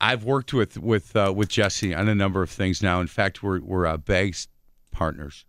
I've 0.00 0.22
worked 0.22 0.54
with 0.54 0.78
with 0.78 1.16
uh, 1.16 1.32
with 1.34 1.48
Jesse 1.48 1.94
on 1.94 2.08
a 2.08 2.14
number 2.14 2.44
of 2.44 2.50
things 2.50 2.80
now. 2.80 3.00
In 3.00 3.08
fact, 3.08 3.42
we're 3.42 3.60
we're 3.60 3.86
uh, 3.86 3.96
bags 3.96 4.46
partners 4.90 5.44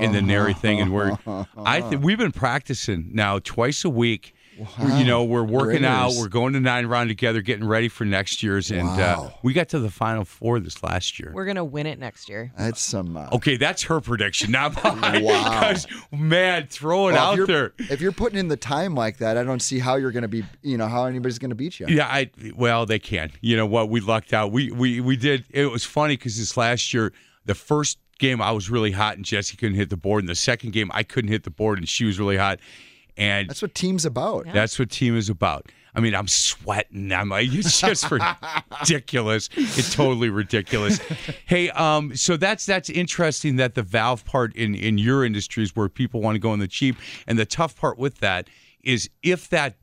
in 0.00 0.12
the 0.12 0.22
NARI 0.22 0.54
thing, 0.54 0.80
and 0.80 0.92
we're 0.92 1.16
I 1.56 1.80
think 1.80 2.02
we've 2.02 2.18
been 2.18 2.32
practicing 2.32 3.10
now 3.12 3.38
twice 3.40 3.84
a 3.84 3.90
week. 3.90 4.34
You 4.86 5.04
know, 5.04 5.24
we're 5.24 5.42
working 5.42 5.82
out. 5.84 6.12
We're 6.14 6.28
going 6.28 6.52
to 6.52 6.60
nine 6.60 6.86
round 6.86 7.08
together, 7.08 7.40
getting 7.40 7.66
ready 7.66 7.88
for 7.88 8.04
next 8.04 8.42
year's, 8.42 8.70
and 8.70 8.86
uh, 8.86 8.92
Wow. 9.18 9.38
we 9.42 9.54
got 9.54 9.70
to 9.70 9.78
the 9.80 9.90
final 9.90 10.26
four 10.26 10.60
this 10.60 10.82
last 10.82 11.18
year. 11.18 11.32
We're 11.34 11.46
gonna 11.46 11.64
win 11.64 11.86
it 11.86 11.98
next 11.98 12.28
year. 12.28 12.52
That's 12.56 12.80
some. 12.80 13.16
Uh, 13.16 13.28
Okay, 13.32 13.56
that's 13.56 13.82
her 13.84 14.00
prediction, 14.00 14.50
not 14.52 14.74
mine. 15.00 15.24
Wow. 15.24 15.58
'Cause, 15.60 15.86
man, 16.12 16.66
throw 16.68 17.08
it 17.08 17.12
well, 17.12 17.32
if 17.32 17.32
out 17.32 17.36
you're- 17.38 17.46
there. 17.46 17.72
If 17.90 18.00
you're 18.02 18.12
putting 18.12 18.38
in 18.38 18.48
the 18.48 18.58
time 18.58 18.94
like 18.94 19.16
that, 19.18 19.36
I 19.38 19.42
don't 19.42 19.62
see 19.62 19.78
how 19.78 19.96
you're 19.96 20.12
going 20.12 20.22
to 20.22 20.28
be. 20.28 20.44
You 20.62 20.76
know 20.76 20.86
how 20.86 21.06
anybody's 21.06 21.38
going 21.38 21.50
to 21.50 21.56
beat 21.56 21.80
you. 21.80 21.86
Yeah, 21.88 22.06
I 22.06 22.30
well, 22.54 22.84
they 22.84 22.98
can. 22.98 23.32
You 23.40 23.56
know 23.56 23.66
what? 23.66 23.88
We 23.88 24.00
lucked 24.00 24.34
out. 24.34 24.52
We 24.52 24.70
we 24.70 25.00
we 25.00 25.16
did. 25.16 25.44
It 25.50 25.70
was 25.70 25.84
funny 25.84 26.16
because 26.16 26.36
this 26.38 26.58
last 26.58 26.92
year, 26.92 27.12
the 27.46 27.54
first 27.54 27.98
game 28.22 28.40
I 28.40 28.52
was 28.52 28.70
really 28.70 28.92
hot 28.92 29.16
and 29.16 29.24
Jesse 29.24 29.56
couldn't 29.56 29.74
hit 29.74 29.90
the 29.90 29.96
board, 29.96 30.22
In 30.22 30.26
the 30.26 30.34
second 30.34 30.72
game 30.72 30.90
I 30.94 31.02
couldn't 31.02 31.30
hit 31.30 31.42
the 31.42 31.50
board 31.50 31.78
and 31.78 31.88
she 31.88 32.04
was 32.04 32.18
really 32.18 32.36
hot, 32.36 32.60
and 33.16 33.50
That's 33.50 33.60
what 33.60 33.74
team's 33.74 34.06
about. 34.06 34.46
That's 34.52 34.78
what 34.78 34.90
team 34.90 35.16
is 35.16 35.28
about. 35.28 35.70
I 35.94 36.00
mean, 36.00 36.14
I'm 36.14 36.28
sweating. 36.28 37.12
I'm 37.12 37.28
like, 37.28 37.48
it's 37.52 37.78
just 37.78 38.10
ridiculous. 38.80 39.50
It's 39.54 39.94
totally 39.94 40.30
ridiculous. 40.30 40.98
Hey, 41.44 41.68
um, 41.70 42.16
so 42.16 42.38
that's 42.38 42.64
that's 42.64 42.88
interesting 42.88 43.56
that 43.56 43.74
the 43.74 43.82
valve 43.82 44.24
part 44.24 44.56
in 44.56 44.74
in 44.74 44.96
your 44.96 45.22
industry 45.22 45.62
is 45.62 45.76
where 45.76 45.90
people 45.90 46.22
want 46.22 46.36
to 46.36 46.38
go 46.38 46.54
in 46.54 46.60
the 46.60 46.68
cheap, 46.68 46.96
and 47.26 47.38
the 47.38 47.44
tough 47.44 47.76
part 47.76 47.98
with 47.98 48.18
that 48.20 48.48
is 48.82 49.10
if 49.22 49.50
that 49.50 49.76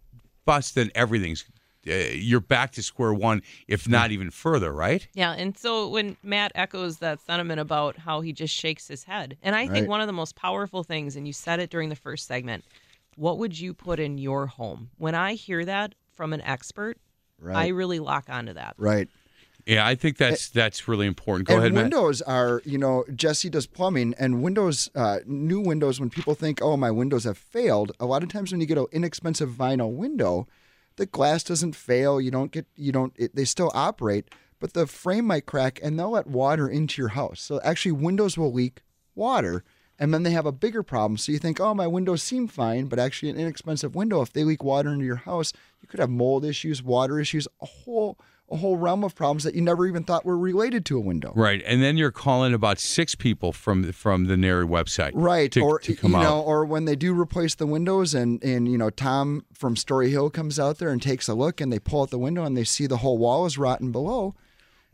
busts, 0.45 0.71
then 0.71 0.89
everything's 0.95 1.45
you're 1.89 2.39
back 2.39 2.71
to 2.73 2.83
square 2.83 3.13
one, 3.13 3.41
if 3.67 3.87
not 3.87 4.11
even 4.11 4.31
further, 4.31 4.71
right? 4.73 5.07
Yeah, 5.13 5.31
and 5.33 5.57
so 5.57 5.87
when 5.89 6.17
Matt 6.23 6.51
echoes 6.55 6.97
that 6.97 7.19
sentiment 7.19 7.59
about 7.59 7.97
how 7.97 8.21
he 8.21 8.31
just 8.33 8.53
shakes 8.53 8.87
his 8.87 9.03
head, 9.03 9.37
and 9.41 9.55
I 9.55 9.61
Right. 9.61 9.73
think 9.73 9.89
one 9.89 10.01
of 10.01 10.07
the 10.07 10.13
most 10.13 10.35
powerful 10.35 10.83
things, 10.83 11.15
and 11.15 11.25
you 11.27 11.33
said 11.33 11.59
it 11.59 11.69
during 11.69 11.89
the 11.89 11.95
first 11.95 12.27
segment, 12.27 12.63
what 13.15 13.37
would 13.37 13.59
you 13.59 13.73
put 13.73 13.99
in 13.99 14.17
your 14.17 14.47
home? 14.47 14.91
When 14.97 15.15
I 15.15 15.33
hear 15.33 15.65
that 15.65 15.95
from 16.13 16.33
an 16.33 16.41
expert, 16.41 16.97
I 17.53 17.67
really 17.67 17.99
lock 17.99 18.25
onto 18.29 18.53
that. 18.53 18.75
Right. 18.77 19.07
Yeah, 19.65 19.85
I 19.85 19.95
think 19.95 20.17
that's 20.17 20.49
that's 20.49 20.87
really 20.87 21.05
important. 21.05 21.47
Go 21.47 21.55
and 21.55 21.61
ahead, 21.61 21.73
Matt. 21.73 21.83
windows 21.83 22.21
are, 22.21 22.61
you 22.65 22.77
know, 22.77 23.03
Jesse 23.13 23.49
does 23.49 23.67
plumbing, 23.67 24.15
and 24.17 24.41
windows, 24.41 24.89
uh, 24.95 25.19
new 25.25 25.59
windows. 25.59 25.99
When 25.99 26.09
people 26.09 26.33
think, 26.33 26.59
"Oh, 26.61 26.75
my 26.77 26.91
windows 26.91 27.23
have 27.25 27.37
failed," 27.37 27.91
a 27.99 28.05
lot 28.05 28.23
of 28.23 28.29
times 28.29 28.51
when 28.51 28.61
you 28.61 28.67
get 28.67 28.77
an 28.77 28.87
inexpensive 28.91 29.49
vinyl 29.51 29.91
window, 29.91 30.47
the 30.99 31.05
glass 31.05 31.43
doesn't 31.43 31.75
fail. 31.75 32.19
You 32.19 32.29
don't 32.29 32.51
get, 32.51 32.67
you 32.75 32.91
don't. 32.91 33.13
It, 33.15 33.33
they 33.33 33.45
still 33.45 33.71
operate, 33.73 34.29
but 34.59 34.73
the 34.73 34.85
frame 34.85 35.25
might 35.25 35.45
crack, 35.45 35.79
and 35.81 35.97
they'll 35.97 36.11
let 36.11 36.27
water 36.27 36.67
into 36.67 37.01
your 37.01 37.09
house. 37.09 37.41
So 37.41 37.59
actually, 37.63 37.93
windows 37.93 38.37
will 38.37 38.51
leak 38.51 38.81
water, 39.15 39.63
and 39.97 40.13
then 40.13 40.23
they 40.23 40.31
have 40.31 40.45
a 40.45 40.51
bigger 40.51 40.83
problem. 40.83 41.17
So 41.17 41.31
you 41.31 41.39
think, 41.39 41.59
"Oh, 41.59 41.73
my 41.73 41.87
windows 41.87 42.21
seem 42.21 42.47
fine," 42.47 42.87
but 42.87 42.99
actually, 42.99 43.29
an 43.29 43.39
inexpensive 43.39 43.95
window, 43.95 44.21
if 44.21 44.33
they 44.33 44.43
leak 44.43 44.61
water 44.61 44.93
into 44.93 45.05
your 45.05 45.15
house, 45.15 45.53
you 45.81 45.87
could 45.87 46.01
have 46.01 46.09
mold 46.09 46.43
issues, 46.43 46.83
water 46.83 47.17
issues, 47.17 47.47
a 47.61 47.65
whole 47.65 48.19
a 48.51 48.57
whole 48.57 48.77
realm 48.77 49.03
of 49.03 49.15
problems 49.15 49.43
that 49.43 49.53
you 49.55 49.61
never 49.61 49.85
even 49.87 50.03
thought 50.03 50.25
were 50.25 50.37
related 50.37 50.85
to 50.87 50.97
a 50.97 50.99
window. 50.99 51.31
Right, 51.35 51.61
and 51.65 51.81
then 51.83 51.97
you're 51.97 52.11
calling 52.11 52.53
about 52.53 52.79
six 52.79 53.15
people 53.15 53.51
from 53.53 53.91
from 53.91 54.25
the 54.25 54.35
NARI 54.35 54.65
website, 54.67 55.11
Right, 55.13 55.51
To, 55.51 55.61
or 55.61 55.79
to 55.79 55.95
come 55.95 56.11
you 56.11 56.17
out. 56.17 56.23
know, 56.23 56.41
or 56.41 56.65
when 56.65 56.85
they 56.85 56.95
do 56.95 57.13
replace 57.19 57.55
the 57.55 57.67
windows, 57.67 58.13
and 58.13 58.43
and 58.43 58.67
you 58.67 58.77
know, 58.77 58.89
Tom 58.89 59.45
from 59.53 59.75
Story 59.75 60.09
Hill 60.11 60.29
comes 60.29 60.59
out 60.59 60.77
there 60.79 60.89
and 60.89 61.01
takes 61.01 61.27
a 61.27 61.33
look, 61.33 61.61
and 61.61 61.71
they 61.71 61.79
pull 61.79 62.01
out 62.03 62.09
the 62.09 62.17
window, 62.19 62.43
and 62.43 62.57
they 62.57 62.63
see 62.63 62.87
the 62.87 62.97
whole 62.97 63.17
wall 63.17 63.45
is 63.45 63.57
rotten 63.57 63.91
below. 63.91 64.35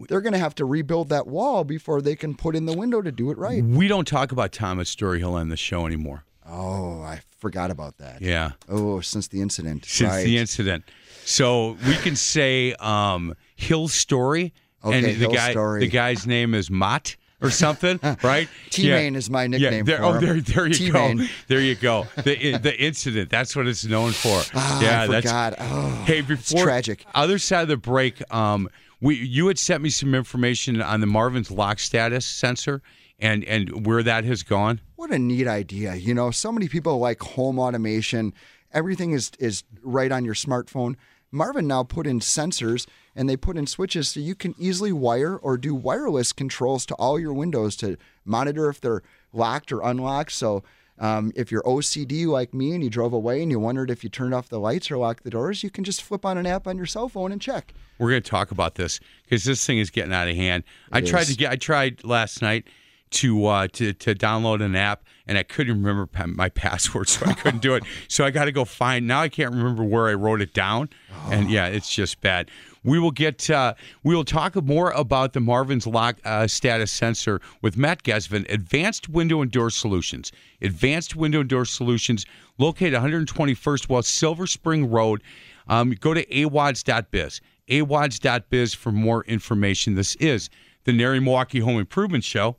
They're 0.10 0.20
going 0.22 0.34
to 0.34 0.40
have 0.40 0.56
to 0.56 0.66
rebuild 0.66 1.08
that 1.08 1.26
wall 1.26 1.64
before 1.64 2.02
they 2.02 2.18
can 2.18 2.36
put 2.36 2.54
in 2.54 2.66
the 2.66 2.74
window 2.74 3.02
to 3.02 3.14
do 3.14 3.32
it 3.32 3.38
right. 3.38 3.64
we 3.64 3.88
don't 3.88 4.06
talk 4.06 4.34
about 4.34 4.52
Thomas 4.52 4.90
Story 4.90 5.20
Hill 5.20 5.36
on 5.36 5.48
the 5.48 5.56
show 5.56 5.86
anymore. 5.86 6.26
Oh, 6.46 7.02
I 7.02 7.22
forgot 7.40 7.72
about 7.72 7.98
that. 8.00 8.22
Yeah, 8.22 8.52
Oh, 8.68 9.00
since 9.00 9.28
the 9.30 9.42
incident. 9.42 9.86
since 9.86 10.12
right. 10.12 10.24
the 10.26 10.38
incident, 10.38 10.84
so 11.24 11.78
we 11.88 11.96
can 11.96 12.16
say 12.18 12.74
um, 12.74 13.36
Hill 13.56 13.88
Story, 13.88 14.54
and 14.84 15.06
the 15.06 15.10
Hill 15.12 15.32
guy, 15.32 15.52
Story. 15.52 15.80
the 15.82 15.88
guy's 15.88 16.28
name 16.28 16.54
is 16.54 16.70
Mott 16.70 17.16
or 17.42 17.50
something, 17.50 18.00
right? 18.24 18.48
T-Main 18.70 19.16
is 19.16 19.30
my 19.30 19.48
nickname 19.48 19.86
there, 19.86 19.98
for 19.98 20.04
oh, 20.04 20.20
there, 20.20 20.40
there 20.42 20.68
you 20.68 20.74
T-Main. 20.74 21.18
go. 21.18 21.26
There 21.48 21.60
you 21.62 21.76
go. 21.76 22.08
The 22.16 22.58
the 22.58 22.76
incident. 22.80 23.30
That's 23.30 23.56
what 23.56 23.68
it's 23.68 23.86
known 23.86 24.12
for. 24.12 24.42
Ah, 24.54 24.82
yeah, 24.82 25.02
I 25.04 25.08
that's 25.08 25.26
forgot. 25.26 25.56
Oh, 25.60 26.04
Hey, 26.06 26.22
before 26.22 26.64
tragic. 26.64 27.06
Other 27.14 27.38
side 27.40 27.64
of 27.64 27.68
the 27.68 27.78
break, 27.78 28.22
um, 28.34 28.70
we 29.02 29.16
you 29.16 29.48
had 29.48 29.60
sent 29.60 29.82
me 29.84 29.90
some 29.90 30.16
information 30.16 30.82
on 30.82 31.02
the 31.02 31.08
Marvin's 31.08 31.52
lock 31.52 31.80
status 31.80 32.26
sensor 32.26 32.82
and 33.20 33.44
and 33.46 33.86
where 33.86 34.04
that 34.04 34.24
has 34.24 34.44
gone. 34.44 34.82
What 34.96 35.12
a 35.12 35.20
neat 35.20 35.48
idea. 35.48 35.96
You 35.96 36.14
know, 36.14 36.32
so 36.32 36.52
many 36.52 36.68
people 36.68 36.98
like 37.00 37.22
home 37.22 37.60
automation. 37.60 38.34
Everything 38.74 39.12
is 39.12 39.32
is 39.40 39.64
right 39.84 40.12
on 40.12 40.26
your 40.26 40.34
smartphone. 40.36 40.96
Marvin 41.32 41.68
now 41.68 41.84
put 41.84 42.08
in 42.08 42.20
sensors 42.20 42.88
and 43.16 43.30
they 43.30 43.38
put 43.38 43.58
in 43.58 43.68
switches 43.68 44.10
so 44.10 44.20
you 44.20 44.36
can 44.36 44.56
easily 44.58 44.92
wire 44.92 45.36
or 45.38 45.58
do 45.58 45.74
wireless 45.74 46.34
controls 46.34 46.86
to 46.86 46.96
all 46.96 47.20
your 47.20 47.34
windows 47.34 47.76
to 47.78 47.98
monitor 48.24 48.70
if 48.70 48.80
they're 48.82 49.02
locked 49.34 49.72
or 49.72 49.82
unlocked. 49.82 50.32
So 50.32 50.64
um, 50.98 51.34
if 51.36 51.52
you're 51.52 51.64
OCD 51.64 52.26
like 52.26 52.54
me 52.54 52.72
and 52.72 52.84
you 52.84 52.90
drove 52.90 53.14
away 53.14 53.42
and 53.42 53.52
you 53.52 53.60
wondered 53.60 53.90
if 53.90 54.04
you 54.04 54.10
turned 54.10 54.34
off 54.34 54.48
the 54.48 54.60
lights 54.60 54.90
or 54.90 54.98
locked 54.98 55.24
the 55.24 55.30
doors, 55.30 55.64
you 55.64 55.70
can 55.70 55.84
just 55.84 56.02
flip 56.02 56.26
on 56.26 56.38
an 56.38 56.46
app 56.46 56.68
on 56.68 56.78
your 56.78 56.86
cell 56.86 57.10
phone 57.10 57.32
and 57.32 57.42
check. 57.42 57.74
We're 58.00 58.12
going 58.12 58.24
to 58.24 58.30
talk 58.30 58.52
about 58.52 58.76
this 58.76 59.00
because 59.24 59.44
this 59.44 59.66
thing 59.66 59.80
is 59.80 59.90
getting 59.90 60.14
out 60.14 60.28
of 60.28 60.36
hand. 60.36 60.64
I 60.92 61.02
tried 61.02 61.24
is. 61.24 61.30
to 61.30 61.36
get. 61.36 61.52
I 61.52 61.56
tried 61.58 62.04
last 62.04 62.42
night 62.42 62.68
to 63.12 63.46
uh, 63.46 63.68
to 63.74 63.94
to 63.94 64.16
download 64.16 64.64
an 64.64 64.76
app 64.76 65.04
and 65.28 65.38
I 65.38 65.44
couldn't 65.44 65.84
remember 65.84 66.10
my 66.28 66.50
password, 66.50 67.10
so 67.10 67.26
I 67.26 67.34
couldn't 67.34 67.62
do 67.62 67.76
it. 67.76 67.84
So 68.08 68.26
I 68.26 68.32
got 68.32 68.46
to 68.46 68.52
go 68.52 68.66
find. 68.66 69.08
Now 69.08 69.22
I 69.22 69.30
can't 69.30 69.54
remember 69.54 69.84
where 69.84 70.08
I 70.08 70.14
wrote 70.14 70.42
it 70.42 70.54
down, 70.54 70.90
and 71.30 71.50
yeah, 71.50 71.68
it's 71.68 71.94
just 71.94 72.22
bad. 72.22 72.50
We 72.84 73.00
will 73.00 73.12
get. 73.12 73.50
Uh, 73.50 73.74
we 74.04 74.16
will 74.16 74.26
talk 74.26 74.56
more 74.64 74.92
about 74.92 75.34
the 75.34 75.40
Marvin's 75.40 75.88
lock 75.88 76.18
uh, 76.24 76.48
status 76.48 76.92
sensor 76.92 77.42
with 77.62 77.78
Matt 77.78 78.04
Gesvin, 78.04 78.52
Advanced 78.52 79.10
Window 79.10 79.42
and 79.42 79.52
Door 79.52 79.72
Solutions. 79.72 80.32
Advanced 80.62 81.16
Window 81.16 81.40
and 81.42 81.50
Door 81.50 81.66
Solutions, 81.66 82.26
located 82.58 82.94
121st 82.94 83.90
West 83.90 84.12
Silver 84.12 84.46
Spring 84.46 84.90
Road. 84.90 85.24
Um, 85.68 85.92
go 86.00 86.14
to 86.14 86.44
awads.biz. 86.44 87.42
awads.biz 87.72 88.74
for 88.76 88.92
more 88.92 89.24
information. 89.26 89.96
This 89.96 90.16
is 90.18 90.52
the 90.84 90.92
NARI 90.92 91.20
Milwaukee 91.20 91.60
Home 91.60 91.80
Improvement 91.80 92.24
Show 92.24 92.58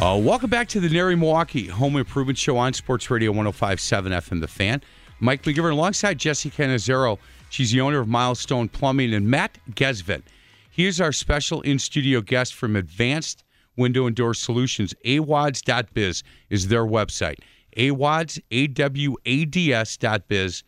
Uh, 0.00 0.16
welcome 0.16 0.50
back 0.50 0.66
to 0.68 0.80
the 0.80 0.88
NARI 0.88 1.14
Milwaukee 1.14 1.68
Home 1.68 1.94
Improvement 1.96 2.36
Show 2.38 2.56
on 2.56 2.72
Sports 2.72 3.08
Radio 3.10 3.30
1057 3.30 4.10
FM 4.10 4.40
The 4.40 4.48
Fan. 4.48 4.82
Mike 5.20 5.44
McGivern 5.44 5.70
alongside 5.72 6.18
Jesse 6.18 6.50
Canizero. 6.50 7.18
She's 7.50 7.72
the 7.72 7.80
owner 7.80 8.00
of 8.00 8.08
Milestone 8.08 8.68
Plumbing 8.68 9.12
and 9.12 9.28
Matt 9.28 9.58
Gesvin. 9.72 10.22
He 10.70 10.86
is 10.86 11.00
our 11.00 11.12
special 11.12 11.60
in 11.62 11.78
studio 11.78 12.20
guest 12.20 12.54
from 12.54 12.76
Advanced 12.76 13.44
Window 13.76 14.06
and 14.06 14.14
Door 14.14 14.34
Solutions. 14.34 14.94
awads.biz 15.04 16.22
is 16.48 16.68
their 16.68 16.84
website. 16.84 17.38
awads, 17.76 18.40
A-W-A-D-S 18.50 19.96
dot 19.96 20.28
biz 20.28 20.62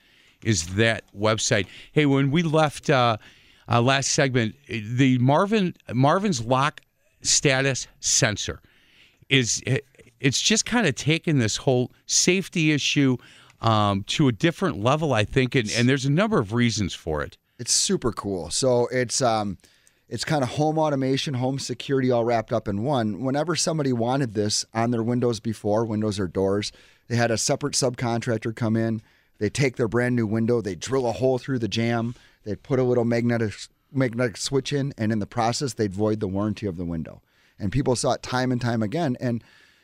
is 0.45 0.75
that 0.75 1.05
website. 1.17 1.67
Hey, 1.93 2.05
when 2.05 2.31
we 2.33 2.43
left 2.43 2.91
uh, 2.91 3.17
uh, 3.69 3.81
last 3.81 4.11
segment, 4.11 4.57
the 4.67 5.19
Marvin 5.19 5.75
Marvin's 5.95 6.45
lock 6.45 6.81
status 7.23 7.87
sensor 8.01 8.61
is 9.29 9.63
it's 10.21 10.41
just 10.41 10.67
kind 10.67 10.87
of 10.87 10.95
taken 10.95 11.39
this 11.39 11.57
whole 11.57 11.93
safety 12.07 12.73
issue 12.73 13.17
um, 13.63 14.03
to 14.09 14.29
a 14.29 14.33
different 14.33 14.83
level, 14.83 15.13
I 15.13 15.25
think, 15.25 15.55
and, 15.55 15.71
and 15.71 15.89
there's 15.89 16.05
a 16.05 16.11
number 16.11 16.39
of 16.39 16.53
reasons 16.53 16.93
for 16.95 17.23
it. 17.23 17.39
It's 17.59 17.73
super 17.73 18.13
cool. 18.13 18.51
So 18.51 18.89
it's 18.89 19.23
um 19.23 19.57
it's 20.09 20.25
kind 20.25 20.43
of 20.43 20.51
home 20.51 20.79
automation, 20.79 21.35
home 21.35 21.59
security 21.59 22.11
all 22.11 22.25
wrapped 22.25 22.53
up 22.53 22.69
in 22.69 22.83
one. 22.83 23.23
Whenever 23.23 23.57
somebody 23.57 23.95
wanted 23.95 24.35
this 24.35 24.67
on 24.75 24.91
their 24.91 25.03
windows 25.03 25.41
before, 25.41 25.87
windows 25.87 26.21
or 26.21 26.27
doors, 26.27 26.71
they 27.09 27.17
had 27.17 27.31
a 27.31 27.39
separate 27.39 27.73
subcontractor 27.75 28.55
come 28.55 28.77
in. 28.77 29.01
They 29.39 29.49
take 29.49 29.77
their 29.77 29.89
brand 29.89 30.15
new 30.15 30.27
window, 30.27 30.61
they 30.61 30.75
drill 30.75 31.07
a 31.07 31.13
hole 31.13 31.39
through 31.39 31.61
the 31.61 31.69
jamb, 31.69 32.15
they 32.45 32.55
put 32.57 32.79
a 32.79 32.85
little 32.85 33.05
magnetic 33.05 33.55
magnetic 33.93 34.37
switch 34.37 34.73
in, 34.73 34.93
and 34.99 35.13
in 35.13 35.19
the 35.19 35.27
process 35.27 35.75
they'd 35.75 35.95
void 35.95 36.21
the 36.21 36.29
warranty 36.29 36.67
of 36.67 36.77
the 36.77 36.85
window. 36.85 37.23
And 37.59 37.71
people 37.71 37.95
saw 37.95 38.13
it 38.13 38.23
time 38.23 38.51
and 38.51 38.61
time 38.61 38.83
again. 38.83 39.17
And 39.21 39.43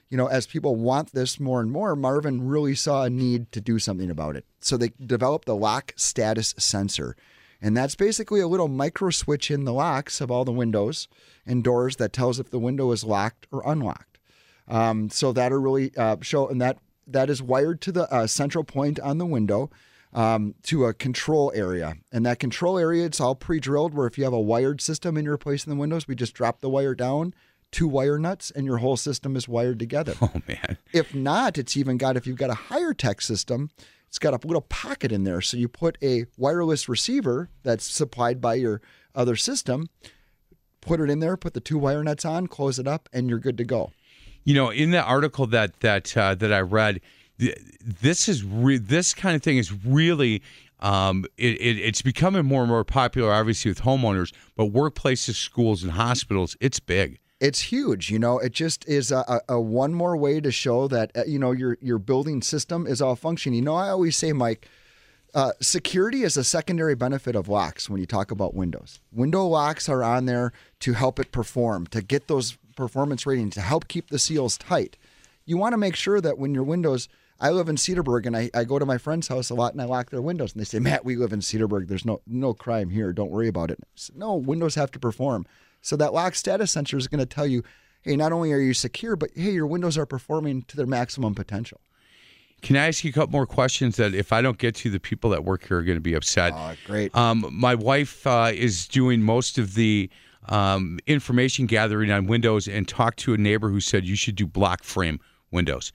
you 0.08 0.16
know, 0.16 0.26
as 0.26 0.46
people 0.46 0.76
want 0.76 1.12
this 1.12 1.38
more 1.38 1.60
and 1.60 1.70
more, 1.70 1.94
Marvin 1.94 2.46
really 2.46 2.74
saw 2.74 3.04
a 3.04 3.10
need 3.10 3.52
to 3.52 3.60
do 3.60 3.78
something 3.78 4.10
about 4.10 4.36
it. 4.36 4.44
So 4.60 4.76
they 4.76 4.90
developed 5.04 5.46
the 5.46 5.56
lock 5.56 5.92
status 5.96 6.54
sensor. 6.58 7.16
And 7.60 7.76
that's 7.76 7.96
basically 7.96 8.40
a 8.40 8.48
little 8.48 8.68
micro 8.68 9.10
switch 9.10 9.50
in 9.50 9.64
the 9.64 9.72
locks 9.72 10.20
of 10.20 10.30
all 10.30 10.44
the 10.44 10.52
windows 10.52 11.08
and 11.44 11.64
doors 11.64 11.96
that 11.96 12.12
tells 12.12 12.38
if 12.38 12.50
the 12.50 12.58
window 12.58 12.92
is 12.92 13.04
locked 13.04 13.46
or 13.50 13.62
unlocked. 13.66 14.18
Um, 14.68 15.10
so 15.10 15.32
that'll 15.32 15.58
really 15.58 15.92
uh, 15.96 16.16
show, 16.20 16.48
and 16.48 16.60
that 16.60 16.78
that 17.06 17.30
is 17.30 17.42
wired 17.42 17.80
to 17.80 17.92
the 17.92 18.12
uh, 18.12 18.26
central 18.26 18.64
point 18.64 19.00
on 19.00 19.16
the 19.16 19.26
window 19.26 19.70
um, 20.12 20.54
to 20.64 20.84
a 20.84 20.94
control 20.94 21.50
area. 21.54 21.96
And 22.12 22.24
that 22.26 22.38
control 22.38 22.78
area, 22.78 23.06
it's 23.06 23.20
all 23.20 23.34
pre-drilled. 23.34 23.94
Where 23.94 24.06
if 24.06 24.18
you 24.18 24.24
have 24.24 24.32
a 24.32 24.40
wired 24.40 24.80
system 24.80 25.16
and 25.16 25.24
you're 25.24 25.34
replacing 25.34 25.72
the 25.72 25.78
windows, 25.78 26.06
we 26.06 26.14
just 26.14 26.34
drop 26.34 26.60
the 26.60 26.68
wire 26.68 26.94
down, 26.94 27.34
two 27.70 27.86
wire 27.88 28.18
nuts, 28.18 28.50
and 28.50 28.64
your 28.66 28.78
whole 28.78 28.96
system 28.96 29.36
is 29.36 29.46
wired 29.48 29.78
together. 29.78 30.14
Oh 30.22 30.42
man, 30.46 30.78
If 30.92 31.14
not, 31.14 31.58
it's 31.58 31.76
even 31.76 31.96
got 31.98 32.16
if 32.16 32.26
you've 32.26 32.36
got 32.36 32.50
a 32.50 32.54
higher 32.54 32.94
tech 32.94 33.20
system, 33.20 33.70
it's 34.06 34.18
got 34.18 34.32
a 34.32 34.46
little 34.46 34.62
pocket 34.62 35.12
in 35.12 35.24
there. 35.24 35.40
So 35.40 35.56
you 35.56 35.68
put 35.68 35.98
a 36.02 36.24
wireless 36.36 36.88
receiver 36.88 37.50
that's 37.62 37.84
supplied 37.84 38.40
by 38.40 38.54
your 38.54 38.80
other 39.14 39.36
system, 39.36 39.88
put 40.80 41.00
it 41.00 41.10
in 41.10 41.20
there, 41.20 41.36
put 41.36 41.54
the 41.54 41.60
two 41.60 41.78
wire 41.78 42.02
nuts 42.02 42.24
on, 42.24 42.46
close 42.46 42.78
it 42.78 42.86
up, 42.88 43.08
and 43.12 43.28
you're 43.28 43.38
good 43.38 43.58
to 43.58 43.64
go. 43.64 43.92
you 44.44 44.54
know, 44.54 44.70
in 44.70 44.90
the 44.92 45.02
article 45.02 45.46
that 45.48 45.80
that 45.80 46.16
uh, 46.16 46.34
that 46.36 46.52
I 46.52 46.60
read, 46.60 47.00
this 47.38 48.28
is 48.28 48.44
re- 48.44 48.78
this 48.78 49.14
kind 49.14 49.36
of 49.36 49.42
thing 49.42 49.58
is 49.58 49.72
really. 49.84 50.42
Um, 50.80 51.24
it, 51.36 51.60
it, 51.60 51.76
it's 51.80 52.02
becoming 52.02 52.44
more 52.44 52.62
and 52.62 52.70
more 52.70 52.84
popular, 52.84 53.32
obviously, 53.32 53.68
with 53.68 53.80
homeowners, 53.82 54.32
but 54.54 54.72
workplaces, 54.72 55.34
schools, 55.34 55.82
and 55.82 55.90
hospitals, 55.90 56.56
it's 56.60 56.78
big. 56.78 57.18
It's 57.40 57.60
huge, 57.60 58.10
you 58.10 58.18
know. 58.18 58.38
It 58.38 58.52
just 58.52 58.86
is 58.88 59.12
a, 59.12 59.40
a, 59.48 59.60
one 59.60 59.94
more 59.94 60.16
way 60.16 60.40
to 60.40 60.50
show 60.50 60.88
that 60.88 61.16
uh, 61.16 61.22
you 61.24 61.38
know 61.38 61.52
your 61.52 61.78
your 61.80 61.98
building 61.98 62.42
system 62.42 62.86
is 62.86 63.00
all 63.00 63.14
functioning. 63.14 63.58
You 63.58 63.64
know, 63.64 63.76
I 63.76 63.90
always 63.90 64.16
say, 64.16 64.32
Mike, 64.32 64.68
uh, 65.34 65.52
security 65.60 66.22
is 66.22 66.36
a 66.36 66.42
secondary 66.42 66.96
benefit 66.96 67.36
of 67.36 67.48
locks 67.48 67.88
when 67.88 68.00
you 68.00 68.06
talk 68.06 68.30
about 68.30 68.54
windows. 68.54 68.98
Window 69.12 69.44
locks 69.44 69.88
are 69.88 70.02
on 70.02 70.26
there 70.26 70.52
to 70.80 70.94
help 70.94 71.20
it 71.20 71.30
perform, 71.30 71.86
to 71.88 72.02
get 72.02 72.26
those 72.26 72.56
performance 72.76 73.26
ratings, 73.26 73.54
to 73.54 73.60
help 73.60 73.88
keep 73.88 74.08
the 74.08 74.18
seals 74.18 74.56
tight. 74.56 74.96
You 75.44 75.56
want 75.56 75.74
to 75.74 75.78
make 75.78 75.96
sure 75.96 76.20
that 76.20 76.38
when 76.38 76.54
your 76.54 76.64
windows, 76.64 77.08
I 77.40 77.50
live 77.50 77.68
in 77.68 77.76
Cedarburg 77.76 78.26
and 78.26 78.36
I, 78.36 78.50
I 78.52 78.64
go 78.64 78.78
to 78.78 78.86
my 78.86 78.98
friend's 78.98 79.28
house 79.28 79.50
a 79.50 79.54
lot 79.54 79.72
and 79.72 79.80
I 79.80 79.84
lock 79.84 80.10
their 80.10 80.22
windows 80.22 80.52
and 80.52 80.60
they 80.60 80.64
say, 80.64 80.78
Matt, 80.78 81.04
we 81.04 81.14
live 81.14 81.32
in 81.32 81.40
Cedarburg. 81.40 81.88
There's 81.88 82.04
no 82.04 82.20
no 82.26 82.52
crime 82.54 82.90
here. 82.90 83.12
Don't 83.12 83.30
worry 83.30 83.48
about 83.48 83.70
it. 83.70 83.78
Said, 83.94 84.16
no, 84.16 84.34
windows 84.34 84.74
have 84.74 84.90
to 84.92 84.98
perform. 84.98 85.46
So 85.88 85.96
that 85.96 86.12
lock 86.12 86.34
status 86.34 86.70
sensor 86.70 86.98
is 86.98 87.08
going 87.08 87.20
to 87.20 87.26
tell 87.26 87.46
you, 87.46 87.62
hey, 88.02 88.14
not 88.14 88.30
only 88.30 88.52
are 88.52 88.60
you 88.60 88.74
secure, 88.74 89.16
but 89.16 89.30
hey, 89.34 89.52
your 89.52 89.66
windows 89.66 89.96
are 89.96 90.04
performing 90.04 90.62
to 90.64 90.76
their 90.76 90.86
maximum 90.86 91.34
potential. 91.34 91.80
Can 92.60 92.76
I 92.76 92.88
ask 92.88 93.04
you 93.04 93.10
a 93.10 93.12
couple 93.14 93.32
more 93.32 93.46
questions 93.46 93.96
that 93.96 94.14
if 94.14 94.30
I 94.30 94.42
don't 94.42 94.58
get 94.58 94.74
to, 94.76 94.90
the 94.90 95.00
people 95.00 95.30
that 95.30 95.44
work 95.44 95.66
here 95.66 95.78
are 95.78 95.82
going 95.82 95.96
to 95.96 96.02
be 96.02 96.12
upset? 96.12 96.52
Oh, 96.54 96.74
great. 96.84 97.16
Um, 97.16 97.46
my 97.50 97.74
wife 97.74 98.26
uh, 98.26 98.50
is 98.52 98.86
doing 98.86 99.22
most 99.22 99.56
of 99.56 99.76
the 99.76 100.10
um, 100.50 100.98
information 101.06 101.64
gathering 101.64 102.10
on 102.10 102.26
windows 102.26 102.68
and 102.68 102.86
talked 102.86 103.18
to 103.20 103.32
a 103.32 103.38
neighbor 103.38 103.70
who 103.70 103.80
said 103.80 104.04
you 104.04 104.16
should 104.16 104.36
do 104.36 104.46
block 104.46 104.84
frame 104.84 105.20
windows. 105.52 105.90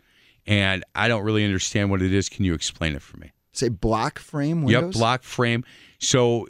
And 0.47 0.83
I 0.95 1.07
don't 1.07 1.23
really 1.23 1.45
understand 1.45 1.91
what 1.91 2.01
it 2.01 2.11
is. 2.11 2.29
Can 2.29 2.45
you 2.45 2.55
explain 2.55 2.95
it 2.95 3.03
for 3.03 3.17
me? 3.17 3.31
say 3.53 3.69
block 3.69 4.19
frame 4.19 4.63
windows. 4.63 4.83
Yep, 4.83 4.93
block 4.93 5.23
frame. 5.23 5.63
So, 5.99 6.47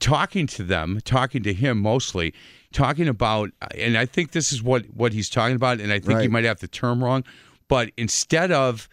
talking 0.00 0.46
to 0.48 0.62
them, 0.62 1.00
talking 1.04 1.42
to 1.42 1.52
him 1.52 1.78
mostly, 1.78 2.34
talking 2.72 3.08
about, 3.08 3.50
and 3.76 3.96
I 3.96 4.06
think 4.06 4.32
this 4.32 4.52
is 4.52 4.62
what 4.62 4.84
what 4.94 5.12
he's 5.12 5.28
talking 5.30 5.56
about, 5.56 5.80
and 5.80 5.92
I 5.92 5.98
think 5.98 6.12
he 6.20 6.26
Right. 6.26 6.30
might 6.30 6.44
have 6.44 6.60
the 6.60 6.68
term 6.68 7.02
wrong, 7.02 7.24
but 7.68 7.90
instead 7.96 8.52
of 8.52 8.88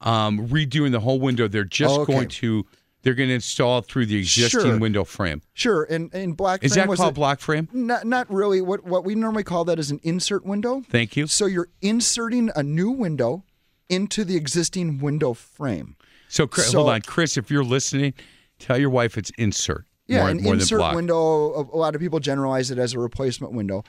um, 0.00 0.46
redoing 0.48 0.92
the 0.92 1.00
whole 1.00 1.18
window, 1.18 1.48
they're 1.48 1.64
just 1.64 1.98
Oh, 1.98 2.02
okay. 2.02 2.12
going 2.12 2.28
to 2.28 2.66
they're 3.02 3.14
going 3.14 3.28
to 3.28 3.34
install 3.36 3.80
through 3.80 4.06
the 4.06 4.18
existing 4.18 4.60
Sure. 4.60 4.78
window 4.78 5.04
frame. 5.04 5.40
Sure, 5.54 5.84
and 5.84 6.12
and 6.12 6.36
block 6.36 6.62
Is 6.64 6.72
frame 6.74 6.82
that 6.86 6.88
was 6.90 6.98
called 6.98 7.12
a- 7.12 7.14
block 7.14 7.40
frame? 7.40 7.68
Not 7.72 8.06
not 8.06 8.32
really. 8.32 8.60
What 8.60 8.84
what 8.84 9.04
we 9.04 9.14
normally 9.14 9.44
call 9.44 9.64
that 9.66 9.78
is 9.78 9.90
an 9.90 10.00
insert 10.02 10.44
window. 10.44 10.82
Thank 10.88 11.16
you. 11.16 11.26
So 11.26 11.46
you're 11.46 11.68
inserting 11.80 12.50
a 12.54 12.62
new 12.62 12.90
window 12.90 13.44
into 13.88 14.24
the 14.24 14.36
existing 14.36 14.98
window 14.98 15.32
frame. 15.32 15.96
So, 16.28 16.46
Chris, 16.46 16.70
So- 16.70 16.78
hold 16.78 16.90
on, 16.90 17.00
Chris, 17.02 17.36
if 17.38 17.50
you're 17.50 17.64
listening, 17.64 18.12
tell 18.58 18.78
your 18.78 18.90
wife 18.90 19.16
it's 19.16 19.30
insert. 19.38 19.86
Yeah, 20.08 20.20
more, 20.20 20.30
an 20.30 20.42
more 20.42 20.54
insert 20.54 20.94
window. 20.94 21.52
A 21.52 21.76
a 21.76 21.78
lot 21.78 21.94
of 21.94 22.00
people 22.00 22.18
generalize 22.18 22.70
it 22.70 22.78
as 22.78 22.94
a 22.94 22.98
replacement 22.98 23.52
window. 23.52 23.84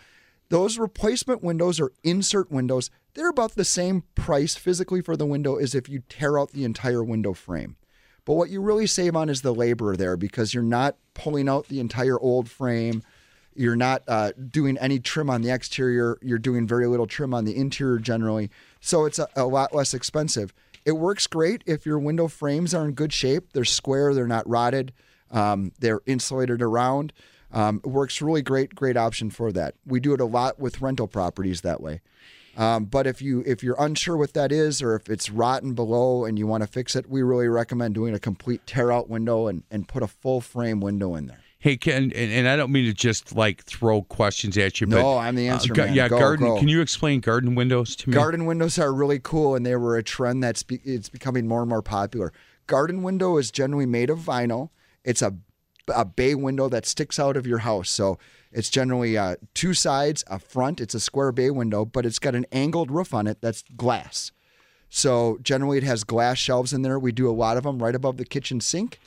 Those 0.50 0.78
replacement 0.78 1.44
windows 1.44 1.80
or 1.80 1.92
insert 2.04 2.52
windows, 2.52 2.90
they're 3.14 3.30
about 3.30 3.56
the 3.56 3.66
same 3.66 4.04
price 4.16 4.56
physically 4.56 5.02
for 5.02 5.16
the 5.16 5.26
window 5.26 5.56
as 5.56 5.76
if 5.76 5.88
you 5.88 6.04
tear 6.10 6.40
out 6.40 6.52
the 6.52 6.66
entire 6.66 7.04
window 7.04 7.34
frame. 7.34 7.78
But 8.26 8.34
what 8.34 8.50
you 8.50 8.62
really 8.62 8.88
save 8.88 9.16
on 9.16 9.30
is 9.30 9.42
the 9.42 9.54
labor 9.54 9.96
there 9.96 10.18
because 10.18 10.54
you're 10.54 10.64
not 10.64 10.98
pulling 11.14 11.48
out 11.48 11.68
the 11.68 11.80
entire 11.80 12.20
old 12.20 12.50
frame. 12.50 13.04
You're 13.56 13.76
not 13.76 14.04
uh, 14.08 14.32
doing 14.34 14.78
any 14.78 15.00
trim 15.00 15.30
on 15.30 15.42
the 15.42 15.52
exterior. 15.52 16.18
You're 16.22 16.38
doing 16.38 16.68
very 16.68 16.88
little 16.88 17.08
trim 17.08 17.34
on 17.34 17.46
the 17.46 17.56
interior 17.56 17.98
generally. 17.98 18.50
So 18.80 19.06
it's 19.06 19.20
a, 19.20 19.28
a 19.36 19.46
lot 19.46 19.74
less 19.74 19.94
expensive. 19.94 20.54
It 20.86 20.94
works 20.94 21.28
great 21.28 21.64
if 21.66 21.86
your 21.86 22.00
window 22.00 22.28
frames 22.28 22.74
are 22.74 22.86
in 22.86 22.94
good 22.94 23.14
shape. 23.14 23.54
They're 23.54 23.66
square, 23.66 24.14
they're 24.14 24.28
not 24.28 24.48
rotted, 24.48 24.94
um, 25.32 25.72
they're 25.80 26.02
insulated 26.06 26.62
around. 26.62 27.14
Um, 27.52 27.82
it 27.84 27.88
works 27.90 28.22
really 28.22 28.42
great, 28.42 28.76
great 28.76 28.96
option 28.98 29.30
for 29.32 29.52
that. 29.54 29.76
We 29.86 30.00
do 30.00 30.14
it 30.14 30.22
a 30.22 30.26
lot 30.26 30.60
with 30.60 30.82
rental 30.82 31.08
properties 31.08 31.62
that 31.62 31.82
way. 31.82 32.02
Um, 32.58 32.86
but 32.86 33.08
if 33.08 33.22
you 33.22 33.42
if 33.46 33.64
you're 33.64 33.78
unsure 33.80 34.18
what 34.18 34.34
that 34.34 34.52
is, 34.52 34.82
or 34.82 34.96
if 34.96 35.10
it's 35.10 35.30
rotten 35.30 35.74
below 35.74 36.26
and 36.26 36.38
you 36.38 36.46
want 36.46 36.62
to 36.62 36.68
fix 36.68 36.96
it, 36.96 37.10
we 37.10 37.22
really 37.24 37.48
recommend 37.48 37.96
doing 37.96 38.14
a 38.14 38.20
complete 38.20 38.66
tear 38.68 38.92
out 38.92 39.10
window 39.10 39.48
and, 39.48 39.64
and 39.72 39.88
put 39.88 40.04
a 40.04 40.08
full 40.08 40.42
frame 40.42 40.80
window 40.82 41.16
in 41.16 41.28
there. 41.28 41.40
Hey, 41.62 41.76
Ken, 41.78 42.04
and, 42.04 42.14
and 42.32 42.48
I 42.48 42.56
don't 42.56 42.72
mean 42.72 42.86
to 42.86 42.94
just 42.94 43.36
like 43.36 43.64
throw 43.64 44.02
questions 44.04 44.58
at 44.58 44.80
you, 44.80 44.88
but 44.88 45.02
No, 45.02 45.18
I'm 45.18 45.36
the 45.36 45.48
answer 45.50 45.74
ga- 45.74 45.86
man. 45.88 45.94
yeah, 45.94 46.08
Go, 46.08 46.18
garden. 46.20 46.48
go. 46.48 46.58
Can 46.58 46.68
you 46.70 46.82
explain 46.82 47.20
garden 47.20 47.54
windows 47.56 47.96
to 47.98 48.10
me? 48.10 48.16
Garden 48.16 48.46
windows 48.46 48.78
are 48.80 48.94
really 48.94 49.20
cool, 49.20 49.56
and 49.56 49.66
they 49.66 49.76
were 49.76 49.98
a 49.98 50.04
trend 50.04 50.42
that's 50.44 50.64
be, 50.64 50.80
it's 50.86 51.10
becoming 51.10 51.48
more 51.48 51.62
and 51.62 51.70
more 51.70 51.82
popular. 51.82 52.32
Garden 52.68 53.04
window 53.04 53.38
is 53.38 53.52
generally 53.52 53.86
made 53.86 54.10
of 54.10 54.20
vinyl. 54.20 54.70
It's 55.04 55.22
a 55.22 55.36
a 55.88 56.06
bay 56.06 56.36
window 56.36 56.70
that 56.70 56.86
sticks 56.86 57.18
out 57.18 57.36
of 57.36 57.48
your 57.48 57.60
house, 57.60 57.90
so 57.90 58.20
it's 58.52 58.70
generally 58.70 59.18
uh, 59.18 59.36
two 59.54 59.74
sides, 59.74 60.24
a 60.28 60.38
front. 60.40 60.80
It's 60.80 60.94
a 60.94 61.00
square 61.00 61.32
bay 61.32 61.50
window, 61.50 61.86
but 61.86 62.06
it's 62.06 62.20
got 62.20 62.36
an 62.36 62.46
angled 62.52 62.92
roof 62.92 63.14
on 63.14 63.28
it 63.28 63.42
that's 63.42 63.64
glass. 63.76 64.32
So 64.90 65.38
generally, 65.42 65.78
it 65.78 65.84
has 65.84 66.04
glass 66.04 66.38
shelves 66.38 66.74
in 66.74 66.82
there. 66.82 66.98
We 67.00 67.12
do 67.12 67.30
a 67.30 67.32
lot 67.32 67.58
of 67.58 67.64
them 67.64 67.82
right 67.82 67.96
above 67.96 68.18
the 68.18 68.26
kitchen 68.26 68.60
sink, 68.60 69.00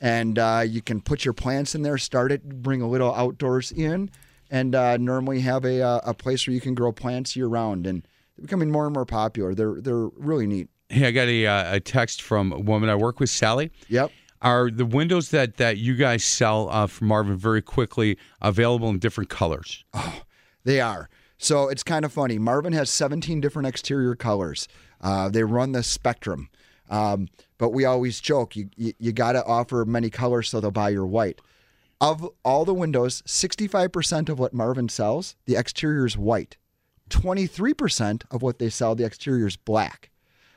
and 0.00 0.38
uh, 0.38 0.64
you 0.66 0.80
can 0.80 1.00
put 1.00 1.24
your 1.24 1.34
plants 1.34 1.74
in 1.74 1.82
there. 1.82 1.98
Start 1.98 2.32
it, 2.32 2.62
bring 2.62 2.80
a 2.82 2.88
little 2.88 3.14
outdoors 3.14 3.72
in, 3.72 4.10
and 4.50 4.74
uh, 4.74 4.96
normally 4.96 5.40
have 5.40 5.64
a 5.64 5.82
uh, 5.82 6.00
a 6.04 6.14
place 6.14 6.46
where 6.46 6.54
you 6.54 6.60
can 6.60 6.74
grow 6.74 6.92
plants 6.92 7.36
year 7.36 7.46
round. 7.46 7.86
And 7.86 8.02
they're 8.36 8.42
becoming 8.42 8.70
more 8.70 8.86
and 8.86 8.94
more 8.94 9.06
popular. 9.06 9.54
They're 9.54 9.80
they're 9.80 10.08
really 10.16 10.46
neat. 10.46 10.68
Hey, 10.88 11.06
I 11.08 11.10
got 11.10 11.26
a, 11.26 11.46
uh, 11.46 11.74
a 11.76 11.80
text 11.80 12.22
from 12.22 12.52
a 12.52 12.60
woman 12.60 12.88
I 12.88 12.94
work 12.94 13.18
with, 13.18 13.28
Sally. 13.28 13.72
Yep. 13.88 14.12
Are 14.46 14.70
the 14.70 14.86
windows 14.86 15.30
that, 15.30 15.56
that 15.56 15.78
you 15.78 15.96
guys 15.96 16.22
sell 16.22 16.68
uh, 16.70 16.86
from 16.86 17.08
Marvin 17.08 17.36
very 17.36 17.60
quickly 17.60 18.16
available 18.40 18.88
in 18.88 19.00
different 19.00 19.28
colors? 19.28 19.84
Oh, 19.92 20.22
they 20.62 20.80
are. 20.80 21.08
So 21.36 21.68
it's 21.68 21.82
kind 21.82 22.04
of 22.04 22.12
funny. 22.12 22.38
Marvin 22.38 22.72
has 22.72 22.88
17 22.88 23.40
different 23.40 23.66
exterior 23.66 24.14
colors. 24.14 24.68
Uh, 25.00 25.28
they 25.28 25.42
run 25.42 25.72
the 25.72 25.82
spectrum. 25.82 26.48
Um, 26.88 27.26
but 27.58 27.70
we 27.70 27.84
always 27.84 28.20
joke 28.20 28.54
you, 28.54 28.70
you, 28.76 28.92
you 29.00 29.10
got 29.10 29.32
to 29.32 29.44
offer 29.44 29.84
many 29.84 30.10
colors 30.10 30.48
so 30.48 30.60
they'll 30.60 30.70
buy 30.70 30.90
your 30.90 31.06
white. 31.06 31.40
Of 32.00 32.28
all 32.44 32.64
the 32.64 32.72
windows, 32.72 33.22
65% 33.22 34.28
of 34.28 34.38
what 34.38 34.54
Marvin 34.54 34.88
sells, 34.88 35.34
the 35.46 35.56
exterior 35.56 36.06
is 36.06 36.16
white. 36.16 36.56
23% 37.10 38.22
of 38.30 38.42
what 38.42 38.60
they 38.60 38.70
sell, 38.70 38.94
the 38.94 39.04
exterior 39.04 39.48
is 39.48 39.56
black. 39.56 40.10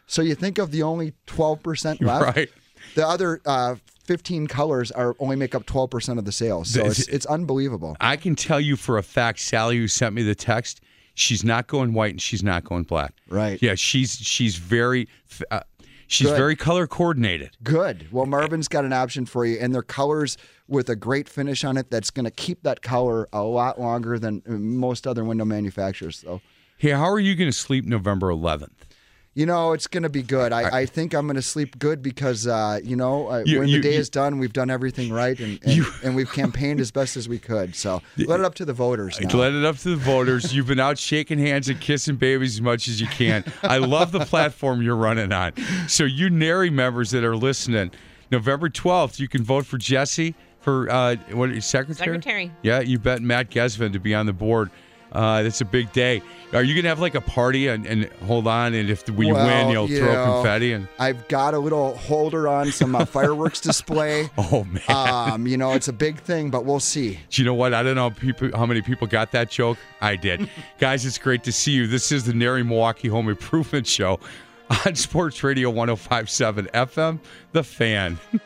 So 0.06 0.22
you 0.22 0.36
think 0.36 0.60
of 0.60 0.70
the 0.70 0.84
only 0.84 1.14
12% 1.26 2.02
left. 2.06 2.36
Right. 2.36 2.50
The 2.96 3.08
other 3.08 3.42
uh, 3.46 3.76
15 4.04 4.48
colors 4.48 4.92
are 4.92 5.16
only 5.20 5.36
make 5.36 5.54
up 5.54 5.66
12% 5.66 6.18
of 6.18 6.26
the 6.26 6.32
sales. 6.32 6.70
So 6.70 6.86
it's, 6.86 7.08
it's 7.08 7.26
unbelievable. 7.26 7.96
I 8.02 8.16
can 8.16 8.36
tell 8.36 8.60
you 8.60 8.76
for 8.76 8.98
a 8.98 9.04
fact, 9.04 9.40
Sally, 9.40 9.78
who 9.78 9.88
sent 9.88 10.16
me 10.16 10.24
the 10.24 10.36
text, 10.36 10.82
she's 11.14 11.44
not 11.44 11.68
going 11.68 11.94
white 11.94 12.12
and 12.12 12.22
she's 12.22 12.44
not 12.44 12.64
going 12.64 12.84
black. 12.84 13.14
Right. 13.28 13.62
Yeah, 13.62 13.76
she's 13.76 14.14
she's 14.14 14.56
very 14.56 15.08
uh, 15.52 15.62
she's 16.08 16.28
Good. 16.28 16.38
very 16.38 16.56
color 16.56 16.88
coordinated. 16.88 17.52
Good. 17.64 18.08
Well, 18.12 18.26
Marvin's 18.26 18.68
got 18.68 18.84
an 18.84 18.94
option 18.94 19.26
for 19.26 19.46
you, 19.46 19.58
and 19.60 19.74
they're 19.74 19.82
colors 19.84 20.38
with 20.68 20.90
a 20.90 20.96
great 20.96 21.30
finish 21.30 21.64
on 21.64 21.78
it 21.78 21.92
that's 21.92 22.10
going 22.10 22.26
to 22.26 22.32
keep 22.32 22.64
that 22.64 22.82
color 22.82 23.28
a 23.32 23.44
lot 23.44 23.80
longer 23.80 24.18
than 24.18 24.42
uh, 24.48 24.54
most 24.54 25.06
other 25.06 25.24
window 25.24 25.46
manufacturers. 25.46 26.20
So, 26.20 26.42
Hey, 26.78 26.92
how 26.92 27.10
are 27.10 27.20
you 27.20 27.36
going 27.36 27.52
to 27.52 27.58
sleep 27.58 27.86
November 27.86 28.28
11th? 28.30 28.70
You 29.36 29.46
know, 29.46 29.74
it's 29.74 29.88
going 29.88 30.04
to 30.04 30.10
be 30.10 30.22
good. 30.24 30.52
I, 30.52 30.80
I 30.80 30.86
think 30.86 31.14
I'm 31.14 31.28
going 31.28 31.36
to 31.36 31.42
sleep 31.42 31.78
good 31.80 32.02
because, 32.02 32.48
uh, 32.48 32.80
you 32.84 32.96
know, 32.96 33.30
uh, 33.30 33.44
You- 33.46 33.60
when 33.60 33.68
you- 33.70 33.78
the 33.78 33.84
day 33.84 33.94
you- 33.94 34.00
is 34.00 34.10
done, 34.10 34.40
we've 34.40 34.52
done 34.54 34.70
everything 34.70 35.12
right, 35.14 35.40
and, 35.40 35.60
and, 35.64 35.86
and 36.04 36.16
we've 36.16 36.32
campaigned 36.32 36.80
as 36.82 36.92
best 36.92 37.16
as 37.16 37.30
we 37.30 37.38
could. 37.40 37.76
So, 37.76 38.02
let 38.18 38.40
it 38.40 38.46
up 38.46 38.56
to 38.56 38.66
the 38.66 38.74
voters 38.74 39.20
now. 39.22 39.30
Let 39.38 39.54
it 39.54 39.64
up 39.64 39.78
to 39.80 39.90
the 39.92 39.96
voters. 39.96 40.54
You've 40.54 40.68
been 40.68 40.80
out 40.80 40.98
shaking 40.98 41.38
hands 41.40 41.70
and 41.70 41.80
kissing 41.80 42.16
babies 42.16 42.56
as 42.56 42.62
much 42.62 42.88
as 42.88 43.00
you 43.00 43.08
can. 43.08 43.44
I 43.64 43.78
love 43.78 44.12
the 44.12 44.22
platform 44.26 44.82
you're 44.82 44.96
running 44.96 45.32
on. 45.32 45.54
So, 45.88 46.04
you 46.06 46.30
NARI 46.30 46.70
members 46.72 47.12
that 47.12 47.24
are 47.24 47.38
listening, 47.38 47.92
November 48.32 48.70
12th, 48.70 49.20
you 49.20 49.28
can 49.28 49.44
vote 49.44 49.66
for 49.66 49.78
Jesse 49.78 50.36
for 50.60 50.90
uh, 50.92 51.16
what 51.32 51.50
secretary? 51.64 51.96
Secretary. 52.18 52.52
Yeah, 52.64 52.82
you 52.82 53.00
bet 53.00 53.22
Matt 53.22 53.50
Gesvin 53.52 53.94
to 53.94 54.00
be 54.00 54.14
on 54.14 54.26
the 54.26 54.34
board. 54.34 54.70
Uh, 55.12 55.44
it's 55.46 55.62
a 55.62 55.66
big 55.66 55.92
day. 55.92 56.22
Are 56.54 56.64
you 56.64 56.76
gonna 56.76 56.90
have 56.90 57.00
like 57.00 57.16
a 57.16 57.22
party 57.22 57.68
and, 57.68 57.86
and 57.86 58.06
hold 58.26 58.48
on? 58.48 58.74
And 58.74 58.90
if 58.90 59.08
we 59.10 59.28
you 59.28 59.34
win, 59.34 59.70
you'll 59.70 59.90
you 59.90 60.00
throw 60.00 60.14
know, 60.14 60.34
confetti 60.34 60.74
and 60.74 60.88
I've 60.98 61.28
got 61.28 61.54
a 61.54 61.60
little 61.60 61.96
holder 61.96 62.48
on 62.48 62.72
some 62.72 62.96
uh, 62.96 63.06
fireworks 63.06 63.62
display. 63.62 64.30
oh 64.38 64.64
man. 64.66 64.84
Um, 64.88 65.48
you 65.48 65.58
know, 65.58 65.74
it's 65.74 65.88
a 65.88 65.94
big 65.94 66.20
thing, 66.20 66.50
but 66.50 66.66
we'll 66.66 66.80
see. 66.80 67.20
Do 67.30 67.42
you 67.42 67.46
know 67.46 67.54
what? 67.54 67.74
I 67.74 67.84
don't 67.84 67.96
know 67.96 68.10
people, 68.10 68.50
how 68.56 68.66
many 68.66 68.82
people 68.82 69.08
got 69.08 69.32
that 69.32 69.52
joke. 69.52 69.78
I 70.02 70.16
did. 70.16 70.50
Guys, 70.80 71.06
it's 71.06 71.18
great 71.18 71.44
to 71.44 71.52
see 71.52 71.72
you. 71.72 71.88
This 71.88 72.12
is 72.12 72.26
the 72.26 72.34
NARI 72.34 72.64
Milwaukee 72.64 73.10
Home 73.10 73.30
Improvement 73.30 73.86
Show 73.86 74.20
on 74.86 74.96
Sports 74.96 75.44
Radio 75.44 75.70
1057 75.70 76.68
FM, 76.74 77.20
The 77.52 77.64
Fan. 77.64 78.18